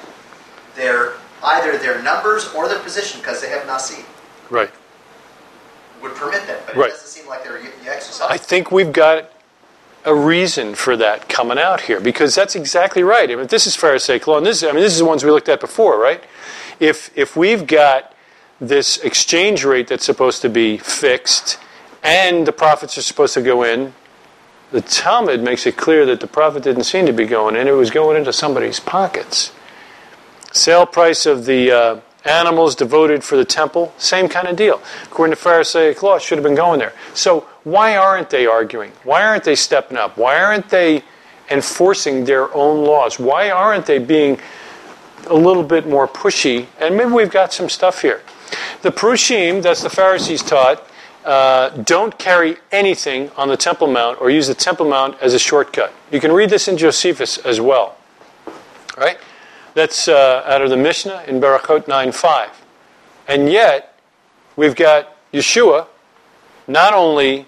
their 0.76 1.14
either 1.44 1.78
their 1.78 2.02
numbers 2.04 2.48
or 2.54 2.68
their 2.68 2.80
position, 2.80 3.20
because 3.20 3.42
they 3.42 3.50
have 3.50 3.66
Nasi, 3.66 4.06
Right. 4.50 4.70
Would 6.02 6.16
permit 6.16 6.46
that. 6.48 6.66
But 6.68 6.76
Right. 6.76 6.90
it 6.90 6.94
doesn't 6.94 7.08
seem 7.08 7.28
like 7.28 7.44
they're 7.44 7.54
y- 7.60 7.68
I 7.86 7.90
exercising. 7.96 8.38
think 8.40 8.72
we've 8.72 8.92
got 8.92 9.32
a 10.06 10.14
reason 10.16 10.74
for 10.76 10.98
that 10.98 11.30
coming 11.30 11.60
out 11.60 11.82
here 11.82 12.00
because 12.00 12.34
that's 12.34 12.56
exactly 12.56 13.04
right. 13.04 13.30
I 13.30 13.36
mean, 13.36 13.48
this 13.48 13.68
is 13.68 13.76
Pharisaic 13.76 14.26
law, 14.28 14.38
and 14.38 14.46
this 14.46 14.58
is, 14.64 14.70
I 14.70 14.72
mean, 14.72 14.82
this 14.82 14.94
is 14.94 15.00
the 15.00 15.06
ones 15.06 15.24
we 15.24 15.32
looked 15.32 15.50
at 15.50 15.60
before, 15.60 16.00
right? 16.00 16.24
If 16.80 17.12
if 17.16 17.36
we've 17.36 17.68
got 17.68 18.14
this 18.60 18.98
exchange 19.00 19.64
rate 19.64 19.88
that's 19.88 20.06
supposed 20.06 20.42
to 20.42 20.50
be 20.50 20.78
fixed, 20.78 21.58
and 22.04 22.48
the 22.48 22.52
profits 22.52 22.98
are 22.98 23.02
supposed 23.04 23.34
to 23.36 23.42
go 23.42 23.62
in, 23.64 23.94
the 24.72 24.82
Talmud 24.82 25.42
makes 25.44 25.66
it 25.68 25.78
clear 25.78 26.06
that 26.08 26.20
the 26.20 26.28
profit 26.28 26.64
didn't 26.64 26.84
seem 26.86 27.06
to 27.06 27.14
be 27.14 27.26
going 27.26 27.56
in; 27.56 27.68
it 27.68 27.72
was 27.72 27.92
going 27.92 28.18
into 28.18 28.34
somebody's 28.34 28.80
pockets. 28.80 29.52
Sale 30.52 30.88
price 30.88 31.26
of 31.28 31.46
the 31.46 31.72
uh, 31.72 32.00
animals 32.26 32.76
devoted 32.76 33.24
for 33.24 33.36
the 33.36 33.46
temple, 33.46 33.94
same 33.98 34.28
kind 34.28 34.48
of 34.48 34.56
deal. 34.56 34.82
According 35.04 35.32
to 35.32 35.42
Pharisaic 35.42 36.02
law, 36.04 36.16
it 36.16 36.22
should 36.22 36.38
have 36.38 36.44
been 36.44 36.56
going 36.56 36.80
there. 36.80 36.94
So 37.14 37.42
why 37.64 37.96
aren't 37.96 38.30
they 38.30 38.46
arguing? 38.46 38.92
Why 39.04 39.24
aren't 39.24 39.44
they 39.44 39.56
stepping 39.56 39.98
up? 39.98 40.18
Why 40.18 40.42
aren't 40.42 40.70
they 40.70 41.04
enforcing 41.50 42.26
their 42.26 42.54
own 42.54 42.86
laws? 42.86 43.20
Why 43.20 43.50
aren't 43.50 43.86
they 43.86 44.00
being 44.00 44.40
a 45.28 45.36
little 45.36 45.64
bit 45.64 45.88
more 45.88 46.08
pushy? 46.08 46.68
And 46.80 46.96
maybe 46.96 47.12
we've 47.12 47.32
got 47.32 47.54
some 47.54 47.70
stuff 47.70 48.02
here. 48.02 48.22
The 48.82 48.92
Prushim, 48.92 49.62
that's 49.62 49.82
the 49.82 49.90
Pharisees 49.90 50.44
taught, 50.44 50.88
uh, 51.24 51.70
don't 51.70 52.18
carry 52.18 52.58
anything 52.72 53.30
on 53.38 53.48
the 53.48 53.58
Temple 53.58 53.88
Mount 53.88 54.20
or 54.20 54.30
use 54.30 54.48
the 54.48 54.56
Temple 54.56 54.90
Mount 54.90 55.20
as 55.22 55.34
a 55.34 55.40
shortcut. 55.40 55.94
You 56.12 56.20
can 56.20 56.32
read 56.32 56.50
this 56.50 56.68
in 56.68 56.78
Josephus 56.78 57.38
as 57.40 57.62
well. 57.62 57.96
Right? 58.98 59.18
That's 59.74 60.08
uh, 60.08 60.44
out 60.46 60.62
of 60.62 60.70
the 60.70 60.78
Mishnah 60.78 61.24
in 61.28 61.40
Berachot 61.40 61.86
9.5. 61.86 62.50
And 63.28 63.50
yet, 63.50 63.98
we've 64.56 64.76
got 64.76 65.16
Yeshua 65.34 65.88
not 66.68 66.94
only 66.94 67.46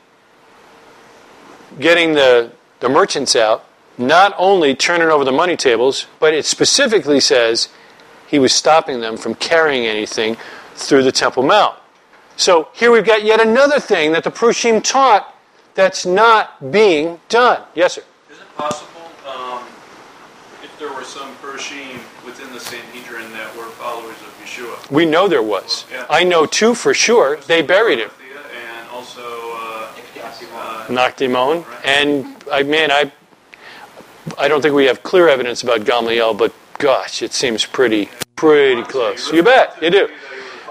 getting 1.79 2.13
the, 2.13 2.51
the 2.79 2.89
merchants 2.89 3.35
out, 3.35 3.65
not 3.97 4.33
only 4.37 4.75
turning 4.75 5.09
over 5.09 5.23
the 5.23 5.31
money 5.31 5.55
tables, 5.55 6.07
but 6.19 6.33
it 6.33 6.45
specifically 6.45 7.19
says 7.19 7.69
he 8.27 8.39
was 8.39 8.53
stopping 8.53 9.01
them 9.01 9.17
from 9.17 9.35
carrying 9.35 9.85
anything 9.85 10.37
through 10.75 11.03
the 11.03 11.11
Temple 11.11 11.43
Mount. 11.43 11.77
So 12.35 12.69
here 12.73 12.91
we've 12.91 13.05
got 13.05 13.23
yet 13.23 13.39
another 13.39 13.79
thing 13.79 14.11
that 14.13 14.23
the 14.23 14.31
Prushim 14.31 14.83
taught 14.83 15.35
that's 15.75 16.05
not 16.05 16.71
being 16.71 17.19
done. 17.29 17.61
Yes, 17.75 17.93
sir. 17.93 18.03
Is 18.31 18.39
it 18.39 18.55
possible, 18.55 19.11
um, 19.27 19.63
if 20.63 20.75
there 20.79 20.91
were 20.91 21.03
some 21.03 21.35
Prushim 21.35 21.99
the 22.53 22.59
Sanhedrin 22.59 23.31
that 23.31 23.55
were 23.57 23.65
followers 23.65 24.15
of 24.21 24.37
Yeshua? 24.41 24.89
We 24.91 25.05
know 25.05 25.27
there 25.27 25.43
was. 25.43 25.85
Yeah. 25.91 26.05
I 26.09 26.23
know 26.23 26.45
two 26.45 26.75
for 26.75 26.93
sure. 26.93 27.37
They 27.47 27.61
buried 27.61 27.99
him. 27.99 28.09
And 28.55 28.89
also, 28.89 29.21
uh, 29.21 29.91
uh, 30.53 30.87
Nakdimon. 30.87 31.65
And 31.83 32.35
I 32.51 32.63
man, 32.63 32.91
I 32.91 33.11
I 34.37 34.47
don't 34.47 34.61
think 34.61 34.73
we 34.73 34.85
have 34.85 35.03
clear 35.03 35.27
evidence 35.27 35.63
about 35.63 35.85
Gamaliel, 35.85 36.33
but 36.33 36.53
gosh, 36.77 37.21
it 37.21 37.33
seems 37.33 37.65
pretty 37.65 38.09
pretty 38.35 38.83
close. 38.83 39.31
You 39.31 39.43
bet, 39.43 39.81
you 39.81 39.89
do. 39.89 40.09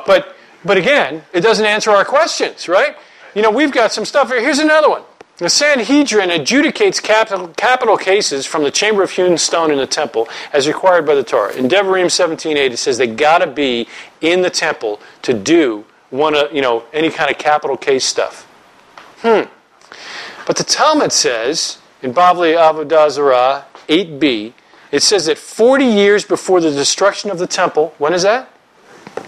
But 0.06 0.36
but 0.64 0.76
again, 0.76 1.22
it 1.32 1.40
doesn't 1.40 1.66
answer 1.66 1.90
our 1.90 2.04
questions, 2.04 2.68
right? 2.68 2.96
You 3.34 3.42
know, 3.42 3.50
we've 3.50 3.72
got 3.72 3.92
some 3.92 4.04
stuff 4.04 4.28
here. 4.28 4.40
Here's 4.40 4.58
another 4.58 4.88
one. 4.88 5.02
The 5.38 5.48
Sanhedrin 5.48 6.28
adjudicates 6.28 7.02
capital, 7.02 7.48
capital 7.48 7.96
cases 7.96 8.46
from 8.46 8.62
the 8.62 8.70
chamber 8.70 9.02
of 9.02 9.10
hewn 9.10 9.38
stone 9.38 9.70
in 9.70 9.78
the 9.78 9.86
temple 9.86 10.28
as 10.52 10.68
required 10.68 11.06
by 11.06 11.14
the 11.14 11.22
Torah. 11.22 11.54
In 11.54 11.68
Devarim 11.68 12.06
17:8, 12.06 12.72
it 12.72 12.76
says 12.76 12.98
they 12.98 13.06
got 13.06 13.38
to 13.38 13.46
be 13.46 13.88
in 14.20 14.42
the 14.42 14.50
temple 14.50 15.00
to 15.22 15.32
do 15.32 15.84
one 16.10 16.34
of 16.34 16.52
you 16.52 16.60
know 16.60 16.84
any 16.92 17.10
kind 17.10 17.30
of 17.30 17.38
capital 17.38 17.76
case 17.76 18.04
stuff. 18.04 18.44
Hmm. 19.22 19.48
But 20.46 20.56
the 20.56 20.64
Talmud 20.64 21.12
says 21.12 21.78
in 22.02 22.12
Bavli 22.12 22.54
Avodah 22.56 23.10
Zarah 23.10 23.64
8b, 23.88 24.52
it 24.90 25.02
says 25.02 25.26
that 25.26 25.38
40 25.38 25.84
years 25.84 26.24
before 26.24 26.60
the 26.60 26.70
destruction 26.70 27.30
of 27.30 27.38
the 27.38 27.46
temple, 27.46 27.94
when 27.98 28.12
is 28.12 28.22
that? 28.22 28.50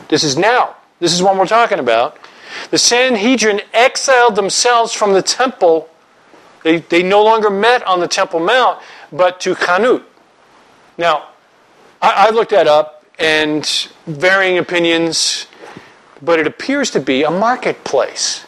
This 0.08 0.24
is 0.24 0.36
now. 0.36 0.76
This 1.00 1.12
is 1.12 1.22
what 1.22 1.36
we're 1.36 1.46
talking 1.46 1.78
about. 1.78 2.18
The 2.70 2.78
Sanhedrin 2.78 3.62
exiled 3.72 4.36
themselves 4.36 4.92
from 4.92 5.12
the 5.12 5.22
temple. 5.22 5.88
They, 6.64 6.78
they 6.78 7.04
no 7.04 7.22
longer 7.22 7.50
met 7.50 7.84
on 7.84 8.00
the 8.00 8.08
Temple 8.08 8.40
Mount, 8.40 8.82
but 9.12 9.38
to 9.42 9.54
Canut. 9.54 10.02
Now, 10.98 11.28
I, 12.02 12.26
I 12.26 12.30
looked 12.30 12.50
that 12.50 12.66
up, 12.66 13.04
and 13.18 13.88
varying 14.06 14.58
opinions, 14.58 15.46
but 16.20 16.40
it 16.40 16.46
appears 16.46 16.90
to 16.92 17.00
be 17.00 17.22
a 17.22 17.30
marketplace. 17.30 18.44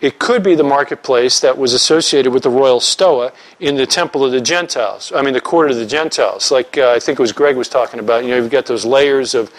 It 0.00 0.20
could 0.20 0.44
be 0.44 0.54
the 0.54 0.62
marketplace 0.62 1.40
that 1.40 1.58
was 1.58 1.72
associated 1.72 2.32
with 2.32 2.44
the 2.44 2.50
royal 2.50 2.78
stoa 2.78 3.32
in 3.58 3.74
the 3.74 3.86
temple 3.86 4.24
of 4.24 4.30
the 4.30 4.40
Gentiles. 4.40 5.12
I 5.12 5.22
mean, 5.22 5.34
the 5.34 5.40
court 5.40 5.72
of 5.72 5.76
the 5.76 5.86
Gentiles. 5.86 6.52
Like 6.52 6.78
uh, 6.78 6.92
I 6.92 7.00
think 7.00 7.18
it 7.18 7.22
was 7.22 7.32
Greg 7.32 7.56
was 7.56 7.68
talking 7.68 7.98
about. 7.98 8.22
You 8.22 8.30
know, 8.30 8.36
you've 8.36 8.50
got 8.50 8.66
those 8.66 8.84
layers 8.84 9.34
of 9.34 9.52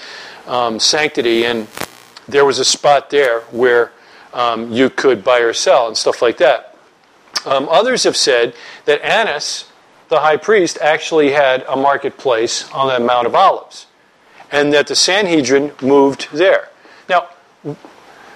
um, 0.48 0.80
sanctity, 0.80 1.46
and 1.46 1.68
there 2.30 2.46
was 2.46 2.58
a 2.58 2.66
spot 2.66 3.10
there 3.10 3.42
where 3.52 3.92
um, 4.34 4.72
you 4.72 4.90
could 4.90 5.24
buy 5.24 5.40
or 5.40 5.54
sell 5.54 5.88
and 5.88 5.98
stuff 5.98 6.22
like 6.22 6.38
that. 6.38 6.78
Um, 7.46 7.68
others 7.70 8.04
have 8.04 8.18
said 8.18 8.54
that 8.86 9.02
Annas, 9.02 9.70
the 10.10 10.20
high 10.20 10.38
priest, 10.38 10.78
actually 10.82 11.32
had 11.32 11.64
a 11.68 11.76
marketplace 11.76 12.70
on 12.72 12.88
the 12.88 13.06
Mount 13.06 13.28
of 13.28 13.36
Olives, 13.36 13.88
and 14.52 14.74
that 14.74 14.88
the 14.88 14.96
Sanhedrin 14.96 15.72
moved 15.82 16.28
there. 16.32 16.70
Now, 17.08 17.30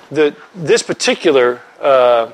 the, 0.09 0.35
this 0.55 0.83
particular 0.83 1.61
uh, 1.81 2.31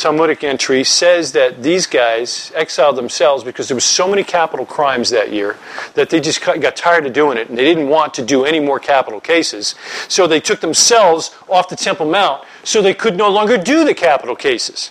Talmudic 0.00 0.42
entry 0.42 0.82
says 0.82 1.32
that 1.32 1.62
these 1.62 1.86
guys 1.86 2.50
exiled 2.54 2.96
themselves 2.96 3.44
because 3.44 3.68
there 3.68 3.76
were 3.76 3.82
so 3.82 4.08
many 4.08 4.24
capital 4.24 4.64
crimes 4.64 5.10
that 5.10 5.30
year 5.30 5.58
that 5.94 6.08
they 6.08 6.20
just 6.20 6.42
got 6.42 6.74
tired 6.74 7.06
of 7.06 7.12
doing 7.12 7.36
it 7.36 7.50
and 7.50 7.58
they 7.58 7.64
didn't 7.64 7.88
want 7.88 8.14
to 8.14 8.24
do 8.24 8.46
any 8.46 8.60
more 8.60 8.80
capital 8.80 9.20
cases. 9.20 9.74
So 10.08 10.26
they 10.26 10.40
took 10.40 10.60
themselves 10.60 11.36
off 11.50 11.68
the 11.68 11.76
Temple 11.76 12.10
Mount 12.10 12.42
so 12.62 12.82
they 12.82 12.94
could 12.94 13.16
no 13.16 13.28
longer 13.28 13.56
do 13.56 13.84
the 13.84 13.94
capital 13.94 14.36
cases. 14.36 14.90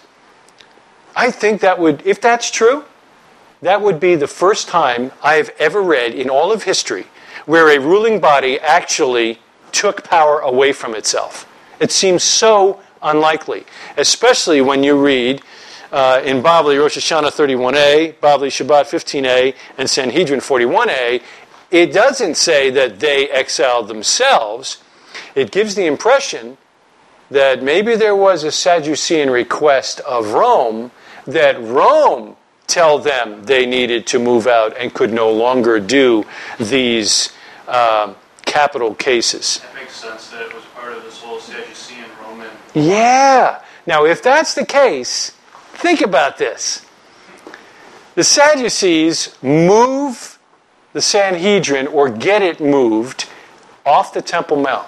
I 1.15 1.31
think 1.31 1.61
that 1.61 1.79
would, 1.79 2.05
if 2.05 2.21
that's 2.21 2.49
true, 2.49 2.85
that 3.61 3.81
would 3.81 3.99
be 3.99 4.15
the 4.15 4.27
first 4.27 4.67
time 4.67 5.11
I 5.21 5.35
have 5.35 5.49
ever 5.59 5.81
read 5.81 6.13
in 6.13 6.29
all 6.29 6.51
of 6.51 6.63
history 6.63 7.07
where 7.45 7.75
a 7.75 7.79
ruling 7.79 8.19
body 8.19 8.59
actually 8.59 9.39
took 9.71 10.03
power 10.03 10.39
away 10.39 10.71
from 10.71 10.95
itself. 10.95 11.47
It 11.79 11.91
seems 11.91 12.23
so 12.23 12.79
unlikely, 13.01 13.65
especially 13.97 14.61
when 14.61 14.83
you 14.83 14.99
read 15.03 15.41
uh, 15.91 16.21
in 16.23 16.43
Bavli 16.43 16.79
Rosh 16.79 16.97
Hashanah 16.97 17.31
31a, 17.31 18.13
Bavli 18.15 18.49
Shabbat 18.49 18.85
15a, 18.85 19.55
and 19.77 19.89
Sanhedrin 19.89 20.39
41a. 20.39 21.21
It 21.71 21.93
doesn't 21.93 22.35
say 22.35 22.69
that 22.69 22.99
they 22.99 23.29
exiled 23.29 23.87
themselves. 23.87 24.77
It 25.35 25.51
gives 25.51 25.75
the 25.75 25.85
impression 25.85 26.57
that 27.31 27.61
maybe 27.63 27.95
there 27.95 28.15
was 28.15 28.43
a 28.43 28.51
Sadducean 28.51 29.29
request 29.29 29.99
of 30.01 30.33
Rome 30.33 30.91
that 31.25 31.61
Rome 31.61 32.35
tell 32.67 32.99
them 32.99 33.43
they 33.43 33.65
needed 33.65 34.05
to 34.07 34.19
move 34.19 34.47
out 34.47 34.75
and 34.77 34.93
could 34.93 35.11
no 35.11 35.31
longer 35.31 35.79
do 35.79 36.25
these 36.59 37.31
uh, 37.67 38.13
capital 38.45 38.95
cases. 38.95 39.59
That 39.59 39.75
makes 39.75 39.95
sense 39.95 40.29
that 40.29 40.41
it 40.41 40.53
was 40.53 40.63
part 40.75 40.93
of 40.93 41.03
this 41.03 41.19
whole 41.19 41.39
Sadducean 41.39 42.05
Roman. 42.21 42.49
Yeah. 42.73 43.61
Now, 43.85 44.05
if 44.05 44.21
that's 44.21 44.53
the 44.53 44.65
case, 44.65 45.31
think 45.73 46.01
about 46.01 46.37
this. 46.37 46.85
The 48.15 48.23
Sadducees 48.23 49.35
move 49.41 50.39
the 50.93 51.01
Sanhedrin 51.01 51.87
or 51.87 52.09
get 52.09 52.41
it 52.41 52.59
moved 52.59 53.29
off 53.85 54.13
the 54.13 54.21
Temple 54.21 54.57
Mount. 54.57 54.87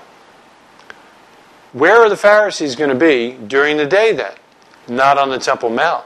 Where 1.73 1.97
are 2.01 2.09
the 2.09 2.17
Pharisees 2.17 2.75
going 2.75 2.89
to 2.89 2.95
be 2.95 3.37
during 3.47 3.77
the 3.77 3.85
day 3.85 4.11
then? 4.11 4.33
Not 4.87 5.17
on 5.17 5.29
the 5.29 5.39
Temple 5.39 5.69
Mount. 5.69 6.05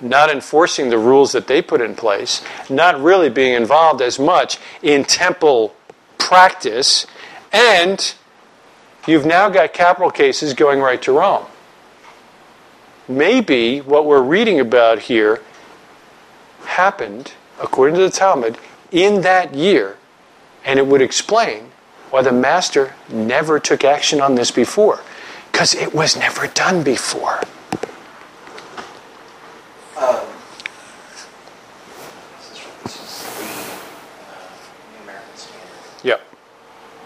Not 0.00 0.30
enforcing 0.30 0.88
the 0.88 0.98
rules 0.98 1.32
that 1.32 1.46
they 1.46 1.60
put 1.60 1.80
in 1.80 1.94
place, 1.94 2.42
not 2.70 3.00
really 3.00 3.28
being 3.28 3.54
involved 3.54 4.00
as 4.00 4.18
much 4.18 4.58
in 4.82 5.04
temple 5.04 5.74
practice, 6.16 7.06
and 7.52 8.14
you've 9.06 9.26
now 9.26 9.50
got 9.50 9.74
capital 9.74 10.10
cases 10.10 10.54
going 10.54 10.80
right 10.80 11.02
to 11.02 11.12
Rome. 11.12 11.44
Maybe 13.08 13.80
what 13.80 14.06
we're 14.06 14.22
reading 14.22 14.58
about 14.58 15.00
here 15.00 15.42
happened, 16.64 17.34
according 17.60 17.96
to 17.96 18.02
the 18.02 18.10
Talmud, 18.10 18.56
in 18.90 19.20
that 19.20 19.54
year, 19.54 19.98
and 20.64 20.78
it 20.78 20.86
would 20.86 21.02
explain 21.02 21.69
why 22.10 22.22
the 22.22 22.32
master 22.32 22.94
never 23.08 23.60
took 23.60 23.84
action 23.84 24.20
on 24.20 24.34
this 24.34 24.50
before, 24.50 25.00
because 25.50 25.74
it 25.74 25.94
was 25.94 26.16
never 26.16 26.46
done 26.48 26.82
before. 26.82 27.40
Um, 29.96 30.26
this 32.38 32.52
is, 32.52 32.60
this 32.82 32.96
is 33.00 33.22
the 33.38 33.44
uh, 34.28 35.02
American 35.04 35.36
Standard. 35.36 36.04
Yep. 36.04 36.20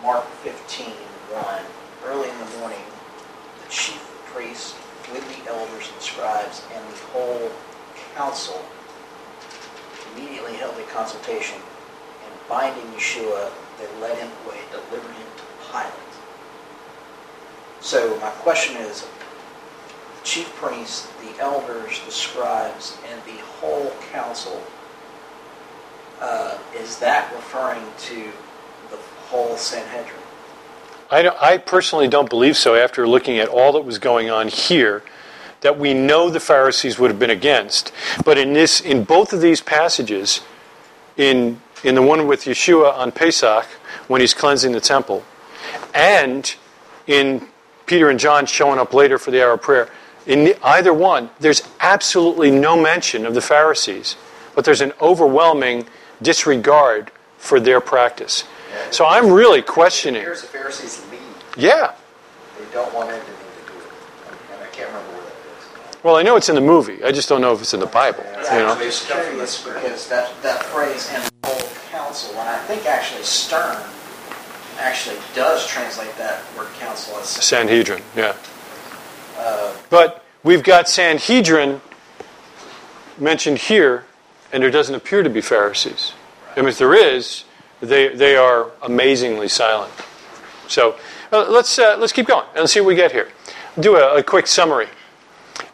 Mark 0.02 0.24
15, 0.42 0.86
1. 0.86 1.62
Early 2.07 2.30
in 2.30 2.38
the 2.38 2.59
morning, 2.59 2.84
the 3.62 3.70
chief 3.70 4.00
priest 4.26 4.76
with 5.12 5.24
the 5.28 5.50
elders 5.50 5.90
and 5.92 6.00
scribes 6.00 6.62
and 6.74 6.84
the 6.92 6.98
whole 7.12 7.50
council 8.14 8.64
immediately 10.14 10.55
held 10.55 10.76
a 10.78 10.82
consultation, 10.84 11.59
and 11.59 12.48
binding 12.48 12.84
Yeshua, 12.92 13.50
they 13.85 14.01
led 14.01 14.18
him 14.18 14.30
away, 14.45 14.59
delivered 14.70 15.12
him 15.12 15.26
to 15.37 15.70
Pilate. 15.70 15.93
So 17.80 18.18
my 18.20 18.30
question 18.30 18.76
is, 18.76 19.03
the 19.03 20.24
chief 20.24 20.55
priests, 20.57 21.09
the 21.22 21.41
elders, 21.41 22.01
the 22.05 22.12
scribes, 22.12 22.97
and 23.11 23.20
the 23.24 23.43
whole 23.43 23.93
council, 24.12 24.62
uh, 26.20 26.59
is 26.76 26.99
that 26.99 27.32
referring 27.35 27.85
to 27.99 28.30
the 28.91 28.97
whole 29.26 29.57
Sanhedrin? 29.57 30.20
I, 31.11 31.28
I 31.41 31.59
personally 31.59 32.09
don't 32.09 32.30
believe 32.30 32.57
so 32.57 32.74
after 32.74 33.07
looking 33.07 33.39
at 33.39 33.49
all 33.49 33.72
that 33.72 33.82
was 33.82 33.99
going 33.99 34.30
on 34.30 34.49
here 34.49 35.03
that 35.61 35.78
we 35.78 35.95
know 35.95 36.30
the 36.30 36.41
Pharisees 36.41 36.99
would 36.99 37.11
have 37.11 37.18
been 37.18 37.30
against. 37.30 37.93
But 38.24 38.39
in 38.39 38.53
this 38.53 38.80
in 38.80 39.05
both 39.05 39.32
of 39.32 39.41
these 39.41 39.61
passages, 39.61 40.41
in 41.16 41.61
in 41.85 41.95
the 41.95 42.03
one 42.03 42.26
with 42.26 42.45
Yeshua 42.45 42.95
on 42.97 43.12
Pesach, 43.12 43.66
when 44.09 44.20
he's 44.20 44.35
cleansing 44.35 44.72
the 44.72 44.80
temple, 44.80 45.22
and 45.95 46.55
in 47.07 47.47
Peter 47.87 48.09
and 48.09 48.18
John 48.18 48.47
showing 48.47 48.78
up 48.78 48.93
later 48.95 49.18
for 49.18 49.30
the 49.30 49.45
hour 49.45 49.53
of 49.53 49.62
prayer, 49.62 49.91
in 50.26 50.55
either 50.62 50.93
one, 50.93 51.30
there's 51.39 51.62
absolutely 51.80 52.51
no 52.51 52.80
mention 52.80 53.26
of 53.26 53.35
the 53.35 53.43
Pharisees, 53.43 54.16
but 54.55 54.64
there's 54.64 54.80
an 54.80 54.93
overwhelming 55.01 55.87
disregard 56.22 57.11
for 57.37 57.61
their 57.61 57.80
practice. 57.80 58.45
So 58.91 59.05
I'm 59.05 59.30
really 59.30 59.62
questioning. 59.62 60.22
Here's 60.22 60.41
the 60.41 60.49
Pharisees 60.49 61.05
lead. 61.11 61.20
Yeah. 61.57 61.95
They 62.59 62.64
don't 62.72 62.93
want 62.95 63.11
anything 63.11 63.26
to 63.26 63.72
do 63.72 63.76
with 63.76 63.87
it. 63.87 64.55
And 64.55 64.62
I 64.62 64.66
can't 64.68 64.89
remember 64.89 65.12
where 65.12 65.22
that 65.22 65.95
is. 65.95 66.03
Well, 66.03 66.16
I 66.16 66.22
know 66.22 66.37
it's 66.37 66.49
in 66.49 66.55
the 66.55 66.61
movie. 66.61 67.05
I 67.05 67.12
just 67.12 67.28
don't 67.28 67.41
know 67.41 67.53
if 67.53 67.61
it's 67.61 67.74
in 67.74 67.80
the 67.80 67.87
Bible. 67.87 68.24
Yeah, 68.24 68.55
You 68.55 68.59
know? 68.61 68.72
I'm 68.72 68.78
just 68.78 69.09
curious 69.09 69.62
because 69.62 70.09
that, 70.09 70.32
that 70.43 70.62
phrase 70.64 71.11
"and 71.12 71.30
council," 72.14 72.38
and 72.38 72.48
I 72.48 72.58
think 72.66 72.86
actually 72.86 73.22
Stern 73.24 73.76
actually 74.78 75.16
does 75.34 75.66
translate 75.66 76.16
that 76.16 76.42
word 76.56 76.68
council 76.78 77.16
as 77.18 77.28
Sanhedrin. 77.28 78.02
Yeah. 78.16 78.36
uh, 79.38 79.72
But 79.90 80.24
we've 80.42 80.62
got 80.62 80.88
Sanhedrin 80.88 81.80
mentioned 83.18 83.58
here, 83.58 84.04
and 84.52 84.62
there 84.62 84.70
doesn't 84.70 84.94
appear 84.94 85.22
to 85.22 85.30
be 85.30 85.40
Pharisees. 85.40 86.12
And 86.56 86.68
if 86.68 86.78
there 86.78 86.94
is, 86.94 87.44
they, 87.80 88.08
they 88.08 88.36
are 88.36 88.70
amazingly 88.82 89.48
silent. 89.48 89.92
So 90.68 90.96
uh, 91.32 91.46
let's, 91.48 91.78
uh, 91.78 91.96
let's 91.98 92.12
keep 92.12 92.26
going 92.26 92.46
and 92.56 92.68
see 92.68 92.80
what 92.80 92.88
we 92.88 92.94
get 92.96 93.12
here. 93.12 93.28
Do 93.78 93.96
a, 93.96 94.18
a 94.18 94.22
quick 94.22 94.46
summary. 94.46 94.88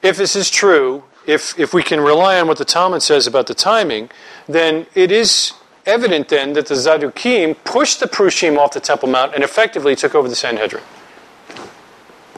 If 0.03 0.17
this 0.17 0.37
is 0.37 0.51
true, 0.51 1.05
if, 1.27 1.59
if 1.59 1.73
we 1.73 1.83
can 1.83 2.01
rely 2.01 2.41
on 2.41 2.49
what 2.49 2.59
the 2.59 2.65
Talmud 2.65 3.03
says 3.03 3.27
about 3.27 3.47
the 3.47 3.55
timing, 3.55 4.11
then 4.47 4.87
it 4.95 5.11
is 5.11 5.53
evident 5.87 6.29
then 6.29 6.53
that 6.55 6.67
the 6.67 6.75
Zadukim 6.75 7.57
pushed 7.65 8.01
the 8.01 8.07
Prushim 8.07 8.59
off 8.59 8.73
the 8.73 8.81
Temple 8.81 9.09
Mount 9.09 9.35
and 9.35 9.45
effectively 9.45 9.97
took 9.97 10.15
over 10.15 10.29
the 10.29 10.37
Sanhedrin 10.37 10.83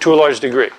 to 0.01 0.12
a 0.12 0.16
large 0.16 0.40
degree 0.40 0.70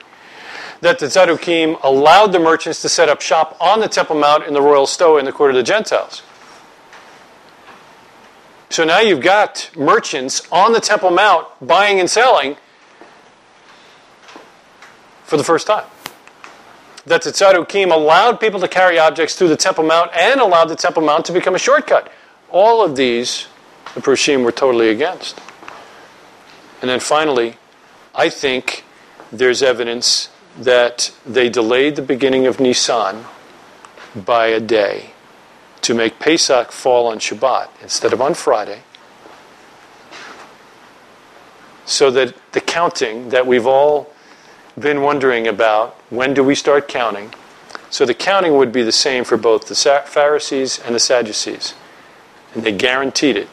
that 0.83 0.99
the 0.99 1.05
Zadukim 1.05 1.81
allowed 1.81 2.33
the 2.33 2.39
merchants 2.39 2.81
to 2.81 2.89
set 2.89 3.07
up 3.07 3.21
shop 3.21 3.55
on 3.61 3.79
the 3.79 3.87
Temple 3.87 4.17
Mount 4.17 4.45
in 4.45 4.53
the 4.53 4.61
royal 4.61 4.85
stoa 4.85 5.17
in 5.17 5.25
the 5.25 5.31
court 5.31 5.49
of 5.49 5.55
the 5.55 5.63
Gentiles. 5.63 6.21
So 8.69 8.83
now 8.83 8.99
you've 8.99 9.21
got 9.21 9.71
merchants 9.77 10.45
on 10.51 10.73
the 10.73 10.81
Temple 10.81 11.11
Mount 11.11 11.47
buying 11.61 12.01
and 12.01 12.09
selling 12.09 12.57
for 15.23 15.37
the 15.37 15.43
first 15.43 15.67
time. 15.67 15.85
That 17.05 17.21
the 17.21 17.29
Zadukim 17.29 17.93
allowed 17.93 18.41
people 18.41 18.59
to 18.59 18.67
carry 18.67 18.99
objects 18.99 19.35
through 19.35 19.49
the 19.49 19.57
Temple 19.57 19.85
Mount 19.85 20.11
and 20.13 20.41
allowed 20.41 20.65
the 20.65 20.75
Temple 20.75 21.03
Mount 21.03 21.23
to 21.25 21.31
become 21.31 21.55
a 21.55 21.59
shortcut. 21.59 22.11
All 22.53 22.85
of 22.85 22.95
these, 22.95 23.47
the 23.95 24.01
Prushim 24.01 24.43
were 24.45 24.51
totally 24.51 24.89
against. 24.89 25.41
And 26.81 26.89
then 26.89 26.99
finally, 26.99 27.57
I 28.13 28.29
think 28.29 28.85
there's 29.31 29.63
evidence 29.63 30.29
that 30.59 31.11
they 31.25 31.49
delayed 31.49 31.95
the 31.95 32.03
beginning 32.03 32.45
of 32.45 32.59
Nisan 32.59 33.25
by 34.15 34.47
a 34.47 34.59
day 34.59 35.13
to 35.81 35.95
make 35.95 36.19
Pesach 36.19 36.71
fall 36.71 37.07
on 37.07 37.17
Shabbat 37.17 37.69
instead 37.81 38.13
of 38.13 38.21
on 38.21 38.35
Friday, 38.35 38.83
so 41.85 42.11
that 42.11 42.35
the 42.51 42.61
counting 42.61 43.29
that 43.29 43.47
we've 43.47 43.65
all 43.65 44.13
been 44.79 45.01
wondering 45.01 45.47
about 45.47 45.95
when 46.11 46.35
do 46.35 46.43
we 46.43 46.53
start 46.53 46.87
counting? 46.87 47.33
So 47.89 48.05
the 48.05 48.13
counting 48.13 48.55
would 48.57 48.71
be 48.71 48.83
the 48.83 48.91
same 48.91 49.23
for 49.23 49.37
both 49.37 49.67
the 49.67 50.03
Pharisees 50.05 50.79
and 50.85 50.93
the 50.93 50.99
Sadducees. 50.99 51.73
And 52.53 52.63
they 52.63 52.71
guaranteed 52.71 53.37
it. 53.37 53.49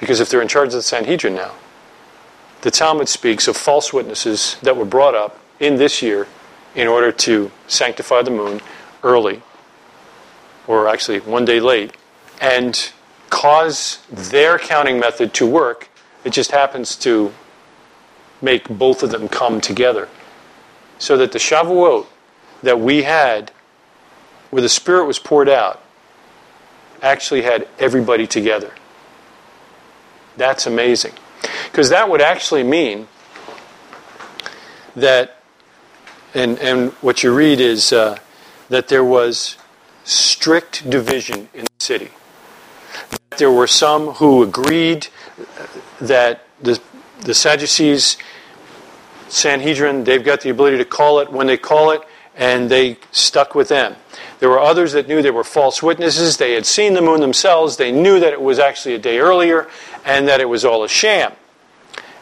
Because 0.00 0.20
if 0.20 0.28
they're 0.28 0.42
in 0.42 0.48
charge 0.48 0.68
of 0.68 0.74
the 0.74 0.82
Sanhedrin 0.82 1.34
now, 1.34 1.52
the 2.62 2.70
Talmud 2.70 3.08
speaks 3.08 3.48
of 3.48 3.56
false 3.56 3.92
witnesses 3.92 4.56
that 4.62 4.76
were 4.76 4.84
brought 4.84 5.14
up 5.14 5.38
in 5.60 5.76
this 5.76 6.02
year 6.02 6.26
in 6.74 6.86
order 6.86 7.10
to 7.10 7.50
sanctify 7.66 8.22
the 8.22 8.30
moon 8.30 8.60
early, 9.02 9.42
or 10.66 10.88
actually 10.88 11.20
one 11.20 11.44
day 11.44 11.60
late, 11.60 11.96
and 12.40 12.92
cause 13.30 13.98
their 14.10 14.58
counting 14.58 14.98
method 14.98 15.34
to 15.34 15.46
work. 15.46 15.88
It 16.24 16.32
just 16.32 16.50
happens 16.50 16.96
to 16.96 17.32
make 18.40 18.68
both 18.68 19.02
of 19.02 19.10
them 19.10 19.28
come 19.28 19.60
together. 19.60 20.08
So 20.98 21.16
that 21.16 21.32
the 21.32 21.38
Shavuot 21.38 22.06
that 22.62 22.80
we 22.80 23.02
had, 23.04 23.52
where 24.50 24.62
the 24.62 24.68
Spirit 24.68 25.06
was 25.06 25.18
poured 25.18 25.48
out, 25.48 25.82
actually 27.02 27.42
had 27.42 27.68
everybody 27.78 28.26
together. 28.26 28.72
That's 30.36 30.66
amazing. 30.66 31.12
Because 31.70 31.90
that 31.90 32.08
would 32.08 32.20
actually 32.20 32.62
mean 32.62 33.08
that, 34.96 35.36
and, 36.34 36.58
and 36.58 36.90
what 37.00 37.22
you 37.22 37.34
read 37.34 37.60
is 37.60 37.92
uh, 37.92 38.18
that 38.68 38.88
there 38.88 39.04
was 39.04 39.56
strict 40.04 40.88
division 40.88 41.48
in 41.54 41.64
the 41.64 41.84
city. 41.84 42.10
There 43.36 43.50
were 43.50 43.66
some 43.66 44.08
who 44.14 44.42
agreed 44.42 45.08
that 46.00 46.44
the 46.60 46.80
the 47.20 47.34
Sadducees, 47.34 48.16
Sanhedrin, 49.28 50.04
they've 50.04 50.24
got 50.24 50.40
the 50.40 50.50
ability 50.50 50.78
to 50.78 50.84
call 50.84 51.20
it 51.20 51.30
when 51.30 51.46
they 51.46 51.56
call 51.56 51.90
it, 51.90 52.02
and 52.38 52.70
they 52.70 52.96
stuck 53.10 53.54
with 53.54 53.68
them. 53.68 53.96
There 54.38 54.48
were 54.48 54.60
others 54.60 54.92
that 54.92 55.08
knew 55.08 55.20
they 55.20 55.32
were 55.32 55.44
false 55.44 55.82
witnesses. 55.82 56.36
They 56.36 56.52
had 56.52 56.64
seen 56.64 56.94
the 56.94 57.02
moon 57.02 57.20
themselves. 57.20 57.76
They 57.76 57.90
knew 57.90 58.20
that 58.20 58.32
it 58.32 58.40
was 58.40 58.60
actually 58.60 58.94
a 58.94 58.98
day 58.98 59.18
earlier 59.18 59.68
and 60.04 60.28
that 60.28 60.40
it 60.40 60.48
was 60.48 60.64
all 60.64 60.84
a 60.84 60.88
sham. 60.88 61.32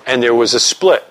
And 0.07 0.23
there 0.23 0.35
was 0.35 0.55
a 0.55 0.61
split. 0.61 1.05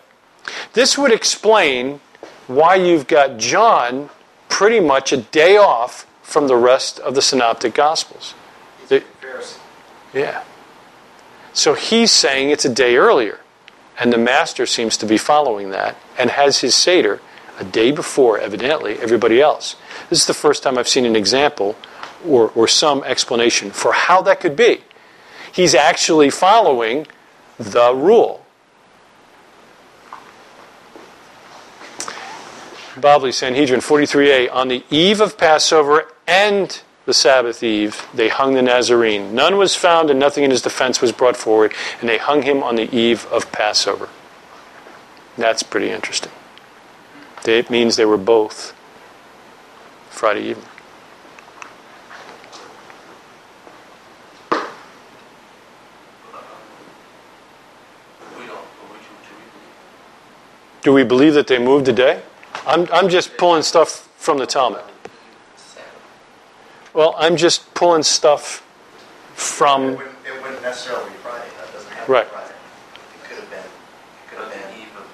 This 0.74 0.98
would 0.98 1.12
explain 1.12 2.00
why 2.48 2.76
you've 2.76 3.08
got 3.08 3.38
John 3.38 4.10
pretty 4.50 4.80
much 4.80 5.14
a 5.14 5.18
day 5.18 5.58
off 5.58 6.08
from 6.24 6.48
the 6.48 6.56
rest 6.56 7.00
of 7.00 7.14
the 7.14 7.22
synoptic 7.22 7.76
gospels. 7.76 8.34
The- 8.88 9.04
yeah. 10.14 10.44
So 11.54 11.76
he's 11.76 12.12
saying 12.12 12.50
it's 12.50 12.66
a 12.66 12.74
day 12.74 12.96
earlier. 12.96 13.40
And 13.98 14.12
the 14.12 14.18
master 14.18 14.66
seems 14.66 14.98
to 14.98 15.06
be 15.06 15.18
following 15.18 15.70
that 15.70 15.96
and 16.18 16.32
has 16.32 16.60
his 16.60 16.76
Seder 16.76 17.22
a 17.60 17.64
day 17.64 17.92
before, 17.92 18.40
evidently, 18.40 18.98
everybody 19.00 19.42
else. 19.42 19.76
This 20.10 20.20
is 20.20 20.28
the 20.28 20.34
first 20.34 20.64
time 20.64 20.78
I've 20.78 20.88
seen 20.88 21.06
an 21.06 21.16
example 21.16 21.76
or, 22.26 22.52
or 22.52 22.68
some 22.68 23.04
explanation 23.04 23.72
for 23.72 23.94
how 23.94 24.22
that 24.24 24.40
could 24.40 24.56
be. 24.56 24.82
He's 25.52 25.76
actually 25.76 26.30
following 26.30 27.08
the 27.58 27.94
rule. 27.94 28.46
Bavli 32.96 33.34
Sanhedrin 33.34 33.82
43a 33.82 34.52
on 34.54 34.70
the 34.70 34.84
eve 34.90 35.20
of 35.20 35.38
Passover 35.38 36.08
and 36.28 36.82
the 37.06 37.14
Sabbath 37.14 37.62
eve, 37.62 38.08
they 38.14 38.30
hung 38.30 38.56
the 38.56 38.62
Nazarene. 38.62 39.36
None 39.36 39.58
was 39.58 39.76
found, 39.76 40.10
and 40.10 40.20
nothing 40.20 40.44
in 40.44 40.52
his 40.52 40.62
defense 40.62 41.02
was 41.02 41.12
brought 41.12 41.38
forward, 41.38 41.74
and 42.00 42.10
they 42.10 42.18
hung 42.18 42.42
him 42.42 42.64
on 42.64 42.76
the 42.76 42.94
eve 42.96 43.28
of 43.28 43.52
Passover. 43.52 44.10
That's 45.38 45.62
pretty 45.62 45.92
interesting. 45.92 46.32
It 47.48 47.70
means 47.70 47.96
they 47.96 48.06
were 48.06 48.18
both 48.18 48.74
Friday 50.10 50.50
evening. 50.50 50.66
Don't, 54.52 54.64
we 58.40 58.46
do, 58.46 58.54
we 58.92 58.98
believe? 58.98 60.82
Do 60.82 60.94
we 60.94 61.04
believe 61.04 61.34
that 61.36 61.48
they 61.48 61.60
moved 61.60 61.88
a 61.88 61.94
day? 61.94 62.22
I'm, 62.66 62.88
I'm 62.92 63.10
just 63.10 63.38
pulling 63.38 63.62
stuff 63.64 64.10
from 64.18 64.38
the 64.40 64.46
Talmud. 64.48 64.82
Well, 66.94 67.14
I'm 67.18 67.36
just 67.36 67.74
pulling 67.74 68.04
stuff 68.04 68.62
It 69.34 69.40
from. 69.40 69.98
wouldn't, 69.98 70.16
it 70.26 70.42
wouldn't 70.42 70.62
necessarily 70.62 71.10
be 71.10 71.16
Friday, 71.18 71.46
that 71.60 71.74
doesn't 71.74 71.92
Right. 72.08 72.26
Friday. 72.28 72.54
It 72.54 73.24
could 73.28 73.38
have 73.38 73.50
been, 73.50 73.60
it 73.60 74.30
could 74.30 74.40
On 74.40 74.44
have 74.46 74.54
the 74.54 74.60
been 74.70 74.82
eve 74.82 74.96
of, 74.96 75.06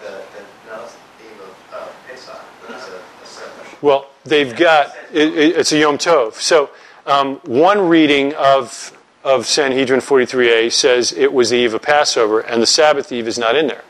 the, 0.00 0.10
the, 0.32 0.42
no, 0.74 0.82
it's 0.84 0.94
the 0.94 1.24
eve 1.26 1.40
of, 1.42 1.52
uh, 1.74 1.88
Pesach, 2.08 2.40
it's 2.70 2.88
a, 2.88 2.96
a 2.96 3.26
separate. 3.26 3.67
Well, 3.80 4.10
they've 4.24 4.54
got 4.54 4.94
it, 5.12 5.28
it, 5.28 5.56
it's 5.56 5.72
a 5.72 5.78
Yom 5.78 5.98
Tov. 5.98 6.34
So 6.34 6.70
um, 7.06 7.36
one 7.44 7.88
reading 7.88 8.34
of 8.34 8.92
of 9.24 9.46
Sanhedrin 9.46 10.00
43a 10.00 10.72
says 10.72 11.12
it 11.12 11.32
was 11.32 11.50
the 11.50 11.56
eve 11.56 11.74
of 11.74 11.82
Passover, 11.82 12.40
and 12.40 12.62
the 12.62 12.66
Sabbath 12.66 13.12
eve 13.12 13.28
is 13.28 13.38
not 13.38 13.56
in 13.56 13.66
there. 13.66 13.84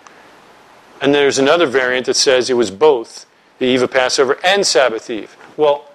And 1.00 1.14
there's 1.14 1.38
another 1.38 1.66
variant 1.66 2.06
that 2.06 2.14
says 2.14 2.50
it 2.50 2.54
was 2.54 2.70
both 2.70 3.26
the 3.58 3.66
eve 3.66 3.82
of 3.82 3.90
Passover 3.90 4.38
and 4.44 4.66
Sabbath 4.66 5.10
eve. 5.10 5.36
Well, 5.56 5.90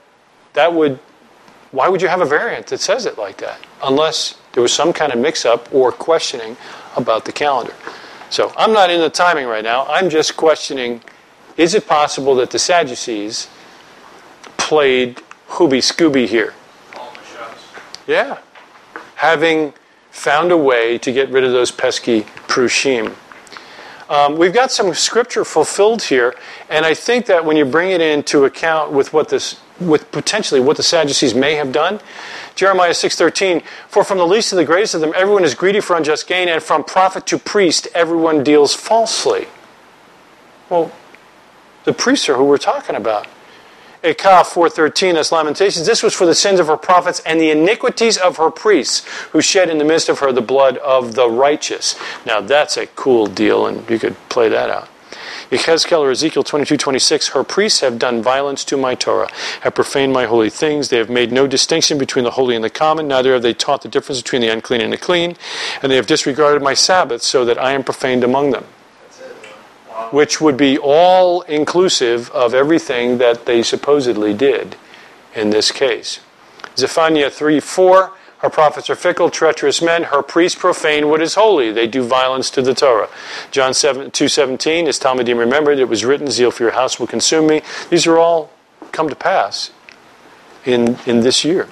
that 0.54 0.74
would 0.74 1.00
why 1.72 1.89
would 1.89 2.04
you 2.04 2.08
have 2.08 2.22
a 2.22 2.26
variant 2.26 2.68
that 2.68 2.80
says 2.80 3.08
it 3.08 3.18
like 3.18 3.38
that 3.38 3.60
unless 3.82 4.38
there 4.54 4.62
was 4.62 4.72
some 4.72 4.94
kind 4.94 5.12
of 5.12 5.18
mix-up 5.18 5.74
or 5.74 5.91
questioning 5.91 6.56
about 6.96 7.26
the 7.26 7.32
calendar? 7.32 7.74
So 8.30 8.54
I'm 8.56 8.72
not 8.74 8.91
in 8.91 9.02
the 9.02 9.10
timing 9.10 9.48
right 9.48 9.64
now. 9.64 9.86
I'm 9.88 10.10
just 10.10 10.38
questioning: 10.38 11.02
Is 11.58 11.74
it 11.74 11.88
possible 11.88 12.36
that 12.36 12.52
the 12.52 12.60
Sadducees 12.60 13.48
played 14.58 15.22
Hooby 15.49 15.80
Scooby 15.80 16.28
here. 16.28 16.54
Yeah. 18.08 18.39
Having 19.16 19.74
found 20.12 20.51
a 20.51 20.58
way 20.58 20.97
to 20.99 21.12
get 21.12 21.30
rid 21.30 21.43
of 21.43 21.51
those 21.51 21.72
pesky 21.72 22.22
Prushim. 22.47 23.16
Um, 24.10 24.38
we've 24.38 24.54
got 24.54 24.72
some 24.72 24.93
scripture 24.93 25.43
fulfilled 25.43 26.04
here, 26.04 26.36
and 26.70 26.86
I 26.86 26.93
think 26.93 27.26
that 27.26 27.43
when 27.45 27.58
you 27.58 27.66
bring 27.66 27.91
it 27.91 28.01
into 28.01 28.45
account 28.45 28.91
with 28.91 29.12
what 29.12 29.30
this, 29.30 29.60
with 29.80 30.12
potentially 30.12 30.60
what 30.60 30.78
the 30.78 30.84
Sadducees 30.84 31.34
may 31.34 31.56
have 31.56 31.72
done, 31.72 31.99
Jeremiah 32.54 32.93
6:13, 32.93 33.64
for 33.88 34.04
from 34.04 34.18
the 34.18 34.28
least 34.28 34.49
to 34.49 34.56
the 34.56 34.66
greatest 34.66 34.93
of 34.93 35.01
them, 35.01 35.14
everyone 35.16 35.43
is 35.43 35.56
greedy 35.56 35.80
for 35.80 35.95
unjust 35.95 36.28
gain, 36.28 36.47
and 36.47 36.62
from 36.62 36.84
prophet 36.84 37.26
to 37.28 37.39
priest, 37.39 37.88
everyone 37.95 38.43
deals 38.43 38.74
falsely. 38.76 39.47
Well, 40.70 40.91
the 41.86 41.93
priests 41.93 42.30
are 42.30 42.36
who 42.36 42.43
we're 42.43 42.58
talking 42.58 42.95
about. 42.95 43.26
Eichah 44.04 44.43
4.13, 44.43 45.14
that's 45.14 45.32
Lamentations. 45.32 45.86
This 45.86 46.04
was 46.04 46.14
for 46.14 46.26
the 46.26 46.36
sins 46.36 46.60
of 46.60 46.68
her 46.68 46.76
prophets 46.76 47.22
and 47.22 47.39
the 47.39 47.51
iniquities 47.51 48.18
of 48.18 48.36
her 48.36 48.51
priests, 48.51 49.08
who 49.32 49.41
shed 49.41 49.70
in 49.70 49.78
the 49.78 49.86
midst 49.86 50.10
of 50.10 50.20
her 50.20 50.34
the 50.34 50.41
blood 50.41 50.78
of 50.80 51.16
the 51.16 51.30
righteous. 51.30 51.95
Now 52.26 52.41
that's 52.41 52.76
a 52.76 52.88
cool 52.88 53.28
deal, 53.28 53.66
and 53.66 53.89
you 53.89 53.97
could 53.97 54.18
play 54.28 54.49
that 54.49 54.70
out. 54.70 54.89
Yechezkel 55.49 55.99
or 55.99 56.12
Ezekiel 56.12 56.43
22.26, 56.43 57.32
her 57.32 57.45
priests 57.45 57.80
have 57.80 57.97
done 57.97 58.22
violence 58.22 58.66
to 58.66 58.76
my 58.76 58.93
Torah, 58.93 59.32
have 59.62 59.74
profaned 59.74 60.12
my 60.12 60.26
holy 60.26 60.49
things. 60.49 60.89
They 60.89 60.97
have 60.97 61.10
made 61.10 61.32
no 61.32 61.47
distinction 61.47 61.97
between 61.97 62.26
the 62.26 62.32
holy 62.32 62.56
and 62.56 62.64
the 62.64 62.70
common, 62.70 63.08
neither 63.08 63.32
have 63.32 63.41
they 63.41 63.54
taught 63.54 63.84
the 63.84 63.88
difference 63.88 64.22
between 64.22 64.41
the 64.41 64.49
unclean 64.49 64.82
and 64.82 64.91
the 64.91 64.97
clean, 64.97 65.38
and 65.82 65.89
they 65.89 65.95
have 65.95 66.08
disregarded 66.08 66.62
my 66.62 66.74
Sabbath, 66.74 67.24
so 67.24 67.45
that 67.45 67.58
I 67.58 67.72
am 67.72 67.86
profaned 67.86 68.26
among 68.26 68.51
them 68.51 68.66
which 70.12 70.39
would 70.39 70.58
be 70.58 70.78
all 70.78 71.41
inclusive 71.44 72.30
of 72.32 72.54
everything 72.54 73.18
that 73.18 73.46
they 73.46 73.64
supposedly 73.64 74.34
did 74.34 74.76
in 75.36 75.50
this 75.50 75.72
case. 75.72 76.20
Zephaniah 76.78 77.30
3 77.30 77.60
4, 77.60 78.12
her 78.39 78.50
prophets 78.50 78.89
are 78.89 78.96
fickle, 78.96 79.30
treacherous 79.30 79.82
men. 79.82 80.04
Her 80.04 80.22
priests 80.22 80.60
profane 80.60 81.08
what 81.08 81.22
is 81.22 81.36
holy. 81.36 81.72
They 81.72 81.88
do 81.88 82.04
violence 82.04 82.50
to 82.52 82.62
the 82.62 82.74
Torah. 82.74 83.10
John 83.52 83.74
7, 83.74 84.12
2.17, 84.12 84.88
as 84.88 85.00
Talmidim 85.00 85.38
remembered, 85.38 85.80
it 85.80 85.88
was 85.88 86.04
written, 86.04 86.30
Zeal 86.30 86.52
for 86.52 86.64
your 86.64 86.74
house 86.74 87.00
will 87.00 87.08
consume 87.08 87.48
me. 87.48 87.62
These 87.89 88.06
are 88.06 88.18
all 88.18 88.52
come 88.91 89.08
to 89.08 89.16
pass 89.16 89.72
in, 90.66 90.98
in 91.06 91.22
this 91.22 91.46
year. 91.46 91.70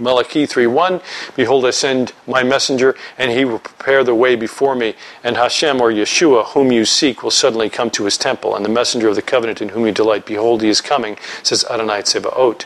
Malachi 0.00 0.46
3.1, 0.46 1.02
Behold, 1.36 1.64
I 1.64 1.70
send 1.70 2.12
my 2.26 2.42
messenger, 2.42 2.96
and 3.18 3.30
he 3.30 3.44
will 3.44 3.58
prepare 3.58 4.02
the 4.02 4.14
way 4.14 4.34
before 4.34 4.74
me. 4.74 4.94
And 5.22 5.36
Hashem, 5.36 5.80
or 5.80 5.92
Yeshua, 5.92 6.46
whom 6.46 6.72
you 6.72 6.84
seek, 6.84 7.22
will 7.22 7.30
suddenly 7.30 7.68
come 7.68 7.90
to 7.90 8.04
his 8.04 8.16
temple. 8.16 8.56
And 8.56 8.64
the 8.64 8.70
messenger 8.70 9.08
of 9.08 9.16
the 9.16 9.22
covenant 9.22 9.60
in 9.60 9.70
whom 9.70 9.86
you 9.86 9.92
delight, 9.92 10.24
behold, 10.24 10.62
he 10.62 10.68
is 10.68 10.80
coming, 10.80 11.18
says 11.42 11.64
Adonai 11.70 12.02
Tzevaot. 12.02 12.64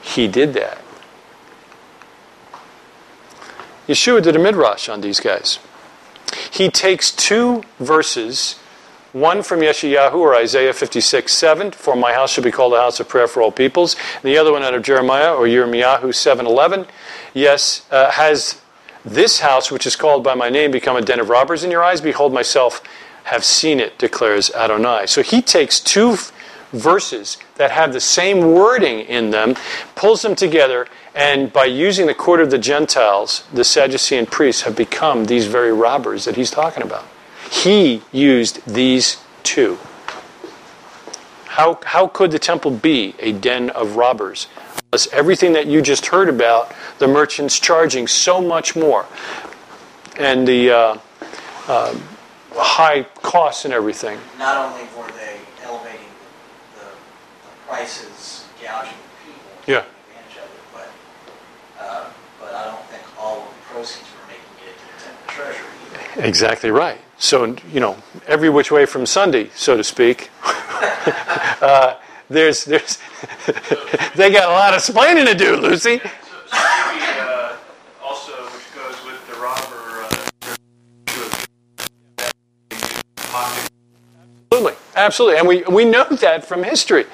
He 0.00 0.28
did 0.28 0.54
that. 0.54 0.78
Yeshua 3.88 4.22
did 4.22 4.36
a 4.36 4.38
midrash 4.38 4.88
on 4.88 5.00
these 5.00 5.18
guys. 5.18 5.58
He 6.50 6.70
takes 6.70 7.10
two 7.10 7.64
verses, 7.80 8.59
one 9.12 9.42
from 9.42 9.60
Yeshayahu 9.60 10.14
or 10.14 10.36
Isaiah 10.36 10.72
56 10.72 11.32
7, 11.32 11.72
for 11.72 11.96
my 11.96 12.12
house 12.12 12.32
shall 12.32 12.44
be 12.44 12.50
called 12.50 12.74
a 12.74 12.80
house 12.80 13.00
of 13.00 13.08
prayer 13.08 13.26
for 13.26 13.42
all 13.42 13.50
peoples, 13.50 13.96
and 14.14 14.24
the 14.24 14.38
other 14.38 14.52
one 14.52 14.62
out 14.62 14.74
of 14.74 14.82
Jeremiah 14.82 15.34
or 15.34 15.46
Yirmiyahu 15.46 16.14
7 16.14 16.46
11. 16.46 16.86
Yes, 17.34 17.86
uh, 17.90 18.10
has 18.12 18.60
this 19.04 19.40
house, 19.40 19.70
which 19.70 19.86
is 19.86 19.96
called 19.96 20.22
by 20.22 20.34
my 20.34 20.48
name, 20.48 20.70
become 20.70 20.96
a 20.96 21.02
den 21.02 21.20
of 21.20 21.28
robbers 21.28 21.64
in 21.64 21.70
your 21.70 21.82
eyes? 21.82 22.00
Behold, 22.00 22.32
myself 22.32 22.82
have 23.24 23.44
seen 23.44 23.80
it, 23.80 23.98
declares 23.98 24.50
Adonai. 24.52 25.06
So 25.06 25.22
he 25.22 25.42
takes 25.42 25.80
two 25.80 26.16
verses 26.72 27.38
that 27.56 27.70
have 27.70 27.92
the 27.92 28.00
same 28.00 28.52
wording 28.52 29.00
in 29.00 29.30
them, 29.30 29.56
pulls 29.94 30.22
them 30.22 30.34
together, 30.34 30.86
and 31.14 31.52
by 31.52 31.64
using 31.64 32.06
the 32.06 32.14
court 32.14 32.40
of 32.40 32.50
the 32.50 32.58
Gentiles, 32.58 33.44
the 33.52 33.64
Sadducean 33.64 34.26
priests 34.26 34.62
have 34.62 34.76
become 34.76 35.24
these 35.24 35.46
very 35.46 35.72
robbers 35.72 36.24
that 36.24 36.36
he's 36.36 36.50
talking 36.50 36.82
about. 36.82 37.04
He 37.50 38.02
used 38.12 38.64
these 38.66 39.18
two. 39.42 39.78
How, 41.46 41.80
how 41.84 42.06
could 42.06 42.30
the 42.30 42.38
temple 42.38 42.70
be 42.70 43.14
a 43.18 43.32
den 43.32 43.70
of 43.70 43.96
robbers? 43.96 44.46
Unless 44.92 45.08
everything 45.12 45.52
that 45.54 45.66
you 45.66 45.82
just 45.82 46.06
heard 46.06 46.28
about, 46.28 46.72
the 46.98 47.08
merchants 47.08 47.58
charging 47.58 48.06
so 48.06 48.40
much 48.40 48.76
more, 48.76 49.04
and 50.16 50.46
the 50.46 50.70
uh, 50.70 50.98
uh, 51.68 51.94
high 52.52 53.02
costs 53.22 53.64
and 53.64 53.74
everything. 53.74 54.18
Not 54.38 54.56
only 54.56 54.84
were 54.96 55.10
they 55.12 55.38
elevating 55.64 55.98
the, 56.76 56.84
the 56.84 57.68
prices, 57.68 58.46
gouging 58.62 58.92
people, 59.24 59.40
Yeah. 59.66 59.80
taking 59.82 59.90
advantage 60.08 60.36
of 60.38 60.44
it, 60.44 60.62
but, 60.72 61.84
uh, 61.84 62.04
but 62.40 62.54
I 62.54 62.64
don't 62.64 62.84
think 62.86 63.02
all 63.20 63.38
of 63.42 63.48
the 63.48 63.74
proceeds 63.74 64.06
were 64.08 64.26
making 64.28 64.66
it 64.66 64.78
to 64.78 64.86
the 64.86 65.02
temple 65.04 65.26
treasury 65.28 65.66
either. 66.16 66.26
Exactly 66.26 66.70
right. 66.70 66.98
So, 67.20 67.54
you 67.70 67.80
know, 67.80 67.98
every 68.26 68.48
which 68.48 68.72
way 68.72 68.86
from 68.86 69.04
Sunday, 69.04 69.50
so 69.54 69.76
to 69.76 69.84
speak. 69.84 70.30
uh, 70.42 71.96
there's, 72.30 72.64
there's, 72.64 72.98
they 74.16 74.32
got 74.32 74.48
a 74.48 74.52
lot 74.52 74.72
of 74.72 74.78
explaining 74.78 75.26
to 75.26 75.34
do, 75.34 75.56
Lucy. 75.56 75.98
So, 75.98 76.04
so 76.06 76.10
maybe 76.86 77.04
uh, 77.20 77.56
also, 78.02 78.32
which 78.32 78.74
goes 78.74 79.04
with 79.04 79.20
the 79.28 79.34
robber, 79.38 80.06
uh, 84.54 84.76
Absolutely. 84.96 85.38
And 85.38 85.46
we, 85.46 85.62
we 85.64 85.84
know 85.84 86.04
that 86.04 86.46
from 86.46 86.62
history. 86.62 87.04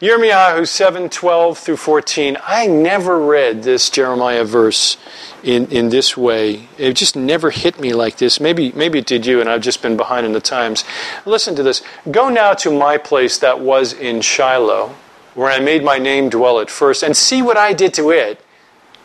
Yirmiyahu 0.00 0.66
7 0.66 1.10
12 1.10 1.58
through 1.58 1.76
14. 1.76 2.38
I 2.46 2.66
never 2.66 3.18
read 3.18 3.62
this 3.62 3.90
Jeremiah 3.90 4.44
verse 4.44 4.96
in, 5.42 5.66
in 5.66 5.88
this 5.88 6.16
way. 6.16 6.68
It 6.78 6.94
just 6.94 7.16
never 7.16 7.50
hit 7.50 7.80
me 7.80 7.92
like 7.92 8.18
this. 8.18 8.40
Maybe, 8.40 8.72
maybe 8.72 8.98
it 8.98 9.06
did 9.06 9.26
you, 9.26 9.40
and 9.40 9.48
I've 9.48 9.62
just 9.62 9.82
been 9.82 9.96
behind 9.96 10.26
in 10.26 10.32
the 10.32 10.40
times. 10.40 10.84
Listen 11.24 11.54
to 11.56 11.62
this. 11.62 11.82
Go 12.10 12.28
now 12.28 12.52
to 12.54 12.70
my 12.70 12.98
place 12.98 13.38
that 13.38 13.60
was 13.60 13.92
in 13.92 14.20
Shiloh, 14.20 14.94
where 15.34 15.50
I 15.50 15.60
made 15.60 15.84
my 15.84 15.98
name 15.98 16.28
dwell 16.28 16.60
at 16.60 16.70
first, 16.70 17.02
and 17.02 17.16
see 17.16 17.42
what 17.42 17.56
I 17.56 17.72
did 17.72 17.94
to 17.94 18.10
it 18.10 18.44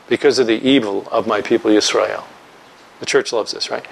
because 0.08 0.40
of 0.40 0.48
the 0.48 0.68
evil 0.68 1.08
of 1.12 1.28
my 1.28 1.42
people 1.42 1.72
Israel. 1.72 2.26
The 3.04 3.08
church 3.08 3.34
loves 3.34 3.52
this, 3.52 3.70
right? 3.70 3.86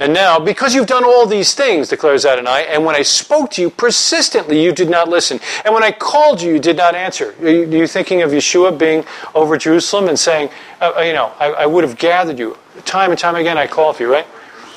And 0.00 0.12
now, 0.12 0.40
because 0.40 0.74
you've 0.74 0.88
done 0.88 1.04
all 1.04 1.24
these 1.24 1.54
things, 1.54 1.88
declares 1.88 2.26
Adonai, 2.26 2.66
and 2.66 2.84
when 2.84 2.96
I 2.96 3.02
spoke 3.02 3.52
to 3.52 3.62
you 3.62 3.70
persistently, 3.70 4.60
you 4.60 4.72
did 4.72 4.90
not 4.90 5.08
listen. 5.08 5.38
And 5.64 5.72
when 5.72 5.84
I 5.84 5.92
called 5.92 6.42
you, 6.42 6.54
you 6.54 6.58
did 6.58 6.76
not 6.76 6.96
answer. 6.96 7.32
Are 7.40 7.48
you, 7.48 7.62
are 7.62 7.76
you 7.76 7.86
thinking 7.86 8.22
of 8.22 8.32
Yeshua 8.32 8.76
being 8.76 9.04
over 9.36 9.56
Jerusalem 9.56 10.08
and 10.08 10.18
saying, 10.18 10.50
uh, 10.80 10.94
uh, 10.96 11.00
you 11.02 11.12
know, 11.12 11.32
I, 11.38 11.52
I 11.52 11.66
would 11.66 11.84
have 11.84 11.96
gathered 11.96 12.40
you 12.40 12.58
time 12.84 13.12
and 13.12 13.20
time 13.20 13.36
again, 13.36 13.56
I 13.56 13.68
called 13.68 13.98
for 13.98 14.02
you, 14.02 14.12
right? 14.12 14.26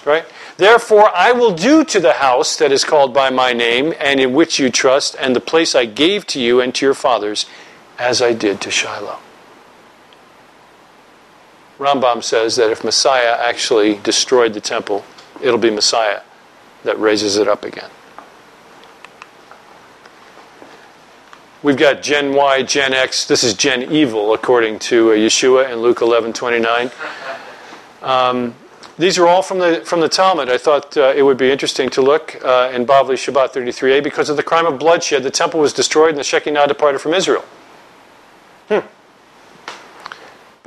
Right? 0.05 0.25
Therefore, 0.57 1.09
I 1.15 1.31
will 1.31 1.55
do 1.55 1.83
to 1.85 1.99
the 1.99 2.13
house 2.13 2.57
that 2.57 2.71
is 2.71 2.83
called 2.83 3.11
by 3.11 3.31
my 3.31 3.53
name 3.53 3.95
and 3.99 4.19
in 4.19 4.33
which 4.33 4.59
you 4.59 4.69
trust, 4.69 5.15
and 5.19 5.35
the 5.35 5.39
place 5.39 5.73
I 5.73 5.85
gave 5.85 6.27
to 6.27 6.39
you 6.39 6.61
and 6.61 6.75
to 6.75 6.85
your 6.85 6.93
fathers, 6.93 7.47
as 7.97 8.21
I 8.21 8.33
did 8.33 8.61
to 8.61 8.69
Shiloh. 8.69 9.17
Rambam 11.79 12.21
says 12.21 12.57
that 12.57 12.69
if 12.69 12.83
Messiah 12.83 13.37
actually 13.39 13.95
destroyed 14.03 14.53
the 14.53 14.61
temple, 14.61 15.05
it'll 15.41 15.57
be 15.57 15.69
Messiah 15.69 16.21
that 16.83 16.99
raises 16.99 17.37
it 17.37 17.47
up 17.47 17.63
again. 17.63 17.89
We've 21.63 21.77
got 21.77 22.01
Gen 22.01 22.33
Y, 22.33 22.63
Gen 22.63 22.93
X. 22.93 23.25
This 23.25 23.43
is 23.43 23.53
Gen 23.53 23.91
Evil, 23.91 24.33
according 24.33 24.79
to 24.79 25.11
uh, 25.11 25.15
Yeshua 25.15 25.71
in 25.71 25.79
Luke 25.79 26.01
11 26.01 26.33
29. 26.33 26.91
Um, 28.01 28.55
these 28.97 29.17
are 29.17 29.27
all 29.27 29.41
from 29.41 29.59
the, 29.59 29.81
from 29.85 30.01
the 30.01 30.09
Talmud. 30.09 30.49
I 30.49 30.57
thought 30.57 30.95
uh, 30.97 31.13
it 31.15 31.21
would 31.21 31.37
be 31.37 31.51
interesting 31.51 31.89
to 31.91 32.01
look 32.01 32.37
uh, 32.43 32.71
in 32.73 32.85
Bavli 32.85 33.15
Shabbat 33.15 33.53
33a 33.53 34.03
because 34.03 34.29
of 34.29 34.35
the 34.35 34.43
crime 34.43 34.65
of 34.65 34.79
bloodshed. 34.79 35.23
The 35.23 35.31
temple 35.31 35.61
was 35.61 35.71
destroyed 35.71 36.09
and 36.09 36.17
the 36.17 36.23
Shekinah 36.23 36.67
departed 36.67 36.99
from 36.99 37.13
Israel. 37.13 37.43
Hmm. 38.67 38.79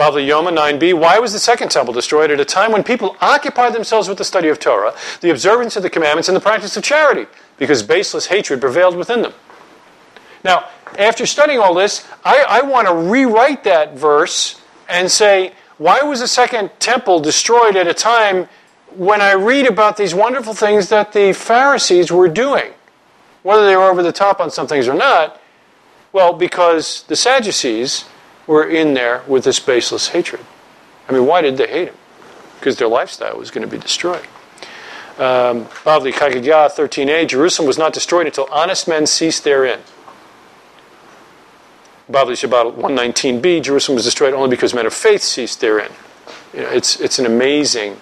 Bavli 0.02 0.26
Yoma 0.26 0.52
9b. 0.52 0.98
Why 0.98 1.20
was 1.20 1.32
the 1.32 1.38
second 1.38 1.70
temple 1.70 1.94
destroyed 1.94 2.32
at 2.32 2.40
a 2.40 2.44
time 2.44 2.72
when 2.72 2.82
people 2.82 3.16
occupied 3.20 3.72
themselves 3.72 4.08
with 4.08 4.18
the 4.18 4.24
study 4.24 4.48
of 4.48 4.58
Torah, 4.58 4.96
the 5.20 5.30
observance 5.30 5.76
of 5.76 5.84
the 5.84 5.90
commandments, 5.90 6.28
and 6.28 6.34
the 6.34 6.40
practice 6.40 6.76
of 6.76 6.82
charity? 6.82 7.26
Because 7.56 7.84
baseless 7.84 8.26
hatred 8.26 8.60
prevailed 8.60 8.96
within 8.96 9.22
them. 9.22 9.32
Now, 10.42 10.68
after 10.98 11.24
studying 11.24 11.60
all 11.60 11.72
this, 11.72 12.04
I, 12.24 12.44
I 12.48 12.62
want 12.62 12.88
to 12.88 12.94
rewrite 12.94 13.62
that 13.62 13.96
verse 13.96 14.60
and 14.88 15.08
say, 15.08 15.52
why 15.78 16.00
was 16.02 16.18
the 16.18 16.26
second 16.26 16.72
temple 16.80 17.20
destroyed 17.20 17.76
at 17.76 17.86
a 17.86 17.94
time 17.94 18.48
when 18.96 19.20
I 19.20 19.34
read 19.34 19.68
about 19.68 19.96
these 19.96 20.16
wonderful 20.16 20.52
things 20.52 20.88
that 20.88 21.12
the 21.12 21.32
Pharisees 21.32 22.10
were 22.10 22.26
doing? 22.26 22.72
Whether 23.44 23.66
they 23.66 23.76
were 23.76 23.88
over 23.88 24.02
the 24.02 24.10
top 24.10 24.40
on 24.40 24.50
some 24.50 24.66
things 24.66 24.88
or 24.88 24.94
not, 24.94 25.40
well, 26.12 26.32
because 26.32 27.04
the 27.04 27.14
Sadducees 27.14 28.04
were 28.46 28.68
in 28.68 28.94
there 28.94 29.22
with 29.26 29.44
this 29.44 29.60
baseless 29.60 30.08
hatred. 30.08 30.44
I 31.08 31.12
mean, 31.12 31.26
why 31.26 31.40
did 31.42 31.56
they 31.56 31.68
hate 31.68 31.88
him? 31.88 31.94
Because 32.58 32.76
their 32.76 32.88
lifestyle 32.88 33.36
was 33.36 33.50
going 33.50 33.68
to 33.68 33.70
be 33.70 33.78
destroyed. 33.78 34.26
Um, 35.18 35.66
Bavli 35.84 36.12
Kakagya 36.12 36.70
13a 36.70 37.28
Jerusalem 37.28 37.66
was 37.66 37.76
not 37.76 37.92
destroyed 37.92 38.26
until 38.26 38.48
honest 38.50 38.88
men 38.88 39.06
ceased 39.06 39.44
therein. 39.44 39.80
Bavli 42.10 42.32
Shabbat 42.32 42.76
119b 42.76 43.62
Jerusalem 43.62 43.96
was 43.96 44.04
destroyed 44.04 44.34
only 44.34 44.50
because 44.50 44.74
men 44.74 44.86
of 44.86 44.94
faith 44.94 45.22
ceased 45.22 45.60
therein. 45.60 45.90
You 46.54 46.62
know, 46.62 46.70
it's, 46.70 47.00
it's 47.00 47.18
an 47.18 47.26
amazing 47.26 47.98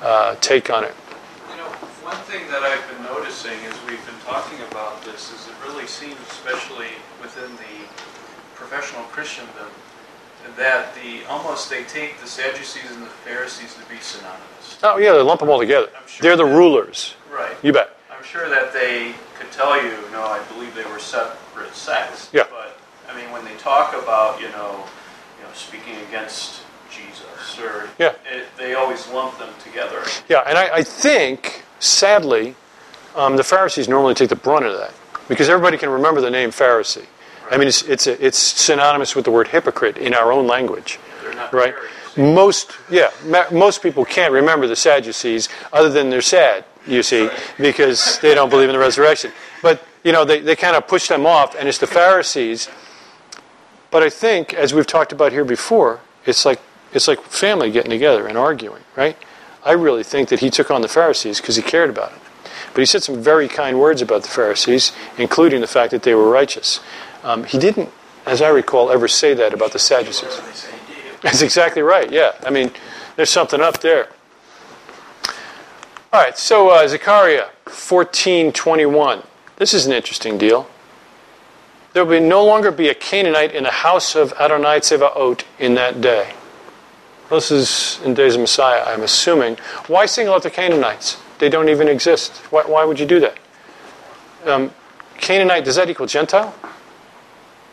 uh, 0.00 0.36
take 0.40 0.70
on 0.70 0.84
it. 0.84 0.94
You 1.50 1.56
know, 1.56 1.68
one 2.02 2.16
thing 2.26 2.46
that 2.48 2.62
I've 2.62 2.82
been 2.90 3.02
noticing 3.04 3.58
as 3.66 3.74
we've 3.86 4.04
been 4.06 4.18
talking 4.24 4.58
about 4.70 5.02
this 5.04 5.32
is 5.32 5.48
it 5.48 5.54
really 5.66 5.86
seems, 5.86 6.18
especially 6.30 6.90
within 7.20 7.50
the 7.56 7.86
professional 8.54 9.02
Christendom, 9.04 9.51
that 10.62 10.94
the 10.94 11.24
almost 11.28 11.68
they 11.68 11.82
take 11.84 12.20
the 12.20 12.26
Sadducees 12.26 12.90
and 12.90 13.02
the 13.02 13.06
Pharisees 13.26 13.74
to 13.74 13.80
be 13.92 13.98
synonymous. 14.00 14.78
Oh, 14.82 14.96
yeah, 14.98 15.12
they 15.12 15.20
lump 15.20 15.40
them 15.40 15.50
all 15.50 15.58
together. 15.58 15.88
Sure 16.06 16.22
They're 16.22 16.36
the 16.36 16.44
that- 16.44 16.56
rulers. 16.56 17.14
Right. 17.30 17.56
You 17.62 17.72
bet. 17.72 17.96
I'm 18.16 18.22
sure 18.24 18.48
that 18.48 18.72
they 18.72 19.14
could 19.38 19.50
tell 19.50 19.82
you, 19.82 19.92
no, 20.12 20.22
I 20.22 20.40
believe 20.52 20.74
they 20.74 20.84
were 20.84 20.98
separate 21.00 21.74
sects. 21.74 22.30
Yeah. 22.32 22.44
But 22.50 22.76
I 23.10 23.16
mean, 23.20 23.30
when 23.32 23.44
they 23.44 23.54
talk 23.56 23.94
about, 24.00 24.40
you 24.40 24.48
know, 24.50 24.84
you 25.38 25.44
know, 25.44 25.52
speaking 25.54 25.94
against 26.08 26.62
Jesus, 26.90 27.58
or 27.60 27.88
Yeah. 27.98 28.12
it, 28.30 28.46
they 28.56 28.74
always 28.74 29.08
lump 29.08 29.38
them 29.38 29.48
together. 29.64 30.02
Yeah, 30.28 30.44
and 30.46 30.56
I, 30.58 30.76
I 30.76 30.82
think, 30.82 31.62
sadly, 31.80 32.54
um, 33.16 33.36
the 33.36 33.44
Pharisees 33.44 33.88
normally 33.88 34.14
take 34.14 34.28
the 34.28 34.36
brunt 34.36 34.64
of 34.66 34.78
that 34.78 34.92
because 35.28 35.48
everybody 35.48 35.76
can 35.78 35.88
remember 35.90 36.20
the 36.20 36.30
name 36.30 36.50
Pharisee. 36.50 37.06
I 37.52 37.58
mean, 37.58 37.68
it's, 37.68 37.82
it's, 37.82 38.06
a, 38.06 38.24
it's 38.24 38.38
synonymous 38.38 39.14
with 39.14 39.26
the 39.26 39.30
word 39.30 39.48
hypocrite 39.48 39.98
in 39.98 40.14
our 40.14 40.32
own 40.32 40.46
language, 40.46 40.98
not 41.34 41.52
right? 41.52 41.74
Most, 42.16 42.72
yeah, 42.90 43.10
ma- 43.26 43.50
most 43.52 43.82
people 43.82 44.06
can't 44.06 44.32
remember 44.32 44.66
the 44.66 44.76
Sadducees 44.76 45.50
other 45.70 45.90
than 45.90 46.08
they're 46.08 46.22
sad, 46.22 46.64
you 46.86 47.02
see, 47.02 47.28
because 47.58 48.18
they 48.20 48.34
don't 48.34 48.48
believe 48.48 48.70
in 48.70 48.72
the 48.72 48.78
resurrection. 48.78 49.32
But, 49.62 49.84
you 50.02 50.12
know, 50.12 50.24
they, 50.24 50.40
they 50.40 50.56
kind 50.56 50.76
of 50.76 50.88
push 50.88 51.08
them 51.08 51.26
off, 51.26 51.54
and 51.54 51.68
it's 51.68 51.78
the 51.78 51.86
Pharisees. 51.86 52.70
But 53.90 54.02
I 54.02 54.08
think, 54.08 54.54
as 54.54 54.72
we've 54.72 54.86
talked 54.86 55.12
about 55.12 55.32
here 55.32 55.44
before, 55.44 56.00
it's 56.24 56.46
like, 56.46 56.60
it's 56.94 57.06
like 57.06 57.20
family 57.22 57.70
getting 57.70 57.90
together 57.90 58.26
and 58.26 58.38
arguing, 58.38 58.82
right? 58.96 59.16
I 59.62 59.72
really 59.72 60.04
think 60.04 60.30
that 60.30 60.40
he 60.40 60.48
took 60.48 60.70
on 60.70 60.80
the 60.80 60.88
Pharisees 60.88 61.40
because 61.40 61.56
he 61.56 61.62
cared 61.62 61.90
about 61.90 62.12
it. 62.12 62.18
But 62.72 62.80
he 62.80 62.86
said 62.86 63.02
some 63.02 63.22
very 63.22 63.48
kind 63.48 63.78
words 63.78 64.00
about 64.00 64.22
the 64.22 64.28
Pharisees, 64.28 64.92
including 65.18 65.60
the 65.60 65.66
fact 65.66 65.90
that 65.90 66.02
they 66.02 66.14
were 66.14 66.30
righteous. 66.30 66.80
Um, 67.22 67.44
he 67.44 67.58
didn't, 67.58 67.90
as 68.26 68.42
I 68.42 68.48
recall, 68.48 68.90
ever 68.90 69.08
say 69.08 69.34
that 69.34 69.52
about 69.52 69.72
the 69.72 69.78
Sadducees. 69.78 70.68
That's 71.22 71.42
exactly 71.42 71.82
right. 71.82 72.10
Yeah, 72.10 72.32
I 72.44 72.50
mean, 72.50 72.72
there's 73.16 73.30
something 73.30 73.60
up 73.60 73.80
there. 73.80 74.08
All 76.12 76.20
right, 76.20 76.36
so 76.36 76.70
uh, 76.70 76.86
Zechariah 76.86 77.46
14:21. 77.66 79.24
This 79.56 79.72
is 79.72 79.86
an 79.86 79.92
interesting 79.92 80.36
deal. 80.36 80.68
There 81.92 82.04
will 82.04 82.22
no 82.22 82.44
longer 82.44 82.70
be 82.70 82.88
a 82.88 82.94
Canaanite 82.94 83.54
in 83.54 83.64
the 83.64 83.70
house 83.70 84.14
of 84.14 84.32
Adonai 84.34 84.80
Tzevaot 84.80 85.44
in 85.58 85.74
that 85.74 86.00
day. 86.00 86.34
This 87.30 87.50
is 87.50 88.00
in 88.04 88.14
days 88.14 88.34
of 88.34 88.40
Messiah, 88.40 88.82
I'm 88.86 89.02
assuming. 89.02 89.56
Why 89.86 90.06
single 90.06 90.34
out 90.34 90.42
the 90.42 90.50
Canaanites? 90.50 91.18
They 91.38 91.48
don't 91.48 91.68
even 91.68 91.88
exist. 91.88 92.36
Why, 92.50 92.62
why 92.64 92.84
would 92.84 93.00
you 93.00 93.06
do 93.06 93.20
that? 93.20 93.38
Um, 94.44 94.72
Canaanite, 95.18 95.64
does 95.64 95.76
that 95.76 95.88
equal 95.88 96.06
Gentile? 96.06 96.54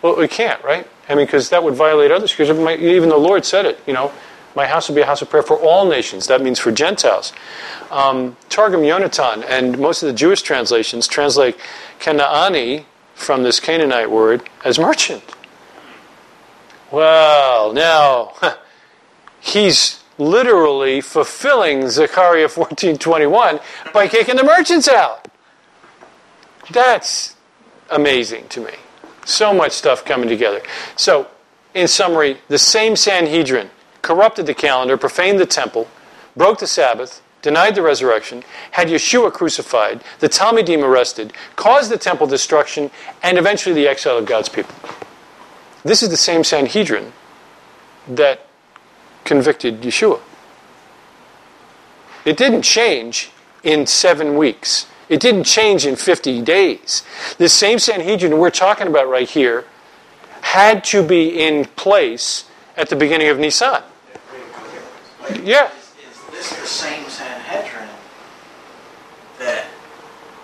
Well, 0.01 0.15
we 0.15 0.27
can't, 0.27 0.63
right? 0.63 0.87
I 1.09 1.15
mean, 1.15 1.25
because 1.25 1.49
that 1.49 1.63
would 1.63 1.73
violate 1.73 2.11
others. 2.11 2.31
Because 2.31 2.49
even 2.49 3.09
the 3.09 3.17
Lord 3.17 3.45
said 3.45 3.65
it. 3.65 3.79
You 3.85 3.93
know, 3.93 4.11
my 4.55 4.65
house 4.65 4.87
will 4.87 4.95
be 4.95 5.01
a 5.01 5.05
house 5.05 5.21
of 5.21 5.29
prayer 5.29 5.43
for 5.43 5.57
all 5.57 5.87
nations. 5.87 6.27
That 6.27 6.41
means 6.41 6.59
for 6.59 6.71
Gentiles. 6.71 7.33
Um, 7.91 8.37
Targum 8.49 8.81
Yonatan 8.81 9.45
and 9.47 9.79
most 9.79 10.03
of 10.03 10.07
the 10.07 10.13
Jewish 10.13 10.41
translations 10.41 11.07
translate 11.07 11.57
Canaani 11.99 12.85
from 13.15 13.43
this 13.43 13.59
Canaanite 13.59 14.09
word 14.09 14.49
as 14.63 14.79
merchant. 14.79 15.23
Well, 16.91 17.73
now 17.73 18.33
he's 19.39 19.99
literally 20.17 21.01
fulfilling 21.01 21.89
Zechariah 21.89 22.47
14:21 22.47 23.59
by 23.93 24.07
kicking 24.07 24.35
the 24.35 24.43
merchants 24.43 24.87
out. 24.87 25.27
That's 26.71 27.35
amazing 27.89 28.47
to 28.49 28.61
me. 28.61 28.73
So 29.25 29.53
much 29.53 29.73
stuff 29.73 30.05
coming 30.05 30.29
together. 30.29 30.61
So, 30.95 31.27
in 31.73 31.87
summary, 31.87 32.39
the 32.47 32.57
same 32.57 32.95
Sanhedrin 32.95 33.69
corrupted 34.01 34.45
the 34.45 34.53
calendar, 34.53 34.97
profaned 34.97 35.39
the 35.39 35.45
temple, 35.45 35.87
broke 36.35 36.59
the 36.59 36.67
Sabbath, 36.67 37.21
denied 37.41 37.75
the 37.75 37.81
resurrection, 37.81 38.43
had 38.71 38.87
Yeshua 38.87 39.31
crucified, 39.31 40.03
the 40.19 40.29
Talmidim 40.29 40.83
arrested, 40.83 41.33
caused 41.55 41.91
the 41.91 41.97
temple 41.97 42.27
destruction, 42.27 42.91
and 43.23 43.37
eventually 43.37 43.75
the 43.75 43.87
exile 43.87 44.17
of 44.17 44.25
God's 44.25 44.49
people. 44.49 44.75
This 45.83 46.03
is 46.03 46.09
the 46.09 46.17
same 46.17 46.43
Sanhedrin 46.43 47.13
that 48.07 48.45
convicted 49.23 49.81
Yeshua. 49.81 50.19
It 52.25 52.35
didn't 52.35 52.63
change 52.63 53.31
in 53.63 53.85
seven 53.85 54.37
weeks. 54.37 54.87
It 55.09 55.19
didn't 55.19 55.43
change 55.43 55.85
in 55.85 55.95
50 55.95 56.41
days. 56.41 57.03
This 57.37 57.53
same 57.53 57.79
Sanhedrin 57.79 58.37
we're 58.37 58.51
talking 58.51 58.87
about 58.87 59.09
right 59.09 59.29
here 59.29 59.65
had 60.41 60.83
to 60.85 61.03
be 61.03 61.41
in 61.41 61.65
place 61.65 62.45
at 62.77 62.89
the 62.89 62.95
beginning 62.95 63.27
of 63.29 63.39
Nisan. 63.39 63.83
Yeah. 65.43 65.69
Is, 65.71 65.73
is 66.15 66.31
this 66.31 66.49
the 66.59 66.65
same 66.65 67.09
Sanhedrin 67.09 67.89
that 69.39 69.65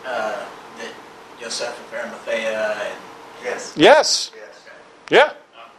uh, 0.06 0.46
that 0.78 0.94
Yosef 1.40 1.70
of 1.70 1.94
Arimathea 1.94 2.78
and 2.82 3.00
Yes. 3.46 3.74
Yes. 3.78 4.32
Yes. 4.36 4.66
Yeah. 5.12 5.34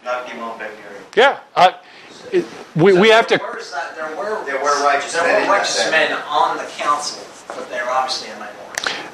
Not 0.04 0.26
Gimel 0.26 0.56
Ben 0.58 0.70
Yeah. 1.16 1.40
Uh, 1.56 1.72
it, 2.32 2.44
we, 2.76 2.92
we 2.92 3.08
have 3.08 3.26
to. 3.26 3.38
There 3.38 3.46
were, 3.48 3.62
there 3.96 4.16
were, 4.16 4.44
There 4.44 4.62
were 4.62 4.84
righteous 4.84 5.12
there 5.12 5.24
men 5.24 5.48
were 5.48 5.54
righteous 5.54 5.84
day. 5.84 5.90
men 5.90 6.12
on 6.28 6.56
the 6.58 6.64
council, 6.78 7.26
but 7.48 7.68
they 7.70 7.80
were 7.80 7.90
obviously 7.90 8.30
a 8.30 8.38
minority. 8.38 8.65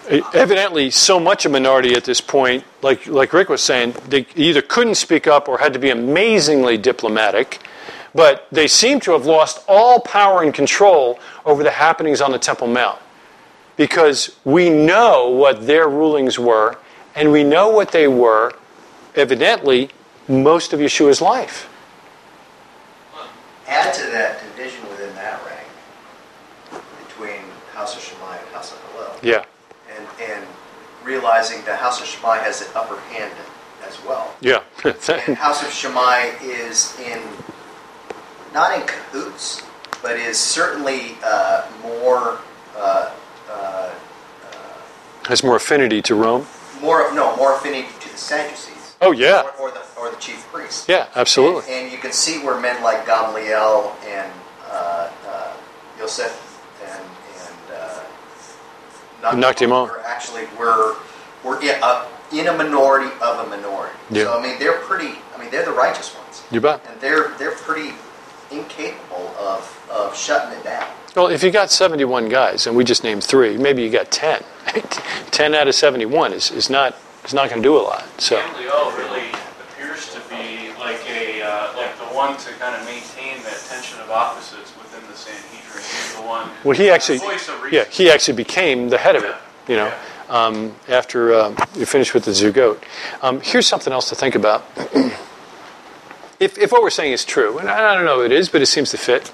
Evidently 0.09 0.91
so 0.91 1.19
much 1.21 1.47
a 1.47 1.49
minority 1.49 1.95
at 1.95 2.05
this 2.05 2.21
point, 2.21 2.65
like, 2.83 3.07
like 3.07 3.33
Rick 3.33 3.49
was 3.49 3.63
saying, 3.63 3.95
they 4.09 4.27
either 4.37 4.63
couldn't 4.63 4.97
speak 4.97 5.27
up 5.27 5.49
or 5.49 5.59
had 5.59 5.73
to 5.73 5.79
be 5.79 5.91
amazingly 5.91 6.77
diplomatic, 6.77 7.61
but 8.15 8.47
they 8.53 8.67
seem 8.67 9.01
to 9.01 9.13
have 9.13 9.27
lost 9.27 9.65
all 9.69 10.01
power 10.01 10.43
and 10.43 10.53
control 10.53 11.19
over 11.45 11.63
the 11.63 11.71
happenings 11.71 12.21
on 12.21 12.33
the 12.33 12.39
Temple 12.39 12.67
Mount. 12.67 12.99
Because 13.77 14.37
we 14.45 14.69
know 14.69 15.31
what 15.31 15.67
their 15.67 15.89
rulings 15.89 16.39
were, 16.39 16.77
and 17.15 17.33
we 17.33 17.43
know 17.43 17.71
what 17.71 17.91
they 17.93 18.07
were, 18.07 18.53
evidently, 19.15 19.89
most 20.29 20.73
of 20.73 20.81
Yeshua's 20.81 21.23
life. 21.23 21.69
Add 23.67 23.95
to 23.95 24.03
that 24.11 24.41
division 24.41 24.83
within 24.91 25.15
that 25.15 25.41
rank 25.47 26.83
between 27.09 27.41
House 27.73 27.97
of 27.97 28.03
Shammai 28.03 28.37
and 28.37 28.49
House 28.49 28.73
of 28.73 28.93
Hillel. 28.93 29.17
Yeah, 29.23 29.45
realizing 31.05 31.65
that 31.65 31.79
House 31.79 32.01
of 32.01 32.07
Shammai 32.07 32.39
has 32.39 32.63
an 32.63 32.69
upper 32.75 32.99
hand 33.13 33.33
as 33.87 34.03
well. 34.05 34.35
yeah. 34.41 34.63
And 34.85 35.37
House 35.37 35.63
of 35.63 35.73
Shammai 35.73 36.33
is 36.43 36.99
in, 37.01 37.21
not 38.55 38.79
in 38.79 38.87
cahoots, 38.87 39.63
but 40.03 40.17
is 40.17 40.39
certainly 40.39 41.17
uh, 41.25 41.67
more, 41.83 42.39
uh, 42.77 43.11
uh, 43.51 43.91
Has 45.27 45.43
more 45.45 45.57
affinity 45.57 46.03
to 46.03 46.15
Rome. 46.15 46.47
more, 46.81 47.13
no, 47.15 47.37
more 47.37 47.55
affinity 47.57 47.89
to 48.01 48.09
the 48.11 48.17
Sadducees. 48.19 48.97
Oh, 49.01 49.13
yeah. 49.13 49.43
Or, 49.59 49.69
or 49.69 49.71
the, 49.71 49.83
or 49.99 50.11
the 50.11 50.17
chief 50.17 50.47
priests. 50.53 50.89
Yeah, 50.89 51.09
absolutely. 51.15 51.63
And, 51.73 51.85
and 51.85 51.93
you 51.93 51.99
can 51.99 52.13
see 52.13 52.39
where 52.45 52.61
men 52.61 52.83
like 52.83 53.05
Gamaliel 53.07 53.97
and 54.07 54.31
uh, 54.69 55.11
uh, 55.27 55.53
Yosef 55.99 56.52
and 59.25 59.45
uh, 59.45 59.53
Nakdimon. 59.53 59.89
were 59.89 60.01
actually 60.01 60.45
we're 60.59 60.95
in 61.62 61.81
a, 61.83 62.07
in 62.33 62.47
a 62.49 62.53
minority 62.57 63.11
of 63.23 63.47
a 63.47 63.51
minority. 63.51 63.97
Yeah. 64.11 64.25
So 64.25 64.39
I 64.39 64.43
mean, 64.43 64.59
they're 64.59 64.79
pretty. 64.81 65.18
I 65.35 65.41
mean, 65.41 65.51
they're 65.51 65.64
the 65.64 65.73
righteous 65.73 66.14
ones, 66.16 66.43
You 66.51 66.61
bet. 66.61 66.85
and 66.91 67.01
they're 67.01 67.29
they're 67.39 67.53
pretty 67.57 67.95
incapable 68.51 69.29
of 69.39 69.62
of 69.91 70.16
shutting 70.16 70.57
it 70.59 70.64
down. 70.64 70.87
Well, 71.14 71.27
if 71.29 71.43
you 71.43 71.51
got 71.51 71.70
71 71.70 72.31
guys, 72.31 72.66
and 72.66 72.75
we 72.75 72.85
just 72.85 73.05
named 73.05 73.23
three, 73.23 73.59
maybe 73.59 73.83
you 73.83 73.91
got 73.91 74.11
10. 74.11 74.43
10 75.31 75.55
out 75.55 75.68
of 75.68 75.75
71 75.75 76.33
is, 76.33 76.51
is 76.51 76.70
not 76.70 76.97
is 77.25 77.35
not 77.35 77.51
going 77.51 77.61
to 77.62 77.68
do 77.68 77.77
a 77.77 77.83
lot. 77.83 78.05
So, 78.18 78.37
Gamaliel 78.37 78.93
really 78.97 79.29
appears 79.68 80.09
to 80.14 80.20
be 80.31 80.73
like 80.81 81.01
a 81.11 81.43
uh, 81.43 81.73
like 81.77 81.97
the 81.99 82.09
one 82.16 82.37
to 82.39 82.51
kind 82.55 82.75
of 82.75 82.85
maintain 82.87 83.43
that 83.45 83.61
tension 83.68 84.01
of 84.01 84.11
opposites 84.11 84.73
within 84.79 85.05
the 85.11 85.16
Sanhedrin. 85.16 85.85
He's 85.85 86.12
the 86.12 86.12
one. 86.27 86.51
well, 86.64 86.77
he 86.77 86.91
actually, 86.91 87.18
the 87.18 87.25
voice 87.25 87.49
of 87.49 87.73
yeah, 87.73 87.85
he 87.85 88.11
actually 88.11 88.35
became 88.37 88.89
the 88.89 88.99
head 88.99 89.16
of 89.16 89.25
it. 89.25 89.35
You 89.68 89.77
know, 89.77 89.87
Yeah. 89.87 89.97
um, 90.47 90.75
after 90.89 91.33
uh, 91.35 91.66
you 91.75 91.87
finish 91.87 92.12
with 92.14 92.25
the 92.25 92.33
Zugot. 92.33 92.83
Um, 93.23 93.41
here's 93.41 93.66
something 93.66 93.93
else 93.93 94.09
to 94.09 94.14
think 94.14 94.35
about. 94.35 94.64
if, 96.41 96.59
if 96.59 96.73
what 96.73 96.83
we're 96.83 96.91
saying 96.91 97.12
is 97.12 97.25
true, 97.25 97.59
and 97.59 97.68
I 97.68 97.95
don't 97.95 98.05
know 98.05 98.20
if 98.23 98.27
it 98.31 98.33
is, 98.33 98.49
but 98.49 98.61
it 98.62 98.66
seems 98.66 98.91
to 98.91 98.99
fit. 98.99 99.31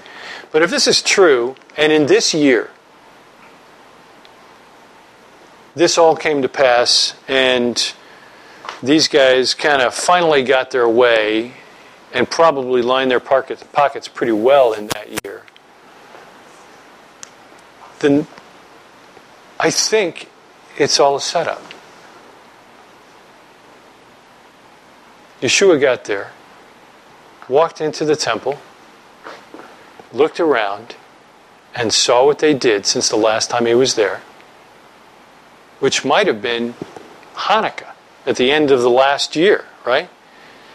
But 0.53 0.63
if 0.63 0.71
this 0.71 0.87
is 0.87 1.03
true, 1.03 1.57
and 1.77 1.93
in 1.93 2.07
this 2.07 2.35
year, 2.35 2.71
this 5.75 5.97
all 5.99 6.17
came 6.17 6.43
to 6.43 6.49
pass, 6.49 7.15
and 7.29 7.93
these 8.83 9.09
guys 9.09 9.55
kind 9.55 9.83
of 9.83 9.95
finally 9.95 10.43
got 10.43 10.71
their 10.71 10.89
way 10.89 11.53
and 12.13 12.29
probably 12.31 12.83
lined 12.83 13.11
their 13.11 13.21
pockets 13.21 14.09
pretty 14.09 14.33
well 14.33 14.73
in 14.73 14.87
that 14.89 15.25
year, 15.25 15.43
then 18.01 18.27
I 19.61 19.71
think 19.71 20.29
it's 20.77 21.01
all 21.01 21.17
a 21.17 21.21
setup. 21.21 21.63
Yeshua 25.41 25.81
got 25.81 26.05
there, 26.05 26.33
walked 27.49 27.81
into 27.81 28.05
the 28.05 28.17
temple, 28.17 28.59
looked 30.13 30.41
around, 30.41 30.97
and 31.75 31.93
saw 31.93 32.25
what 32.25 32.41
they 32.41 32.55
did 32.55 32.87
since 32.87 33.09
the 33.09 33.17
last 33.17 33.51
time 33.51 33.67
he 33.67 33.75
was 33.75 33.95
there, 33.95 34.21
which 35.79 36.05
might 36.05 36.27
have 36.27 36.43
been 36.43 36.75
Hanukkah 37.35 37.93
at 38.27 38.37
the 38.37 38.51
end 38.51 38.71
of 38.71 38.83
the 38.83 38.91
last 38.91 39.37
year, 39.37 39.65
right? 39.85 40.11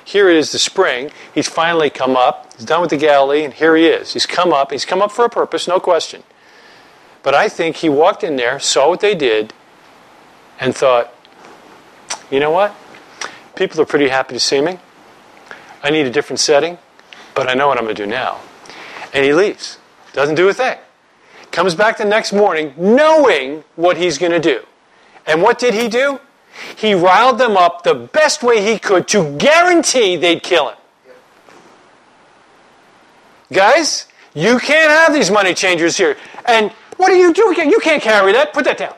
Here 0.06 0.30
it 0.30 0.38
is 0.38 0.52
the 0.52 0.60
spring. 0.60 1.12
He's 1.34 1.48
finally 1.48 1.90
come 1.90 2.16
up. 2.16 2.54
He's 2.56 2.66
done 2.66 2.82
with 2.82 2.90
the 2.90 2.98
Galilee, 2.98 3.44
and 3.44 3.54
here 3.54 3.76
he 3.76 3.86
is. 3.86 4.14
He's 4.14 4.26
come 4.26 4.54
up. 4.54 4.72
He's 4.72 4.86
come 4.86 5.02
up 5.02 5.12
for 5.12 5.26
a 5.26 5.30
purpose, 5.30 5.68
no 5.68 5.80
question. 5.80 6.24
But 7.24 7.34
I 7.34 7.50
think 7.50 7.78
he 7.78 7.90
walked 7.90 8.24
in 8.24 8.36
there, 8.36 8.60
saw 8.60 8.90
what 8.90 9.00
they 9.00 9.16
did, 9.16 9.54
and 10.60 10.76
thought, 10.76 11.14
you 12.30 12.40
know 12.40 12.52
what? 12.52 12.76
People 13.56 13.82
are 13.82 13.86
pretty 13.86 14.10
happy 14.10 14.34
to 14.34 14.40
see 14.40 14.62
me. 14.62 14.78
I 15.82 15.90
need 15.90 16.06
a 16.06 16.10
different 16.10 16.40
setting, 16.40 16.78
but 17.34 17.50
I 17.50 17.54
know 17.54 17.68
what 17.68 17.78
I'm 17.78 17.86
going 17.86 17.96
to 17.96 18.04
do 18.04 18.10
now. 18.10 18.40
And 19.14 19.24
he 19.24 19.34
leaves. 19.34 19.78
Doesn't 20.12 20.36
do 20.36 20.48
a 20.50 20.54
thing. 20.54 20.78
Comes 21.52 21.76
back 21.76 21.98
the 21.98 22.06
next 22.06 22.34
morning 22.34 22.74
knowing 22.78 23.64
what 23.76 23.98
he's 23.98 24.18
going 24.18 24.32
to 24.32 24.40
do. 24.40 24.62
And 25.26 25.42
what 25.42 25.60
did 25.60 25.74
he 25.74 25.88
do? 25.88 26.20
He 26.76 26.94
riled 26.94 27.38
them 27.38 27.58
up 27.58 27.84
the 27.84 27.96
best 27.96 28.44
way 28.44 28.62
he 28.62 28.80
could 28.80 29.08
to 29.10 29.38
guarantee 29.38 30.16
they'd 30.16 30.44
kill 30.44 30.70
him. 30.70 30.78
Guys, 33.52 34.08
you 34.34 34.58
can't 34.60 34.92
have 34.92 35.14
these 35.14 35.30
money 35.30 35.54
changers 35.54 35.96
here. 35.98 36.18
And 36.46 36.72
what 37.04 37.12
are 37.12 37.18
you 37.18 37.34
doing? 37.34 37.70
You 37.70 37.80
can't 37.82 38.02
carry 38.02 38.32
that. 38.32 38.54
Put 38.54 38.64
that 38.64 38.78
down. 38.78 38.96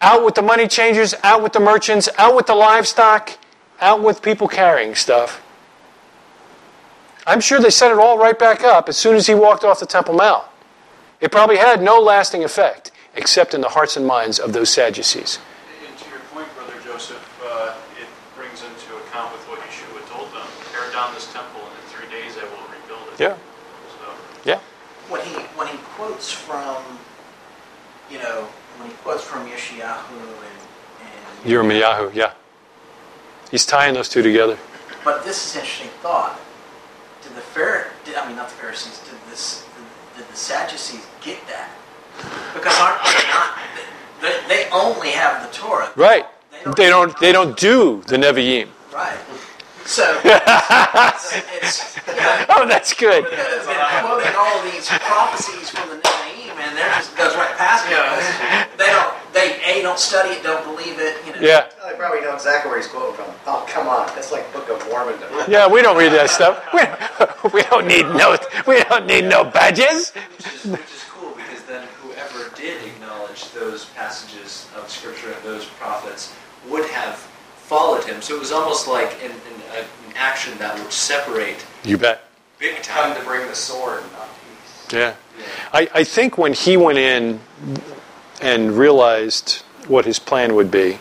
Out 0.00 0.24
with 0.24 0.36
the 0.36 0.42
money 0.42 0.68
changers, 0.68 1.12
out 1.24 1.42
with 1.42 1.52
the 1.52 1.58
merchants, 1.58 2.08
out 2.18 2.36
with 2.36 2.46
the 2.46 2.54
livestock, 2.54 3.36
out 3.80 4.00
with 4.00 4.22
people 4.22 4.46
carrying 4.46 4.94
stuff. 4.94 5.42
I'm 7.26 7.40
sure 7.40 7.58
they 7.58 7.70
set 7.70 7.90
it 7.90 7.98
all 7.98 8.16
right 8.16 8.38
back 8.38 8.62
up 8.62 8.88
as 8.88 8.96
soon 8.96 9.16
as 9.16 9.26
he 9.26 9.34
walked 9.34 9.64
off 9.64 9.80
the 9.80 9.86
Temple 9.86 10.14
Mount. 10.14 10.44
It 11.20 11.32
probably 11.32 11.56
had 11.56 11.82
no 11.82 11.98
lasting 11.98 12.44
effect, 12.44 12.92
except 13.16 13.54
in 13.54 13.60
the 13.60 13.68
hearts 13.70 13.96
and 13.96 14.06
minds 14.06 14.38
of 14.38 14.52
those 14.52 14.70
Sadducees. 14.70 15.40
And 15.84 15.98
to 15.98 16.10
your 16.10 16.20
point, 16.32 16.46
Brother 16.54 16.78
Joseph, 16.84 17.18
uh, 17.44 17.74
it 18.00 18.06
brings 18.36 18.62
into 18.62 18.96
account 19.02 19.32
with 19.32 19.42
what 19.48 19.58
Yeshua 19.66 20.00
told 20.08 20.30
them: 20.32 20.46
tear 20.72 20.92
down 20.92 21.12
this 21.12 21.26
temple, 21.32 21.60
and 21.60 21.74
in 21.74 21.84
three 21.90 22.08
days 22.08 22.38
I 22.38 22.44
will 22.44 22.64
rebuild 22.70 23.12
it. 23.12 23.18
Yeah. 23.18 23.34
So, 23.98 24.06
Yeah. 24.44 24.60
when 25.08 25.20
he 25.22 25.34
when 25.58 25.66
he 25.68 25.76
quotes 25.98 26.30
from, 26.30 26.76
you 28.08 28.18
know, 28.18 28.46
when 28.78 28.88
he 28.88 28.94
quotes 28.98 29.24
from 29.24 29.48
Yeshayahu 29.48 30.12
and, 30.12 30.30
and 31.02 31.44
Yirmiyahu, 31.44 32.14
yeah. 32.14 32.32
He's 33.50 33.66
tying 33.66 33.94
those 33.94 34.08
two 34.08 34.22
together. 34.22 34.56
But 35.04 35.24
this 35.24 35.44
is 35.44 35.56
an 35.56 35.62
interesting 35.62 35.90
thought. 36.00 36.38
Did 37.22 37.34
the 37.34 37.40
Phar- 37.40 37.88
I 38.16 38.26
mean 38.28 38.36
not 38.36 38.48
the 38.48 38.54
Pharisees, 38.54 39.00
did 39.00 39.18
this 39.28 39.64
did, 39.74 40.22
did 40.22 40.32
the 40.32 40.36
Sadducees 40.36 41.04
get 41.20 41.38
that? 41.48 41.70
Because 42.54 42.78
aren't 42.78 43.02
they 43.02 43.28
not 43.28 43.58
they, 44.22 44.64
they 44.64 44.70
only 44.70 45.10
have 45.10 45.42
the 45.42 45.52
Torah. 45.52 45.90
Right. 45.96 46.26
They 46.76 46.88
don't 46.88 47.18
they 47.18 47.32
don't 47.32 47.56
do 47.56 48.02
the 48.06 48.16
Nevi'im. 48.16 48.68
Right. 48.92 49.18
So 49.88 50.04
it's, 50.24 51.32
it's 51.56 51.96
you 52.06 52.12
know, 52.14 52.44
Oh, 52.50 52.66
that's 52.68 52.92
good. 52.92 53.24
they've 53.24 53.30
been 53.32 54.04
quoting 54.04 54.34
all 54.36 54.62
these 54.62 54.86
prophecies 54.86 55.70
from 55.70 55.88
the 55.88 55.96
Nevi'im, 55.96 56.56
and 56.60 56.76
they're 56.76 56.92
just 57.00 57.16
goes 57.16 57.34
right 57.36 57.56
past 57.56 57.86
it. 57.86 57.96
because 57.96 58.76
They 58.76 58.84
don't. 58.92 59.14
They 59.32 59.56
a 59.64 59.82
don't 59.82 59.98
study 59.98 60.30
it, 60.36 60.42
don't 60.42 60.62
believe 60.64 60.98
it. 61.00 61.16
You 61.26 61.32
know. 61.32 61.40
Yeah. 61.40 61.68
They 61.88 61.96
probably 61.96 62.20
know 62.20 62.34
exactly 62.34 62.68
where 62.70 62.78
he's 62.78 62.88
quoting 62.88 63.14
from. 63.16 63.32
Oh, 63.46 63.64
come 63.68 63.88
on, 63.88 64.06
that's 64.08 64.30
like 64.30 64.52
Book 64.52 64.68
of 64.68 64.86
Mormon. 64.88 65.14
Yeah, 65.48 65.66
we 65.66 65.80
don't 65.80 65.96
read 65.96 66.12
that 66.12 66.28
stuff. 66.28 66.62
We, 66.74 66.84
we 67.54 67.62
don't 67.62 67.86
need 67.86 68.04
no 68.14 68.36
we 68.66 68.82
don't 68.84 69.06
need 69.06 69.24
no 69.24 69.42
badges. 69.44 70.12
Which 70.12 70.52
is, 70.54 70.64
which 70.66 70.80
is 70.82 71.04
cool 71.08 71.32
because 71.34 71.64
then 71.64 71.88
whoever 72.02 72.54
did 72.56 72.84
acknowledge 72.84 73.50
those 73.52 73.86
passages 73.96 74.68
of 74.76 74.90
scripture 74.90 75.32
and 75.32 75.42
those 75.44 75.64
prophets 75.64 76.34
would 76.68 76.88
have 76.90 77.16
followed 77.56 78.04
him. 78.04 78.20
So 78.22 78.34
it 78.36 78.40
was 78.40 78.52
almost 78.52 78.88
like 78.88 79.12
an, 79.22 79.30
an, 79.30 79.57
an 79.76 79.84
action 80.16 80.56
that 80.58 80.78
would 80.78 80.92
separate 80.92 81.64
You 81.84 81.98
bet. 81.98 82.22
big 82.58 82.82
time. 82.82 83.16
to 83.16 83.22
bring 83.24 83.46
the 83.46 83.54
sword, 83.54 84.02
not 84.12 84.28
peace. 84.28 84.92
Yeah. 84.92 85.14
I, 85.72 85.88
I 85.94 86.04
think 86.04 86.36
when 86.38 86.52
he 86.52 86.76
went 86.76 86.98
in 86.98 87.40
and 88.40 88.72
realized 88.76 89.62
what 89.86 90.04
his 90.04 90.18
plan 90.18 90.54
would 90.54 90.70
be 90.70 90.98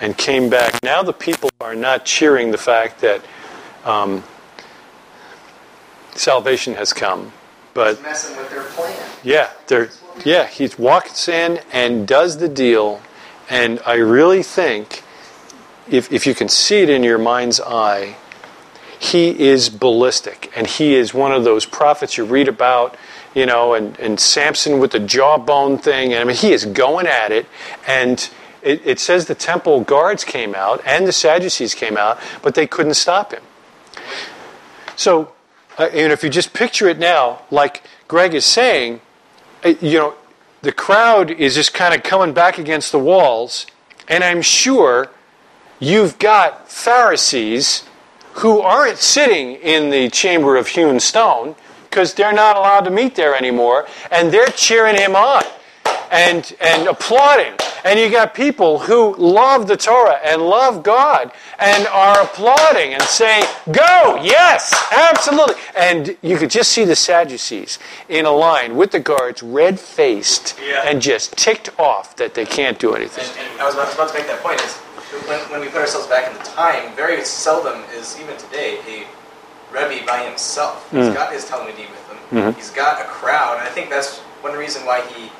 and 0.00 0.16
came 0.16 0.48
back, 0.48 0.82
now 0.82 1.02
the 1.02 1.12
people 1.12 1.50
are 1.60 1.74
not 1.74 2.04
cheering 2.04 2.50
the 2.50 2.58
fact 2.58 3.00
that 3.00 3.22
um, 3.84 4.22
salvation 6.14 6.74
has 6.74 6.92
come. 6.92 7.32
But 7.74 7.94
He's 7.96 8.02
messing 8.04 8.36
with 8.36 8.50
their 8.50 8.64
plan. 8.64 8.94
yeah, 9.24 9.50
they're 9.66 9.90
yeah, 10.26 10.46
he 10.46 10.68
walks 10.78 11.26
in 11.26 11.58
and 11.72 12.06
does 12.06 12.36
the 12.36 12.48
deal, 12.48 13.00
and 13.48 13.80
I 13.86 13.94
really 13.94 14.42
think 14.42 15.02
if 15.92 16.12
if 16.12 16.26
you 16.26 16.34
can 16.34 16.48
see 16.48 16.78
it 16.78 16.88
in 16.88 17.04
your 17.04 17.18
mind's 17.18 17.60
eye, 17.60 18.16
he 18.98 19.38
is 19.38 19.68
ballistic, 19.68 20.50
and 20.56 20.66
he 20.66 20.94
is 20.94 21.12
one 21.12 21.32
of 21.32 21.44
those 21.44 21.66
prophets 21.66 22.16
you 22.16 22.24
read 22.24 22.48
about, 22.48 22.96
you 23.34 23.46
know, 23.46 23.74
and, 23.74 23.98
and 23.98 24.18
Samson 24.18 24.78
with 24.78 24.92
the 24.92 25.00
jawbone 25.00 25.78
thing, 25.78 26.12
and 26.12 26.20
I 26.20 26.24
mean 26.24 26.36
he 26.36 26.52
is 26.52 26.64
going 26.64 27.06
at 27.06 27.30
it, 27.30 27.46
and 27.86 28.28
it, 28.62 28.80
it 28.86 29.00
says 29.00 29.26
the 29.26 29.34
temple 29.34 29.80
guards 29.82 30.24
came 30.24 30.54
out 30.54 30.80
and 30.86 31.06
the 31.06 31.12
Sadducees 31.12 31.74
came 31.74 31.96
out, 31.96 32.18
but 32.42 32.54
they 32.54 32.66
couldn't 32.66 32.94
stop 32.94 33.32
him. 33.32 33.42
So, 34.96 35.32
uh, 35.78 35.88
and 35.92 36.12
if 36.12 36.22
you 36.22 36.30
just 36.30 36.52
picture 36.52 36.88
it 36.88 36.98
now, 36.98 37.42
like 37.50 37.82
Greg 38.06 38.34
is 38.34 38.44
saying, 38.44 39.00
uh, 39.64 39.74
you 39.80 39.98
know, 39.98 40.14
the 40.62 40.72
crowd 40.72 41.30
is 41.32 41.56
just 41.56 41.74
kind 41.74 41.92
of 41.92 42.04
coming 42.04 42.32
back 42.32 42.56
against 42.56 42.92
the 42.92 42.98
walls, 42.98 43.66
and 44.06 44.22
I'm 44.22 44.42
sure 44.42 45.10
you've 45.82 46.16
got 46.20 46.70
Pharisees 46.70 47.82
who 48.34 48.60
aren't 48.60 48.98
sitting 48.98 49.54
in 49.56 49.90
the 49.90 50.08
chamber 50.08 50.56
of 50.56 50.68
hewn 50.68 51.00
stone 51.00 51.54
because 51.90 52.14
they're 52.14 52.32
not 52.32 52.56
allowed 52.56 52.82
to 52.82 52.90
meet 52.90 53.14
there 53.16 53.34
anymore, 53.34 53.86
and 54.10 54.32
they're 54.32 54.46
cheering 54.46 54.96
him 54.96 55.14
on 55.14 55.42
and, 56.10 56.54
and 56.60 56.88
applauding. 56.88 57.52
And 57.84 57.98
you 57.98 58.10
got 58.10 58.32
people 58.32 58.78
who 58.78 59.14
love 59.16 59.66
the 59.66 59.76
Torah 59.76 60.20
and 60.24 60.40
love 60.40 60.82
God 60.84 61.32
and 61.58 61.86
are 61.88 62.22
applauding 62.22 62.94
and 62.94 63.02
saying, 63.02 63.44
Go, 63.72 64.18
yes, 64.22 64.72
absolutely. 64.96 65.56
And 65.76 66.16
you 66.22 66.36
could 66.38 66.50
just 66.50 66.70
see 66.70 66.84
the 66.84 66.94
Sadducees 66.96 67.78
in 68.08 68.24
a 68.24 68.30
line 68.30 68.76
with 68.76 68.92
the 68.92 69.00
guards, 69.00 69.42
red 69.42 69.80
faced 69.80 70.58
Yeah. 70.64 70.82
and 70.86 71.02
just 71.02 71.36
ticked 71.36 71.68
off 71.78 72.14
that 72.16 72.34
they 72.34 72.46
can't 72.46 72.78
do 72.78 72.94
anything. 72.94 73.24
And, 73.36 73.50
and 73.52 73.60
I 73.60 73.64
was 73.66 73.74
about, 73.74 73.86
I 73.86 73.88
was 73.88 73.94
about 73.96 74.08
to 74.10 74.14
make 74.14 74.26
that 74.28 74.40
point 74.42 74.60
is 74.62 74.78
when, 75.28 75.38
when 75.50 75.60
we 75.60 75.68
put 75.68 75.80
ourselves 75.80 76.06
back 76.06 76.30
in 76.30 76.36
the 76.36 76.44
time, 76.44 76.94
very 76.96 77.24
seldom 77.24 77.82
is 77.94 78.18
even 78.20 78.36
today 78.36 78.78
a 78.86 79.06
Rebbe 79.72 80.04
by 80.06 80.18
himself. 80.24 80.90
He's 80.90 81.06
Mm. 81.08 81.14
got 81.14 81.32
his 81.32 81.44
Talmidim 81.46 81.88
with 81.90 82.08
him. 82.10 82.18
Mhm. 82.52 82.56
He's 82.56 82.70
got 82.70 83.00
a 83.00 83.04
crowd. 83.04 83.58
And 83.58 83.66
I 83.66 83.70
think 83.70 83.88
that's 83.88 84.18
one 84.42 84.52
reason 84.54 84.84
why 84.84 85.00
he 85.14 85.30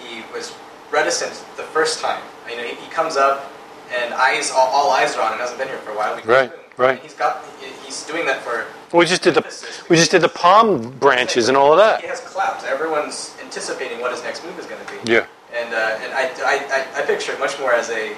he 0.00 0.24
was 0.34 0.52
reticent 0.90 1.32
the 1.56 1.62
first 1.62 2.00
time. 2.00 2.20
You 2.50 2.56
know, 2.56 2.62
he, 2.62 2.74
he 2.74 2.90
comes 2.90 3.16
up 3.16 3.50
and 3.94 4.12
eyes 4.14 4.50
all, 4.50 4.68
all 4.68 4.90
eyes 4.90 5.14
are 5.16 5.22
on 5.22 5.32
him. 5.34 5.38
Hasn't 5.38 5.58
been 5.58 5.68
here 5.68 5.78
for 5.78 5.92
a 5.92 5.94
while. 5.96 6.18
Right, 6.24 6.50
right. 6.78 6.98
He's 7.02 7.14
got 7.14 7.44
he's 7.84 8.02
doing 8.04 8.24
that 8.26 8.42
for. 8.42 8.64
We 8.92 9.04
just 9.06 9.22
did 9.22 9.34
the 9.34 9.44
we 9.88 9.96
just 9.96 10.10
did 10.10 10.22
the 10.22 10.28
palm 10.28 10.90
branches 10.98 11.48
and 11.48 11.56
all 11.56 11.72
of 11.72 11.78
that. 11.78 12.00
He 12.00 12.06
has 12.08 12.20
claps. 12.20 12.64
Everyone's 12.64 13.34
anticipating 13.42 14.00
what 14.00 14.10
his 14.10 14.22
next 14.22 14.44
move 14.44 14.58
is 14.58 14.66
going 14.66 14.84
to 14.84 14.92
be. 14.92 15.12
Yeah. 15.12 15.24
And 15.54 15.72
uh, 15.74 15.76
and 16.02 16.12
I, 16.14 16.22
I, 16.44 16.54
I, 16.96 17.02
I 17.02 17.06
picture 17.06 17.32
it 17.32 17.38
much 17.38 17.58
more 17.60 17.72
as 17.74 17.90
a 17.90 18.12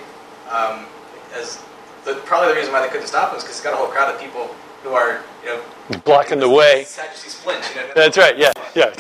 um, 0.51 0.87
as 1.35 1.63
the, 2.05 2.15
probably 2.27 2.49
the 2.49 2.55
reason 2.57 2.73
why 2.73 2.81
they 2.83 2.89
couldn't 2.89 3.07
stop 3.07 3.31
him 3.31 3.37
is 3.39 3.43
because 3.43 3.57
he's 3.59 3.65
got 3.65 3.73
a 3.75 3.77
whole 3.77 3.87
crowd 3.89 4.15
of 4.15 4.21
people 4.21 4.55
who 4.83 4.91
are 4.91 5.23
you 5.43 5.49
know 5.51 5.63
Blocking 6.05 6.39
the 6.41 6.49
way. 6.49 6.85
Sadducees 6.85 7.35
flinch. 7.35 7.65
You 7.75 7.83
know, 7.83 7.91
That's 7.95 8.17
right. 8.17 8.37
Yeah. 8.39 8.53
Yeah. 8.75 8.95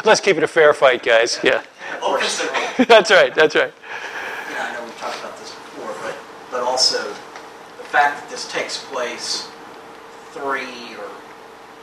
Let's 0.04 0.20
keep 0.20 0.36
it 0.36 0.42
a 0.42 0.46
fair 0.48 0.74
fight, 0.74 1.02
guys. 1.02 1.38
Yeah. 1.42 1.62
Or 2.06 2.18
considering, 2.18 2.60
That's 2.88 3.10
right. 3.10 3.34
That's 3.34 3.54
right. 3.54 3.72
you 4.50 4.54
know, 4.54 4.60
I 4.62 4.72
know 4.74 4.84
we've 4.84 4.96
talked 4.98 5.18
about 5.20 5.36
this 5.38 5.50
before, 5.50 5.94
but, 6.02 6.16
but 6.50 6.60
also 6.60 6.98
the 7.08 7.84
fact 7.84 8.20
that 8.20 8.30
this 8.30 8.50
takes 8.52 8.84
place 8.84 9.48
three 10.32 10.94
or 10.96 11.08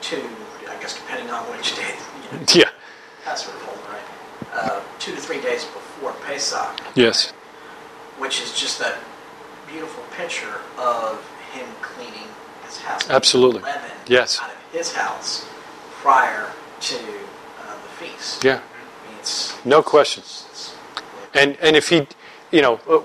two, 0.01 0.21
I 0.69 0.75
guess 0.79 0.93
depending 0.95 1.29
on 1.31 1.43
which 1.51 1.75
day, 1.75 1.95
you 2.31 2.37
know, 2.37 2.45
Yeah. 2.53 2.69
Passover 3.23 3.57
falls, 3.57 3.79
right? 3.89 4.53
Uh, 4.53 4.81
two 4.99 5.13
to 5.15 5.19
three 5.19 5.41
days 5.41 5.63
before 5.65 6.13
Pesach, 6.27 6.79
Yes. 6.93 7.31
which 8.19 8.39
is 8.41 8.53
just 8.57 8.77
that 8.79 8.97
beautiful 9.75 10.03
picture 10.15 10.55
of 10.77 11.19
him 11.51 11.67
cleaning 11.81 12.29
his 12.65 12.77
house. 12.79 13.09
Absolutely. 13.09 13.61
Leaven 13.61 13.91
Yes. 14.07 14.39
Out 14.41 14.51
of 14.51 14.57
his 14.71 14.93
house 14.93 15.45
prior 16.01 16.47
to 16.79 16.95
uh, 16.95 17.73
the 17.83 17.89
feast. 17.99 18.43
Yeah. 18.43 18.59
I 18.61 19.09
mean, 19.09 19.19
it's, 19.19 19.53
No 19.65 19.81
question. 19.83 20.21
it's- 20.23 20.75
And 21.33 21.57
and 21.61 21.75
if 21.75 21.89
he, 21.89 22.07
you 22.55 22.61
know, 22.61 22.79
uh, 22.87 23.01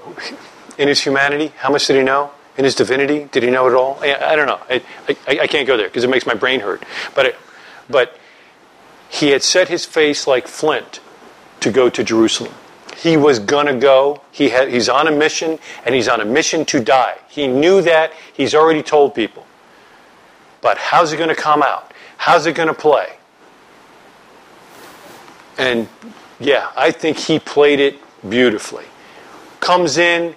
in 0.79 0.87
his 0.87 1.01
humanity, 1.01 1.49
how 1.62 1.71
much 1.75 1.87
did 1.89 1.97
he 1.97 2.03
know? 2.03 2.31
In 2.57 2.64
his 2.64 2.75
divinity, 2.77 3.29
did 3.33 3.43
he 3.43 3.51
know 3.51 3.66
it 3.68 3.75
all? 3.75 3.99
I, 4.01 4.14
I 4.33 4.37
don't 4.37 4.47
know. 4.47 4.61
I, 4.68 4.83
I, 5.27 5.39
I 5.45 5.47
can't 5.49 5.66
go 5.66 5.77
there 5.77 5.89
because 5.89 6.05
it 6.05 6.11
makes 6.11 6.27
my 6.27 6.35
brain 6.35 6.61
hurt. 6.61 6.85
But 7.16 7.27
it, 7.27 7.37
but 7.89 8.16
he 9.09 9.31
had 9.35 9.43
set 9.43 9.66
his 9.68 9.85
face 9.87 10.27
like 10.27 10.47
flint 10.47 11.01
to 11.61 11.71
go 11.73 11.91
to 11.91 12.05
Jerusalem. 12.05 12.55
He 13.01 13.16
was 13.16 13.38
gonna 13.38 13.78
go. 13.78 14.20
He 14.30 14.51
had, 14.51 14.68
he's 14.68 14.88
on 14.88 15.09
a 15.09 15.11
mission, 15.11 15.59
and 15.86 15.94
he's 15.94 16.09
on 16.09 16.20
a 16.20 16.24
mission 16.24 16.64
to 16.66 16.80
die. 16.80 17.16
He 17.28 17.46
knew 17.46 17.80
that. 17.82 18.12
He's 18.32 18.55
already 18.55 18.82
told 18.82 19.14
people. 19.14 19.46
But 20.61 20.76
how's 20.76 21.12
it 21.12 21.16
going 21.16 21.30
to 21.30 21.34
come 21.34 21.62
out? 21.62 21.92
How's 22.18 22.46
it 22.46 22.55
going 22.55 22.68
to 22.68 22.74
play? 22.74 23.16
And 25.57 25.88
yeah, 26.38 26.70
I 26.76 26.90
think 26.90 27.16
he 27.16 27.38
played 27.38 27.80
it 27.80 27.98
beautifully. 28.28 28.84
Comes 29.61 29.96
in, 29.98 30.36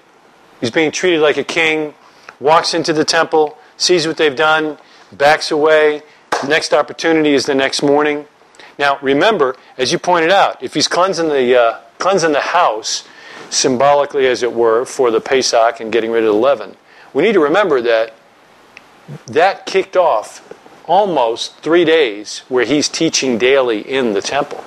he's 0.59 0.71
being 0.71 0.91
treated 0.91 1.19
like 1.19 1.37
a 1.37 1.43
king, 1.43 1.93
walks 2.39 2.73
into 2.73 2.93
the 2.93 3.05
temple, 3.05 3.57
sees 3.77 4.07
what 4.07 4.17
they've 4.17 4.35
done, 4.35 4.77
backs 5.11 5.51
away. 5.51 6.03
Next 6.47 6.73
opportunity 6.73 7.33
is 7.33 7.45
the 7.45 7.55
next 7.55 7.83
morning. 7.83 8.25
Now, 8.79 8.97
remember, 9.01 9.55
as 9.77 9.91
you 9.91 9.99
pointed 9.99 10.31
out, 10.31 10.63
if 10.63 10.73
he's 10.73 10.87
cleansing 10.87 11.29
the, 11.29 11.59
uh, 11.59 11.79
cleansing 11.99 12.31
the 12.31 12.39
house, 12.41 13.03
symbolically 13.49 14.27
as 14.27 14.43
it 14.43 14.53
were, 14.53 14.85
for 14.85 15.11
the 15.11 15.21
Pesach 15.21 15.79
and 15.79 15.91
getting 15.91 16.11
rid 16.11 16.23
of 16.23 16.33
the 16.33 16.39
leaven, 16.39 16.75
we 17.13 17.23
need 17.23 17.33
to 17.33 17.39
remember 17.39 17.81
that 17.81 18.13
that 19.27 19.65
kicked 19.65 19.97
off 19.97 20.41
almost 20.87 21.57
three 21.59 21.85
days 21.85 22.39
where 22.49 22.65
he's 22.65 22.89
teaching 22.89 23.37
daily 23.37 23.79
in 23.81 24.13
the 24.13 24.21
temple. 24.21 24.63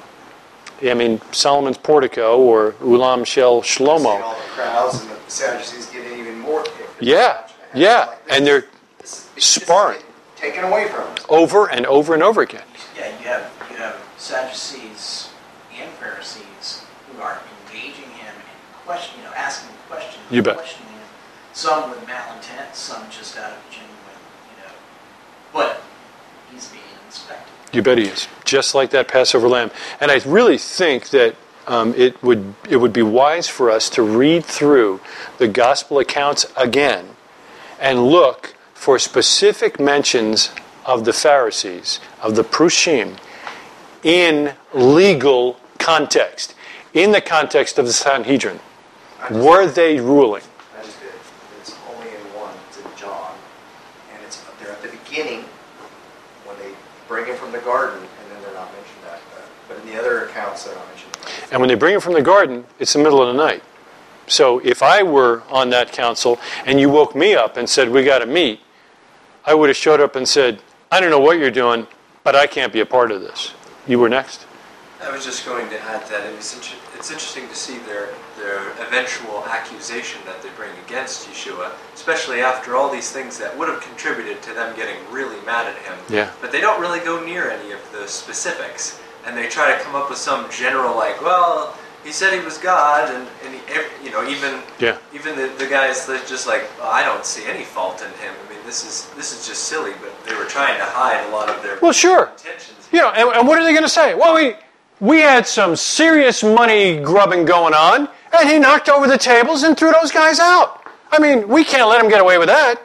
I 0.82 0.94
mean, 0.94 1.20
Solomon's 1.32 1.78
portico 1.78 2.38
or 2.38 2.72
Ulam 2.82 3.26
Shel 3.26 3.62
Seeing 3.62 3.88
Shlomo. 3.88 4.20
all 4.22 4.34
the 4.34 4.40
crowds 4.50 5.00
and 5.00 5.10
the 5.10 5.16
Sadducees 5.26 5.86
getting 5.86 6.18
even 6.18 6.38
more. 6.40 6.64
Yeah, 7.00 7.48
yeah, 7.74 8.14
and 8.28 8.46
they're 8.46 8.66
This- 8.98 9.26
it's 9.36 9.46
sparring. 9.46 10.02
Taken 10.36 10.64
away 10.64 10.88
from 10.88 11.04
us. 11.08 11.18
over 11.30 11.66
and 11.70 11.86
over 11.86 12.12
and 12.12 12.22
over 12.22 12.42
again. 12.42 12.62
Yeah, 12.96 13.06
you 13.18 13.26
have 13.26 13.50
you 13.70 13.76
have 13.78 13.96
Sadducees 14.18 15.28
and 15.80 15.90
Pharisees 15.98 16.42
who 16.42 16.45
are 17.22 17.40
engaging 17.68 18.10
him 18.10 18.34
in 18.34 18.84
question, 18.84 19.18
you 19.18 19.24
know, 19.24 19.34
asking 19.34 19.70
questions, 19.88 20.22
You 20.30 20.42
bet. 20.42 20.56
questioning 20.56 20.92
him. 20.92 21.00
Some 21.52 21.90
with 21.90 22.00
malintent, 22.06 22.74
some 22.74 23.02
just 23.10 23.36
out 23.38 23.52
of 23.52 23.58
genuine, 23.70 24.20
you 24.50 24.62
know. 24.62 24.72
But 25.52 25.82
he's 26.52 26.68
being 26.68 26.82
inspected. 27.06 27.52
You 27.72 27.82
bet 27.82 27.98
he 27.98 28.04
is. 28.04 28.28
Just 28.44 28.74
like 28.74 28.90
that 28.90 29.08
Passover 29.08 29.48
lamb. 29.48 29.70
And 30.00 30.10
I 30.10 30.20
really 30.26 30.58
think 30.58 31.10
that 31.10 31.36
um, 31.66 31.94
it, 31.96 32.22
would, 32.22 32.54
it 32.68 32.76
would 32.76 32.92
be 32.92 33.02
wise 33.02 33.48
for 33.48 33.70
us 33.70 33.90
to 33.90 34.02
read 34.02 34.44
through 34.44 35.00
the 35.38 35.48
gospel 35.48 35.98
accounts 35.98 36.46
again 36.56 37.16
and 37.80 38.06
look 38.06 38.54
for 38.74 38.98
specific 38.98 39.80
mentions 39.80 40.50
of 40.84 41.04
the 41.04 41.12
Pharisees, 41.12 41.98
of 42.22 42.36
the 42.36 42.44
Prushim, 42.44 43.16
in 44.04 44.54
legal 44.72 45.58
context, 45.78 46.54
in 46.96 47.12
the 47.12 47.20
context 47.20 47.78
of 47.78 47.84
the 47.86 47.92
Sanhedrin. 47.92 48.58
Just- 49.28 49.32
Were 49.40 49.66
they 49.66 50.00
ruling? 50.00 50.42
I 50.78 50.82
just 50.84 50.98
did. 51.00 51.10
It's 51.60 51.74
only 51.94 52.08
in 52.08 52.20
one. 52.34 52.54
It's 52.68 52.78
in 52.78 52.84
John, 52.96 53.32
and 54.12 54.22
it's 54.24 54.42
they're 54.60 54.72
at 54.72 54.82
the 54.82 54.88
beginning 54.88 55.44
when 56.46 56.56
they 56.58 56.70
bring 57.06 57.26
him 57.26 57.36
from 57.36 57.52
the 57.52 57.58
garden, 57.58 57.98
and 57.98 58.30
then 58.32 58.42
they're 58.42 58.54
not 58.54 58.72
mentioned 58.72 59.02
that. 59.04 59.20
Uh, 59.36 59.42
but 59.68 59.76
in 59.78 59.86
the 59.92 59.98
other 60.00 60.24
accounts, 60.24 60.64
they're 60.64 60.74
not 60.74 60.86
mentioned. 60.88 61.12
And 61.52 61.60
when 61.60 61.68
they 61.68 61.74
bring 61.74 61.94
him 61.94 62.00
from 62.00 62.14
the 62.14 62.22
garden, 62.22 62.64
it's 62.78 62.94
the 62.94 62.98
middle 62.98 63.22
of 63.22 63.28
the 63.34 63.40
night. 63.44 63.62
So 64.26 64.58
if 64.60 64.82
I 64.82 65.02
were 65.02 65.42
on 65.50 65.70
that 65.70 65.92
council 65.92 66.40
and 66.64 66.80
you 66.80 66.88
woke 66.90 67.14
me 67.14 67.34
up 67.36 67.56
and 67.56 67.68
said, 67.68 67.88
We 67.90 68.02
got 68.04 68.18
to 68.20 68.26
meet, 68.26 68.60
I 69.44 69.54
would 69.54 69.68
have 69.68 69.76
showed 69.76 70.00
up 70.00 70.16
and 70.16 70.26
said, 70.26 70.60
I 70.90 70.98
don't 71.00 71.10
know 71.10 71.20
what 71.20 71.38
you're 71.38 71.50
doing, 71.52 71.86
but 72.24 72.34
I 72.34 72.46
can't 72.48 72.72
be 72.72 72.80
a 72.80 72.86
part 72.86 73.12
of 73.12 73.20
this. 73.20 73.52
You 73.86 74.00
were 74.00 74.08
next. 74.08 74.46
I 75.00 75.12
was 75.12 75.24
just 75.24 75.44
going 75.46 75.68
to 75.68 75.80
add 75.82 76.04
that 76.08 76.26
it 76.26 76.34
was 76.36 76.54
inter- 76.54 76.74
it's 76.96 77.10
interesting 77.10 77.46
to 77.48 77.54
see 77.54 77.78
their 77.80 78.08
their 78.38 78.70
eventual 78.86 79.44
accusation 79.46 80.20
that 80.26 80.42
they 80.42 80.48
bring 80.56 80.70
against 80.86 81.28
Yeshua, 81.28 81.72
especially 81.94 82.40
after 82.40 82.76
all 82.76 82.90
these 82.90 83.10
things 83.12 83.38
that 83.38 83.56
would 83.56 83.68
have 83.68 83.80
contributed 83.80 84.42
to 84.42 84.52
them 84.52 84.74
getting 84.76 84.96
really 85.10 85.40
mad 85.44 85.66
at 85.66 85.76
him. 85.82 85.96
Yeah. 86.08 86.30
But 86.40 86.52
they 86.52 86.60
don't 86.60 86.80
really 86.80 87.00
go 87.00 87.24
near 87.24 87.50
any 87.50 87.72
of 87.72 87.80
the 87.92 88.06
specifics, 88.06 89.00
and 89.26 89.36
they 89.36 89.48
try 89.48 89.74
to 89.76 89.82
come 89.84 89.94
up 89.94 90.08
with 90.10 90.18
some 90.18 90.48
general 90.50 90.94
like, 90.96 91.20
well, 91.22 91.76
he 92.04 92.12
said 92.12 92.32
he 92.32 92.38
was 92.44 92.56
God, 92.58 93.12
and, 93.12 93.26
and 93.44 93.52
he, 93.54 94.04
you 94.06 94.12
know, 94.12 94.22
even 94.28 94.60
Yeah. 94.78 94.96
even 95.12 95.34
the, 95.36 95.48
the 95.58 95.66
guys 95.66 96.06
that 96.06 96.26
just 96.26 96.46
like, 96.46 96.64
"Oh, 96.80 96.88
I 96.88 97.02
don't 97.02 97.24
see 97.26 97.44
any 97.46 97.64
fault 97.64 98.00
in 98.00 98.08
him. 98.24 98.32
I 98.46 98.52
mean, 98.52 98.60
this 98.64 98.84
is 98.84 99.08
this 99.16 99.32
is 99.38 99.46
just 99.46 99.64
silly, 99.64 99.92
but 100.00 100.12
they 100.26 100.34
were 100.36 100.44
trying 100.44 100.78
to 100.78 100.84
hide 100.84 101.26
a 101.26 101.30
lot 101.30 101.48
of 101.48 101.62
their 101.62 101.78
Well, 101.80 101.92
sure. 101.92 102.28
intentions. 102.28 102.88
You 102.92 103.00
know, 103.00 103.10
and, 103.10 103.28
and 103.36 103.48
what 103.48 103.58
are 103.58 103.64
they 103.64 103.72
going 103.72 103.82
to 103.82 103.88
say? 104.00 104.14
Well, 104.14 104.34
we 104.34 104.54
we 105.00 105.20
had 105.20 105.46
some 105.46 105.76
serious 105.76 106.42
money 106.42 106.98
grubbing 106.98 107.44
going 107.44 107.74
on, 107.74 108.08
and 108.38 108.48
he 108.48 108.58
knocked 108.58 108.88
over 108.88 109.06
the 109.06 109.18
tables 109.18 109.62
and 109.62 109.76
threw 109.76 109.92
those 109.92 110.10
guys 110.10 110.38
out. 110.38 110.82
I 111.12 111.18
mean, 111.18 111.48
we 111.48 111.64
can't 111.64 111.88
let 111.88 112.02
him 112.02 112.10
get 112.10 112.20
away 112.20 112.38
with 112.38 112.48
that. 112.48 112.76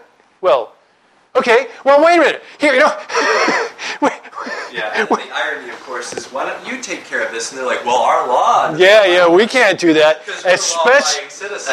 Well, 0.41 0.73
okay. 1.35 1.67
Well, 1.83 2.03
wait 2.03 2.17
a 2.17 2.19
minute. 2.19 2.43
Here, 2.59 2.73
you 2.73 2.79
know. 2.79 2.99
Yeah, 4.73 5.05
the 5.05 5.29
irony, 5.33 5.69
of 5.69 5.79
course, 5.81 6.13
is 6.13 6.27
why 6.27 6.45
don't 6.45 6.65
you 6.65 6.81
take 6.81 7.03
care 7.03 7.25
of 7.25 7.31
this? 7.31 7.51
And 7.51 7.59
they're 7.59 7.65
like, 7.65 7.83
well, 7.85 7.97
our 7.97 8.27
law. 8.27 8.73
yeah, 8.75 9.05
yeah, 9.05 9.27
we 9.27 9.45
can't 9.45 9.77
do 9.77 9.93
that. 9.93 10.21
Especially, 10.45 11.25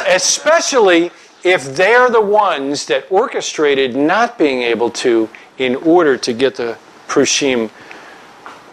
especially 0.09 1.11
if 1.45 1.77
they're 1.77 2.11
the 2.11 2.21
ones 2.21 2.87
that 2.87 3.07
orchestrated 3.11 3.95
not 3.95 4.37
being 4.37 4.63
able 4.63 4.91
to 4.91 5.29
in 5.59 5.77
order 5.77 6.17
to 6.17 6.33
get 6.33 6.57
the 6.57 6.77
Prushim 7.07 7.71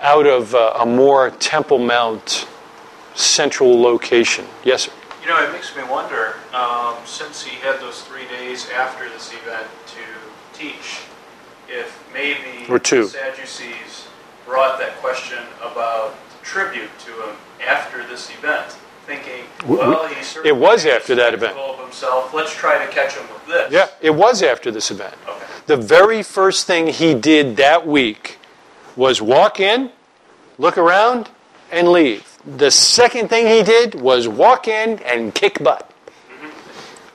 out 0.06 0.28
of 0.28 0.54
uh, 0.54 0.74
a 0.80 0.86
more 0.86 1.32
Temple 1.32 1.80
Mount 1.80 2.48
central 3.16 3.82
location. 3.82 4.46
Yes, 4.64 4.84
sir. 4.84 4.92
You 5.24 5.30
know, 5.30 5.44
it 5.44 5.52
makes 5.52 5.76
me 5.76 5.82
wonder, 5.84 6.36
um, 6.54 6.96
since 7.06 7.42
he 7.42 7.56
had 7.56 7.80
those 7.82 8.04
three 8.04 8.28
days 8.28 8.70
after 8.70 9.10
this 9.10 9.34
event 9.34 9.66
to 9.88 10.58
teach, 10.58 11.00
if 11.68 12.00
maybe 12.14 12.70
Or 12.70 12.78
two. 12.78 13.06
the 13.06 13.10
Sadducees 13.10 14.08
brought 14.46 14.78
that 14.78 14.96
question 14.98 15.40
about 15.60 16.14
tribute 16.44 16.92
to 17.00 17.12
him 17.24 17.36
after 17.68 18.06
this 18.06 18.30
event, 18.30 18.76
thinking, 19.08 19.46
well, 19.66 20.08
he 20.08 20.24
certainly 20.24 20.50
it 20.50 20.62
was 20.62 20.86
after 20.86 21.16
that 21.16 21.34
event. 21.34 21.58
Of 21.58 21.80
himself. 21.80 22.32
Let's 22.32 22.54
try 22.54 22.86
to 22.86 22.92
catch 22.92 23.16
him 23.16 23.28
with 23.34 23.48
this. 23.48 23.72
Yeah, 23.72 23.88
it 24.02 24.14
was 24.14 24.44
after 24.44 24.70
this 24.70 24.92
event. 24.92 25.16
Okay. 25.28 25.46
The 25.66 25.78
very 25.78 26.22
first 26.22 26.68
thing 26.68 26.86
he 26.88 27.16
did 27.16 27.58
that 27.58 27.88
week 27.88 28.38
was 28.96 29.20
walk 29.24 29.60
in, 29.60 29.90
look 30.58 30.78
around, 30.78 31.30
and 31.72 31.90
leave. 31.90 32.38
The 32.46 32.72
second 32.72 33.30
thing 33.30 33.48
he 33.48 33.64
did 33.64 33.96
was 33.96 34.28
walk 34.28 34.68
in 34.68 35.00
and 35.00 35.34
kick 35.34 35.64
butt. 35.64 35.92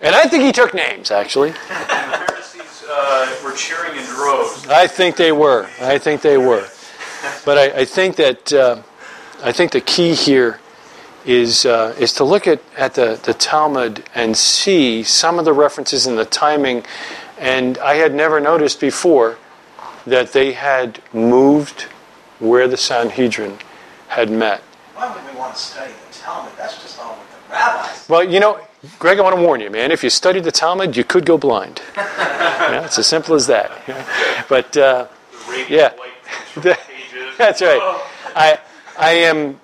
And 0.02 0.14
I 0.14 0.24
think 0.24 0.44
he 0.44 0.52
took 0.52 0.74
names, 0.74 1.10
actually. 1.10 1.52
Pharisees 1.52 2.84
uh, 2.88 3.36
were 3.44 3.52
cheering 3.52 3.96
in 3.96 4.04
droves. 4.06 4.66
I 4.66 4.86
think 4.86 5.16
they 5.16 5.30
were. 5.30 5.68
I 5.80 5.98
think 5.98 6.22
they 6.22 6.38
were. 6.38 6.66
But 7.44 7.58
I, 7.58 7.80
I 7.80 7.84
think 7.84 8.16
that 8.16 8.52
uh, 8.52 8.82
I 9.42 9.52
think 9.52 9.72
the 9.72 9.80
key 9.80 10.14
here 10.14 10.58
is 11.26 11.66
uh, 11.66 11.94
is 11.98 12.14
to 12.14 12.24
look 12.24 12.46
at, 12.46 12.60
at 12.76 12.94
the, 12.94 13.20
the 13.22 13.34
Talmud 13.34 14.04
and 14.14 14.36
see 14.36 15.02
some 15.02 15.38
of 15.38 15.44
the 15.44 15.52
references 15.52 16.06
in 16.06 16.16
the 16.16 16.24
timing. 16.24 16.84
And 17.38 17.76
I 17.78 17.94
had 17.94 18.14
never 18.14 18.40
noticed 18.40 18.80
before 18.80 19.38
that 20.06 20.32
they 20.32 20.52
had 20.52 21.02
moved 21.12 21.86
where 22.40 22.66
the 22.68 22.76
Sanhedrin 22.76 23.58
had 24.08 24.30
met. 24.30 24.60
Why 24.94 25.14
would 25.14 25.32
we 25.32 25.38
want 25.38 25.54
to 25.54 25.60
study 25.60 25.92
the 26.08 26.14
Talmud? 26.18 26.52
That's 26.58 26.82
just 26.82 26.98
all 26.98 27.16
with 27.18 27.48
the 27.48 27.52
rabbis. 27.54 28.08
Well, 28.08 28.24
you 28.24 28.40
know, 28.40 28.60
Greg, 28.98 29.18
I 29.18 29.22
want 29.22 29.36
to 29.36 29.42
warn 29.42 29.60
you, 29.60 29.70
man. 29.70 29.92
If 29.92 30.02
you 30.02 30.10
study 30.10 30.40
the 30.40 30.50
Talmud, 30.52 30.96
you 30.96 31.04
could 31.04 31.24
go 31.26 31.38
blind. 31.38 31.80
yeah, 31.96 32.84
it's 32.84 32.98
as 32.98 33.06
simple 33.06 33.34
as 33.34 33.46
that. 33.46 33.70
But 34.48 34.76
uh, 34.76 35.06
The 35.46 35.66
Yeah. 35.68 35.92
light 35.98 36.10
the 36.54 36.60
pages. 36.88 37.36
That's 37.38 37.62
right. 37.62 37.80
Oh. 37.82 38.10
I, 38.34 38.58
I 38.98 39.10
am, 39.12 39.60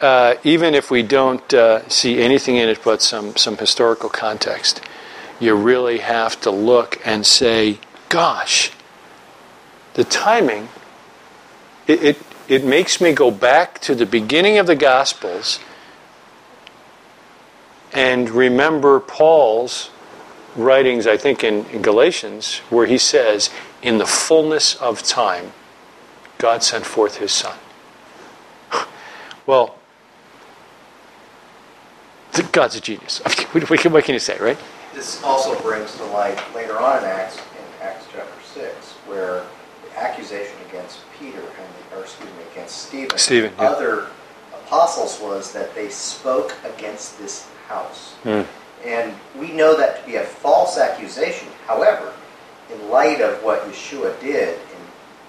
uh, 0.00 0.34
even 0.44 0.74
if 0.74 0.90
we 0.90 1.02
don't 1.02 1.52
uh, 1.54 1.88
see 1.88 2.20
anything 2.20 2.56
in 2.56 2.68
it 2.68 2.80
but 2.84 3.02
some, 3.02 3.36
some 3.36 3.56
historical 3.56 4.08
context, 4.08 4.80
you 5.40 5.54
really 5.54 5.98
have 5.98 6.40
to 6.42 6.50
look 6.50 7.00
and 7.04 7.24
say, 7.26 7.78
gosh, 8.08 8.72
the 9.94 10.04
timing, 10.04 10.68
it, 11.86 12.02
it, 12.02 12.18
it 12.48 12.64
makes 12.64 13.00
me 13.00 13.12
go 13.12 13.30
back 13.30 13.78
to 13.80 13.94
the 13.94 14.06
beginning 14.06 14.58
of 14.58 14.66
the 14.66 14.76
Gospels 14.76 15.60
and 17.92 18.28
remember 18.28 19.00
Paul's 19.00 19.90
writings, 20.54 21.06
I 21.06 21.16
think, 21.16 21.44
in, 21.44 21.64
in 21.66 21.82
Galatians, 21.82 22.58
where 22.70 22.86
he 22.86 22.98
says, 22.98 23.50
in 23.82 23.98
the 23.98 24.06
fullness 24.06 24.74
of 24.76 25.02
time, 25.02 25.52
God 26.38 26.62
sent 26.62 26.84
forth 26.84 27.16
his 27.16 27.32
son. 27.32 27.56
Well, 29.46 29.76
God's 32.50 32.74
a 32.74 32.80
genius. 32.80 33.20
What 33.52 33.70
what 33.70 33.84
what 33.86 34.04
can 34.04 34.14
you 34.14 34.18
say, 34.18 34.36
right? 34.38 34.58
This 34.92 35.22
also 35.22 35.58
brings 35.62 35.94
to 35.96 36.04
light 36.06 36.42
later 36.52 36.78
on 36.78 36.98
in 36.98 37.04
Acts, 37.04 37.36
in 37.36 37.82
Acts 37.82 38.06
chapter 38.12 38.42
6, 38.42 38.92
where 39.06 39.44
the 39.84 39.98
accusation 39.98 40.55
against 40.68 41.00
Peter 41.18 41.38
and, 41.40 41.96
or 41.98 42.02
excuse 42.02 42.28
me, 42.30 42.36
against 42.52 42.88
Stephen, 42.88 43.18
Stephen, 43.18 43.52
yeah. 43.58 43.68
other 43.70 44.06
apostles 44.54 45.20
was 45.20 45.52
that 45.52 45.74
they 45.74 45.88
spoke 45.88 46.54
against 46.64 47.18
this 47.18 47.48
house. 47.68 48.12
Hmm. 48.22 48.42
And 48.84 49.14
we 49.38 49.52
know 49.52 49.76
that 49.76 50.00
to 50.00 50.06
be 50.06 50.16
a 50.16 50.24
false 50.24 50.78
accusation. 50.78 51.48
However, 51.66 52.12
in 52.72 52.88
light 52.90 53.20
of 53.20 53.42
what 53.42 53.62
Yeshua 53.62 54.18
did, 54.20 54.58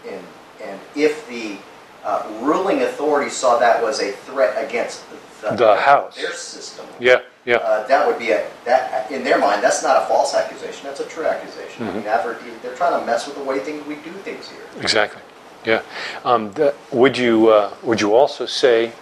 and, 0.06 0.14
and, 0.16 0.26
and 0.64 0.80
if 0.96 1.28
the 1.28 1.58
uh, 2.04 2.28
ruling 2.42 2.82
authority 2.84 3.30
saw 3.30 3.58
that 3.60 3.82
was 3.82 4.02
a 4.02 4.12
threat 4.12 4.64
against 4.64 5.04
the, 5.42 5.52
The 5.56 5.76
house. 5.78 6.16
their 6.16 6.34
system, 6.34 6.86
Yeah, 7.00 7.20
yeah. 7.46 7.58
uh, 7.58 7.86
that 7.88 8.08
would 8.08 8.18
be 8.18 8.32
a 8.32 8.48
that 8.66 9.12
in 9.12 9.24
their 9.24 9.38
mind. 9.38 9.62
That's 9.64 9.84
not 9.84 10.02
a 10.04 10.06
false 10.08 10.34
accusation. 10.34 10.82
That's 10.84 11.00
a 11.00 11.06
true 11.06 11.26
accusation. 11.26 11.88
I 11.88 11.92
mean, 11.92 12.04
Mm-hmm. 12.04 12.08
adver- 12.10 12.40
they're 12.64 12.76
trying 12.76 13.00
to 13.00 13.06
mess 13.06 13.28
with 13.28 13.36
the 13.38 13.44
way 13.44 13.60
things 13.60 13.86
we 13.86 13.96
do 13.96 14.12
things 14.24 14.50
here. 14.50 14.62
Exactly. 14.82 15.22
Yeah. 15.68 15.84
Um, 16.24 16.54
would 16.94 17.18
you 17.18 17.50
uh, 17.50 17.74
would 17.84 18.00
you 18.00 18.16
also 18.16 18.46
say 18.46 18.94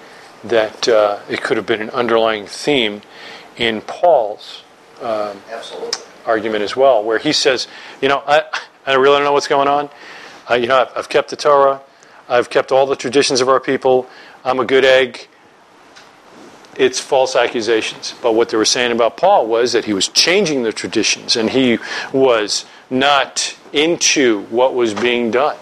that 0.43 0.87
uh, 0.87 1.19
it 1.29 1.43
could 1.43 1.57
have 1.57 1.67
been 1.67 1.79
an 1.79 1.91
underlying 1.91 2.47
theme 2.47 3.03
in 3.55 3.81
Paul's 3.81 4.63
Absolutely. 4.99 6.01
argument 6.25 6.63
as 6.63 6.75
well, 6.75 7.03
where 7.03 7.19
he 7.19 7.33
says, 7.33 7.67
you 8.01 8.09
know, 8.09 8.23
I, 8.25 8.43
I 8.87 8.93
really 8.93 9.17
don't 9.17 9.25
know 9.25 9.33
what's 9.33 9.47
going 9.47 9.67
on. 9.67 9.91
Uh, 10.49 10.55
you 10.55 10.65
know, 10.65 10.81
I've, 10.81 10.97
I've 10.97 11.09
kept 11.09 11.29
the 11.29 11.35
Torah, 11.35 11.81
I've 12.27 12.49
kept 12.49 12.71
all 12.71 12.87
the 12.87 12.95
traditions 12.95 13.41
of 13.41 13.47
our 13.47 13.59
people. 13.59 14.07
I'm 14.43 14.59
a 14.59 14.65
good 14.65 14.85
egg. 14.85 15.27
It's 16.75 16.99
false 16.99 17.35
accusations. 17.35 18.15
But 18.23 18.33
what 18.33 18.49
they 18.49 18.57
were 18.57 18.65
saying 18.65 18.91
about 18.91 19.17
Paul 19.17 19.45
was 19.45 19.73
that 19.73 19.85
he 19.85 19.93
was 19.93 20.07
changing 20.07 20.63
the 20.63 20.73
traditions 20.73 21.35
and 21.35 21.51
he 21.51 21.77
was 22.11 22.65
not 22.89 23.55
into 23.71 24.41
what 24.45 24.73
was 24.73 24.95
being 24.95 25.29
done. 25.29 25.57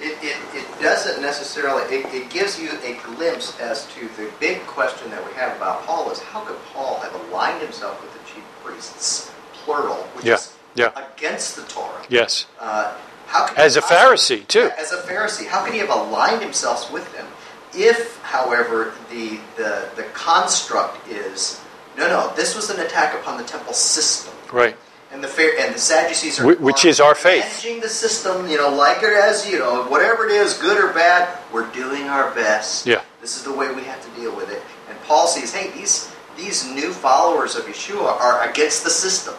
It, 0.00 0.16
it, 0.22 0.36
it 0.54 0.80
doesn't 0.80 1.20
necessarily. 1.20 1.82
It, 1.94 2.06
it 2.14 2.30
gives 2.30 2.58
you 2.58 2.70
a 2.82 2.98
glimpse 3.04 3.58
as 3.60 3.86
to 3.94 4.08
the 4.16 4.30
big 4.40 4.60
question 4.66 5.10
that 5.10 5.26
we 5.26 5.32
have 5.34 5.56
about 5.56 5.84
Paul 5.84 6.10
is 6.10 6.18
how 6.20 6.40
could 6.40 6.56
Paul 6.72 7.00
have 7.00 7.14
aligned 7.14 7.62
himself 7.62 8.00
with 8.02 8.12
the 8.12 8.32
chief 8.32 8.44
priests, 8.64 9.30
plural, 9.52 9.96
which 10.14 10.24
Yeah, 10.24 10.34
is 10.34 10.56
yeah. 10.74 10.92
against 11.14 11.56
the 11.56 11.62
Torah. 11.62 12.04
Yes. 12.08 12.46
Uh, 12.58 12.96
how 13.26 13.52
As 13.56 13.76
a 13.76 13.82
Pharisee, 13.82 14.46
too. 14.48 14.70
As 14.78 14.92
a 14.92 14.98
Pharisee, 15.02 15.46
how 15.46 15.64
could 15.64 15.74
he 15.74 15.80
have 15.80 15.90
aligned 15.90 16.42
himself 16.42 16.90
with 16.90 17.12
them? 17.14 17.26
If, 17.74 18.20
however, 18.22 18.94
the, 19.10 19.38
the, 19.56 19.88
the 19.96 20.02
construct 20.14 21.06
is 21.08 21.60
no, 21.96 22.08
no, 22.08 22.32
this 22.34 22.54
was 22.56 22.70
an 22.70 22.80
attack 22.80 23.14
upon 23.14 23.36
the 23.36 23.44
temple 23.44 23.72
system. 23.74 24.32
Right. 24.52 24.76
And 25.12 25.24
the 25.24 25.28
and 25.60 25.74
the 25.74 25.78
Sadducees 25.78 26.38
are 26.38 26.54
Wh- 26.54 26.60
which 26.60 26.84
is 26.84 27.00
our 27.00 27.14
faith. 27.16 27.42
managing 27.44 27.80
the 27.80 27.88
system, 27.88 28.48
you 28.48 28.56
know, 28.56 28.68
like 28.68 29.02
it 29.02 29.12
as 29.12 29.50
you 29.50 29.58
know, 29.58 29.84
whatever 29.84 30.24
it 30.24 30.30
is, 30.32 30.54
good 30.54 30.78
or 30.82 30.92
bad, 30.92 31.36
we're 31.52 31.68
doing 31.72 32.04
our 32.04 32.32
best. 32.34 32.86
Yeah. 32.86 33.02
This 33.20 33.36
is 33.36 33.42
the 33.42 33.52
way 33.52 33.72
we 33.74 33.82
have 33.82 34.00
to 34.04 34.20
deal 34.20 34.34
with 34.34 34.50
it. 34.50 34.62
And 34.88 34.98
Paul 35.02 35.26
sees, 35.26 35.52
hey, 35.52 35.70
these 35.70 36.12
these 36.36 36.64
new 36.68 36.92
followers 36.92 37.56
of 37.56 37.64
Yeshua 37.64 38.18
are 38.20 38.48
against 38.48 38.84
the 38.84 38.90
system. 38.90 39.34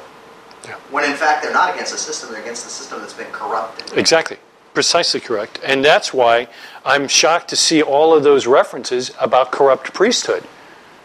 Yeah. 0.66 0.76
When 0.92 1.06
in 1.10 1.16
fact 1.16 1.42
they're 1.42 1.54
not 1.54 1.74
against 1.74 1.94
the 1.94 1.98
system, 1.98 2.32
they're 2.32 2.42
against 2.42 2.66
the 2.66 2.70
system 2.70 3.00
that's 3.00 3.14
been 3.14 3.32
corrupted. 3.32 3.98
Exactly. 3.98 4.38
Precisely 4.74 5.20
correct. 5.20 5.60
And 5.66 5.84
that's 5.84 6.14
why 6.14 6.48
I'm 6.86 7.08
shocked 7.08 7.50
to 7.50 7.56
see 7.56 7.82
all 7.82 8.14
of 8.14 8.24
those 8.24 8.46
references 8.46 9.12
about 9.20 9.52
corrupt 9.52 9.94
priesthood, 9.94 10.44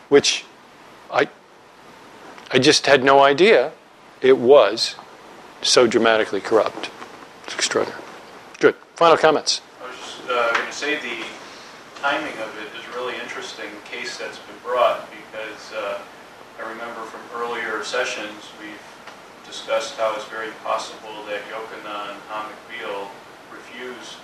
which 0.09 0.44
I, 1.10 1.28
I 2.52 2.59
just 2.60 2.86
had 2.86 3.02
no 3.02 3.22
idea 3.24 3.72
it 4.20 4.38
was 4.38 4.94
so 5.62 5.86
dramatically 5.86 6.40
corrupt. 6.40 6.90
It's 7.44 7.55
extraordinary. 7.55 8.01
Good. 8.59 8.74
Final 8.97 9.16
comments. 9.16 9.60
I 9.82 9.88
was 9.88 9.97
just 9.97 10.22
uh, 10.30 10.52
going 10.52 10.66
to 10.66 10.72
say 10.72 10.94
the 10.97 11.24
timing 12.01 12.32
of 12.38 12.51
it 12.59 12.78
is 12.78 12.94
really 12.94 13.14
interesting 13.22 13.70
case 13.84 14.16
that's 14.16 14.38
been 14.38 14.56
brought 14.62 15.09
because 15.10 15.72
uh, 15.74 15.98
I 16.62 16.68
remember 16.70 17.02
from 17.02 17.20
earlier 17.40 17.82
sessions 17.84 18.51
we've 18.60 18.70
discussed 19.47 19.97
how 19.97 20.14
it's 20.14 20.24
very 20.24 20.51
possible 20.64 21.24
that 21.28 21.40
Yochanan 21.51 22.16
HaMikveel 22.30 23.09
refused 23.52 24.16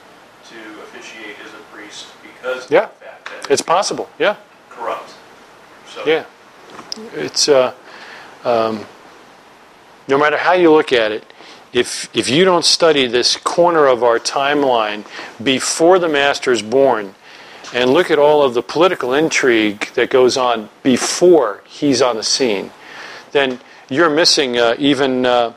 to 0.51 0.57
officiate 0.83 1.37
as 1.45 1.53
a 1.53 1.63
priest 1.75 2.07
because 2.23 2.71
Yeah. 2.71 2.85
of 2.85 2.99
the 2.99 3.05
fact 3.05 3.25
that 3.27 3.51
It's 3.51 3.63
possible. 3.63 4.09
Yeah. 4.19 4.37
corrupt. 4.69 5.13
So 5.89 6.03
Yeah. 6.07 6.25
It's, 7.15 7.49
uh, 7.49 7.73
um, 8.45 8.85
no 10.09 10.19
matter 10.19 10.37
how 10.37 10.53
you 10.53 10.73
look 10.73 10.93
at 10.93 11.13
it, 11.13 11.25
if, 11.73 12.15
if 12.15 12.29
you 12.29 12.45
don't 12.45 12.65
study 12.65 13.07
this 13.07 13.37
corner 13.37 13.87
of 13.87 14.03
our 14.03 14.19
timeline 14.19 15.07
before 15.43 15.99
the 15.99 16.09
Master 16.09 16.53
is 16.53 16.63
born, 16.63 17.15
and 17.75 17.91
look 17.91 18.11
at 18.11 18.19
all 18.19 18.43
of 18.43 18.55
the 18.55 18.63
political 18.63 19.15
intrigue 19.15 19.89
that 19.95 20.11
goes 20.11 20.37
on 20.37 20.69
before 20.83 21.63
he's 21.67 22.03
on 22.03 22.17
the 22.17 22.23
scene, 22.23 22.71
then 23.33 23.59
you're 23.89 24.11
missing 24.11 24.59
uh, 24.59 24.75
even. 24.79 25.27
Uh, 25.27 25.55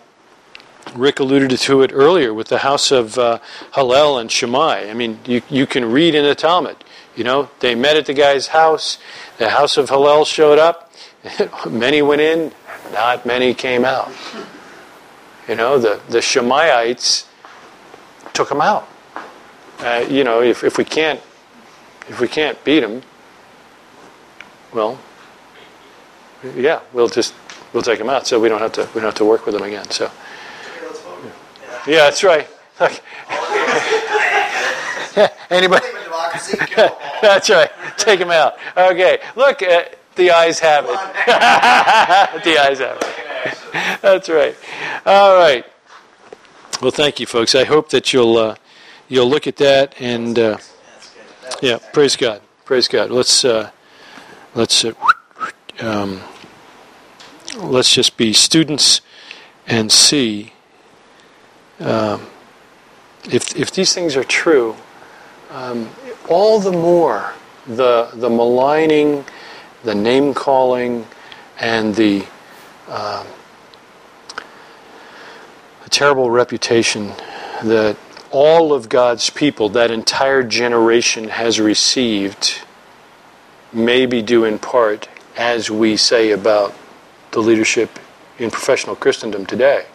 Rick 0.93 1.19
alluded 1.19 1.57
to 1.57 1.81
it 1.81 1.91
earlier 1.91 2.31
with 2.31 2.47
the 2.47 2.59
house 2.59 2.91
of 2.91 3.17
uh, 3.17 3.39
Hillel 3.73 4.19
and 4.19 4.31
Shammai. 4.31 4.87
I 4.87 4.93
mean, 4.93 5.19
you, 5.25 5.41
you 5.49 5.65
can 5.65 5.91
read 5.91 6.13
in 6.13 6.23
the 6.23 6.35
Talmud. 6.35 6.77
You 7.15 7.23
know, 7.23 7.49
they 7.59 7.73
met 7.73 7.97
at 7.97 8.05
the 8.05 8.13
guy's 8.13 8.47
house. 8.47 8.99
The 9.39 9.49
house 9.49 9.77
of 9.77 9.89
Hillel 9.89 10.25
showed 10.25 10.59
up. 10.59 10.91
many 11.69 12.03
went 12.03 12.21
in, 12.21 12.51
not 12.91 13.25
many 13.25 13.53
came 13.53 13.85
out. 13.85 14.11
You 15.47 15.55
know, 15.55 15.77
the, 15.77 16.01
the 16.09 16.19
Shammaites 16.21 17.25
took 18.33 18.49
them 18.49 18.61
out. 18.61 18.87
Uh, 19.79 20.05
you 20.09 20.23
know, 20.23 20.41
if, 20.41 20.63
if 20.63 20.77
we 20.77 20.85
can't 20.85 21.19
if 22.07 22.19
we 22.19 22.27
can't 22.27 22.61
beat 22.63 22.81
them, 22.81 23.01
well, 24.73 24.99
yeah, 26.55 26.79
we'll 26.93 27.07
just 27.09 27.33
we'll 27.73 27.81
take 27.83 27.97
them 27.99 28.09
out, 28.09 28.27
so 28.27 28.39
we 28.39 28.47
don't 28.49 28.61
have 28.61 28.73
to 28.73 28.81
we 28.93 29.01
don't 29.01 29.05
have 29.09 29.15
to 29.15 29.25
work 29.25 29.45
with 29.45 29.55
them 29.55 29.63
again. 29.63 29.89
So, 29.89 30.05
Okay, 30.05 30.85
let's 30.85 31.01
vote. 31.01 31.19
yeah, 31.87 32.09
that's 32.09 32.23
right. 32.23 32.47
Anybody? 35.49 35.81
Believe 35.85 35.95
in 35.97 36.03
democracy, 36.03 36.57
kill 36.57 36.87
them 36.87 36.93
all. 37.01 37.19
That's 37.21 37.49
right. 37.49 37.71
Take 37.97 38.19
them 38.19 38.31
out. 38.31 38.57
Okay. 38.77 39.19
Look, 39.35 39.61
uh, 39.63 39.83
the 40.15 40.31
eyes 40.31 40.59
have 40.59 40.85
it. 40.85 40.91
the 42.43 42.57
eyes 42.59 42.79
have 42.79 42.97
it. 43.01 44.01
That's 44.01 44.29
right. 44.29 44.55
All 45.05 45.37
right. 45.37 45.65
Well, 46.81 46.91
thank 46.91 47.19
you, 47.19 47.25
folks. 47.25 47.55
I 47.55 47.63
hope 47.63 47.89
that 47.89 48.13
you'll 48.13 48.37
uh, 48.37 48.55
you'll 49.07 49.29
look 49.29 49.47
at 49.47 49.57
that 49.57 49.95
and 49.99 50.37
uh, 50.37 50.57
yeah, 51.61 51.79
praise 51.93 52.15
God. 52.15 52.41
Praise 52.65 52.87
God. 52.87 53.11
Let's 53.11 53.45
uh, 53.45 53.71
let's 54.55 54.83
uh, 54.83 54.93
um, 55.79 56.21
let's 57.57 57.93
just 57.93 58.17
be 58.17 58.33
students 58.33 59.01
and 59.67 59.91
see 59.91 60.53
um, 61.79 62.27
if 63.29 63.55
if 63.55 63.71
these 63.71 63.93
things 63.93 64.15
are 64.15 64.23
true. 64.23 64.75
Um, 65.51 65.89
all 66.27 66.59
the 66.59 66.71
more 66.71 67.33
the 67.67 68.09
the 68.13 68.29
maligning, 68.29 69.25
the 69.85 69.95
name 69.95 70.33
calling, 70.33 71.05
and 71.59 71.95
the 71.95 72.25
uh, 72.87 73.23
a 75.85 75.89
terrible 75.89 76.31
reputation 76.31 77.13
that 77.63 77.95
all 78.31 78.73
of 78.73 78.89
God's 78.89 79.29
people, 79.29 79.69
that 79.69 79.91
entire 79.91 80.41
generation 80.41 81.29
has 81.29 81.59
received, 81.59 82.61
may 83.71 84.07
be 84.07 84.23
due 84.23 84.43
in 84.43 84.57
part, 84.57 85.07
as 85.37 85.69
we 85.69 85.95
say 85.95 86.31
about 86.31 86.73
the 87.31 87.39
leadership 87.39 87.99
in 88.39 88.49
professional 88.49 88.95
Christendom 88.95 89.45
today, 89.45 89.85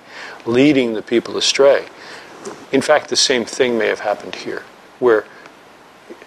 leading 0.46 0.94
the 0.94 1.02
people 1.02 1.36
astray. 1.36 1.86
In 2.70 2.80
fact, 2.80 3.08
the 3.08 3.16
same 3.16 3.44
thing 3.44 3.76
may 3.76 3.88
have 3.88 4.00
happened 4.00 4.36
here, 4.36 4.62
where 5.00 5.26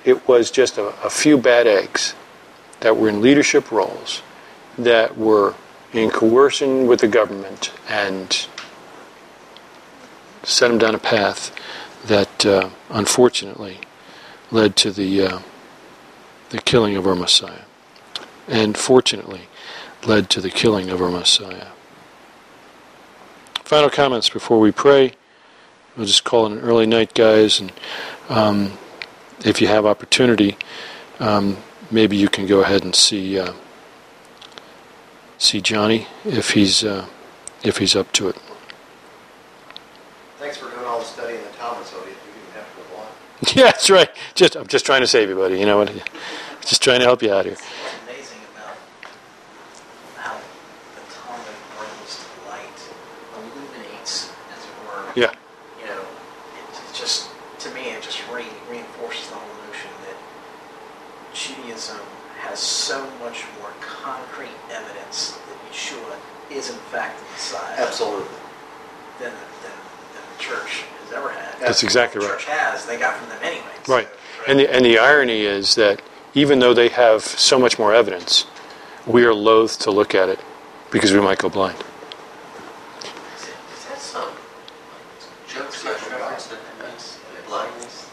it 0.04 0.28
was 0.28 0.52
just 0.52 0.78
a, 0.78 0.88
a 1.06 1.10
few 1.10 1.38
bad 1.38 1.66
eggs 1.66 2.14
that 2.84 2.98
were 2.98 3.08
in 3.08 3.22
leadership 3.22 3.72
roles 3.72 4.22
that 4.78 5.18
were 5.18 5.56
in 5.94 6.10
coercion 6.10 6.86
with 6.86 7.00
the 7.00 7.08
government 7.08 7.72
and 7.88 8.46
set 10.44 10.68
them 10.68 10.78
down 10.78 10.94
a 10.94 11.00
path 11.00 11.56
that 12.06 12.46
uh, 12.46 12.70
unfortunately 12.90 13.80
led 14.52 14.76
to 14.76 14.92
the 14.92 15.22
uh, 15.22 15.40
the 16.50 16.60
killing 16.60 16.98
of 16.98 17.08
our 17.08 17.16
Messiah, 17.16 17.64
and 18.48 18.78
fortunately 18.78 19.48
led 20.06 20.30
to 20.30 20.42
the 20.42 20.50
killing 20.52 20.90
of 20.90 21.02
our 21.02 21.10
Messiah. 21.10 21.68
Final 23.64 23.90
comments 23.90 24.30
before 24.30 24.60
we 24.60 24.72
pray. 24.72 25.14
We'll 25.96 26.06
just 26.06 26.26
call 26.26 26.48
it 26.48 26.52
an 26.52 26.60
early 26.60 26.86
night, 26.86 27.14
guys, 27.14 27.62
and 27.62 27.72
um, 28.28 28.74
if 29.46 29.62
you 29.62 29.68
have 29.68 29.86
opportunity, 29.86 30.58
um, 31.20 31.58
maybe 31.94 32.18
you 32.18 32.28
can 32.28 32.48
go 32.48 32.62
ahead 32.62 32.84
and 32.84 32.96
see 32.96 33.40
uh, 33.40 33.54
see 35.38 35.62
Johnny 35.62 36.08
if 36.26 36.52
he's 36.52 36.84
uh, 36.84 37.06
if 37.64 37.78
he's 37.78 37.96
up 37.96 38.12
to 38.14 38.30
it. 38.30 38.38
Thanks 40.40 40.58
for 40.58 40.70
doing 40.70 40.86
all 40.86 41.00
the 41.00 41.06
study 41.06 41.36
in 41.36 41.42
the 41.42 41.50
Talmud, 41.50 41.86
so 41.86 41.98
we 42.00 42.08
didn't 42.08 42.18
have 42.56 42.70
to 42.70 42.82
go 42.82 42.96
blind. 42.96 43.56
Yeah, 43.56 43.64
that's 43.66 43.90
right. 43.90 44.10
Just 44.36 44.56
I'm 44.56 44.68
just 44.68 44.86
trying 44.86 45.02
to 45.02 45.08
save 45.08 45.30
you, 45.30 45.36
buddy. 45.36 45.60
You 45.60 45.66
know 45.66 45.78
what? 45.78 45.94
Just 46.62 46.82
trying 46.82 47.00
to 47.00 47.06
help 47.06 47.22
you 47.22 47.32
out 47.32 47.46
here. 47.46 47.56
What's 47.56 48.04
amazing 48.04 48.40
about 48.56 48.76
how 50.18 50.38
the 50.96 51.04
Talmud 51.14 51.56
brings 51.78 52.24
to 52.24 52.50
light, 52.50 52.80
illuminates, 53.36 54.32
as 54.52 54.64
it 54.64 54.74
were. 54.88 55.06
Yeah. 55.16 55.32
You 55.82 55.88
know, 55.88 56.02
it, 56.02 56.76
it 56.76 56.96
just 56.96 57.30
to 57.60 57.70
me 57.72 57.92
it 57.92 58.02
just 58.02 58.20
re- 58.32 58.44
reinforces 58.70 59.30
the 59.30 59.36
whole 59.36 59.68
notion 59.68 59.92
that 60.08 60.18
Judaism 61.34 62.00
has 62.40 62.60
so 62.60 63.10
much 63.20 63.46
more 63.60 63.72
concrete 63.82 64.56
evidence 64.72 65.40
that 65.48 65.72
Yeshua 65.72 66.16
is 66.94 67.00
in 67.00 67.00
fact 67.00 67.20
the 67.20 67.32
Messiah 67.32 67.88
Absolutely. 67.88 68.26
than, 69.20 69.32
than, 69.32 69.72
than 70.14 70.22
the 70.38 70.44
church 70.44 70.84
has 71.04 71.14
ever 71.14 71.30
had. 71.30 71.60
That's 71.60 71.84
exactly 71.84 72.22
the 72.22 72.28
right. 72.28 72.40
church 72.40 72.46
has. 72.46 72.86
They 72.86 72.98
got 72.98 73.18
from 73.18 73.30
them 73.30 73.40
anyways. 73.42 73.88
Right. 73.88 74.08
And 74.48 74.60
the, 74.60 74.74
and 74.74 74.86
the 74.86 75.00
irony 75.00 75.42
is 75.42 75.76
that 75.76 76.02
even 76.34 76.60
though 76.60 76.74
they 76.74 76.90
have 76.90 77.24
so 77.24 77.60
much 77.60 77.80
more 77.80 77.94
evidence, 77.94 78.46
we 79.06 79.24
are 79.26 79.34
loath 79.34 79.80
to 79.80 79.92
look 79.92 80.16
at 80.16 80.30
it 80.30 80.40
because 80.92 81.12
we 81.14 81.22
might 81.22 81.38
go 81.38 81.50
blind. 81.50 81.78
Is, 81.78 81.84
it, 83.48 83.56
is 83.74 83.86
that 83.86 84.00
some 84.00 84.24
like, 84.26 85.48
joke 85.48 85.72
slash 85.72 86.02
reference 86.10 86.48
that 86.48 86.60
means 86.82 87.20
blindness? 87.48 88.10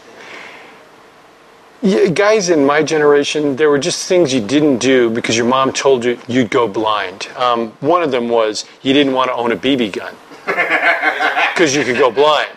Yeah, 1.83 2.09
guys 2.09 2.49
in 2.49 2.63
my 2.63 2.83
generation, 2.83 3.55
there 3.55 3.71
were 3.71 3.79
just 3.79 4.07
things 4.07 4.31
you 4.31 4.39
didn't 4.39 4.77
do 4.77 5.09
because 5.09 5.35
your 5.35 5.47
mom 5.47 5.73
told 5.73 6.05
you 6.05 6.19
you'd 6.27 6.51
go 6.51 6.67
blind. 6.67 7.27
Um, 7.35 7.71
one 7.79 8.03
of 8.03 8.11
them 8.11 8.29
was 8.29 8.65
you 8.83 8.93
didn't 8.93 9.13
want 9.13 9.31
to 9.31 9.33
own 9.33 9.51
a 9.51 9.55
BB 9.55 9.93
gun 9.93 10.15
because 10.45 11.75
you 11.75 11.83
could 11.83 11.97
go 11.97 12.11
blind. 12.11 12.51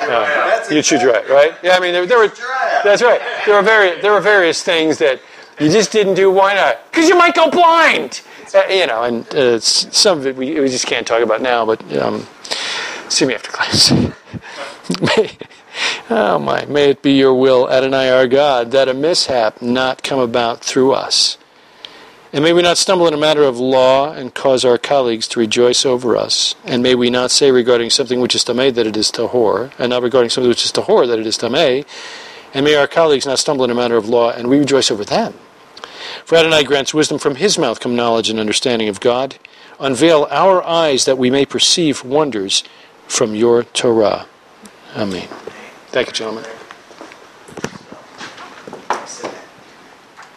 Uh, 0.00 0.64
you 0.72 0.82
should 0.82 1.00
try, 1.00 1.22
right? 1.30 1.54
Yeah, 1.62 1.76
I 1.76 1.80
mean, 1.80 1.92
there, 1.92 2.04
there 2.04 2.18
were. 2.18 2.32
That's 2.82 3.00
right. 3.00 3.20
There 3.46 3.54
were 3.54 3.62
very, 3.62 4.00
there 4.00 4.12
were 4.12 4.20
various 4.20 4.60
things 4.60 4.98
that 4.98 5.20
you 5.60 5.68
just 5.68 5.92
didn't 5.92 6.14
do. 6.14 6.28
Why 6.28 6.54
not? 6.54 6.84
Because 6.90 7.08
you 7.08 7.16
might 7.16 7.36
go 7.36 7.48
blind. 7.50 8.22
Uh, 8.52 8.62
you 8.68 8.88
know, 8.88 9.04
and 9.04 9.28
uh, 9.36 9.60
some 9.60 10.18
of 10.18 10.26
it 10.26 10.34
we, 10.34 10.58
we 10.58 10.68
just 10.68 10.86
can't 10.86 11.06
talk 11.06 11.22
about 11.22 11.42
now. 11.42 11.64
But 11.64 11.80
um, 11.96 12.26
see 13.08 13.24
me 13.24 13.34
after 13.34 13.52
class. 13.52 13.92
Oh 16.10 16.38
my, 16.38 16.64
may 16.66 16.90
it 16.90 17.02
be 17.02 17.12
your 17.12 17.34
will, 17.34 17.68
Adonai 17.70 18.10
our 18.10 18.26
God, 18.26 18.70
that 18.70 18.88
a 18.88 18.94
mishap 18.94 19.60
not 19.60 20.02
come 20.02 20.18
about 20.18 20.60
through 20.60 20.92
us. 20.92 21.38
And 22.32 22.44
may 22.44 22.52
we 22.52 22.60
not 22.60 22.76
stumble 22.76 23.08
in 23.08 23.14
a 23.14 23.18
matter 23.18 23.42
of 23.42 23.58
law 23.58 24.12
and 24.12 24.34
cause 24.34 24.64
our 24.64 24.76
colleagues 24.76 25.26
to 25.28 25.40
rejoice 25.40 25.86
over 25.86 26.14
us. 26.16 26.54
And 26.64 26.82
may 26.82 26.94
we 26.94 27.08
not 27.08 27.30
say 27.30 27.50
regarding 27.50 27.88
something 27.88 28.20
which 28.20 28.34
is 28.34 28.44
tameh 28.44 28.74
that 28.74 28.86
it 28.86 28.96
is 28.96 29.10
tahor, 29.10 29.72
and 29.78 29.90
not 29.90 30.02
regarding 30.02 30.28
something 30.28 30.48
which 30.48 30.64
is 30.64 30.72
tahor 30.72 31.06
that 31.06 31.18
it 31.18 31.26
is 31.26 31.38
tameh. 31.38 31.86
And 32.52 32.64
may 32.64 32.74
our 32.74 32.86
colleagues 32.86 33.26
not 33.26 33.38
stumble 33.38 33.64
in 33.64 33.70
a 33.70 33.74
matter 33.74 33.96
of 33.96 34.08
law, 34.08 34.30
and 34.30 34.48
we 34.48 34.58
rejoice 34.58 34.90
over 34.90 35.04
them. 35.04 35.34
For 36.24 36.36
Adonai 36.36 36.64
grants 36.64 36.92
wisdom 36.92 37.18
from 37.18 37.36
his 37.36 37.58
mouth 37.58 37.80
come 37.80 37.96
knowledge 37.96 38.28
and 38.28 38.38
understanding 38.38 38.88
of 38.88 39.00
God. 39.00 39.38
Unveil 39.80 40.26
our 40.30 40.62
eyes 40.64 41.06
that 41.06 41.18
we 41.18 41.30
may 41.30 41.46
perceive 41.46 42.04
wonders 42.04 42.62
from 43.06 43.34
your 43.34 43.62
Torah. 43.62 44.26
Amen. 44.94 45.28
Thank 45.90 46.08
you, 46.08 46.12
gentlemen. 46.12 46.57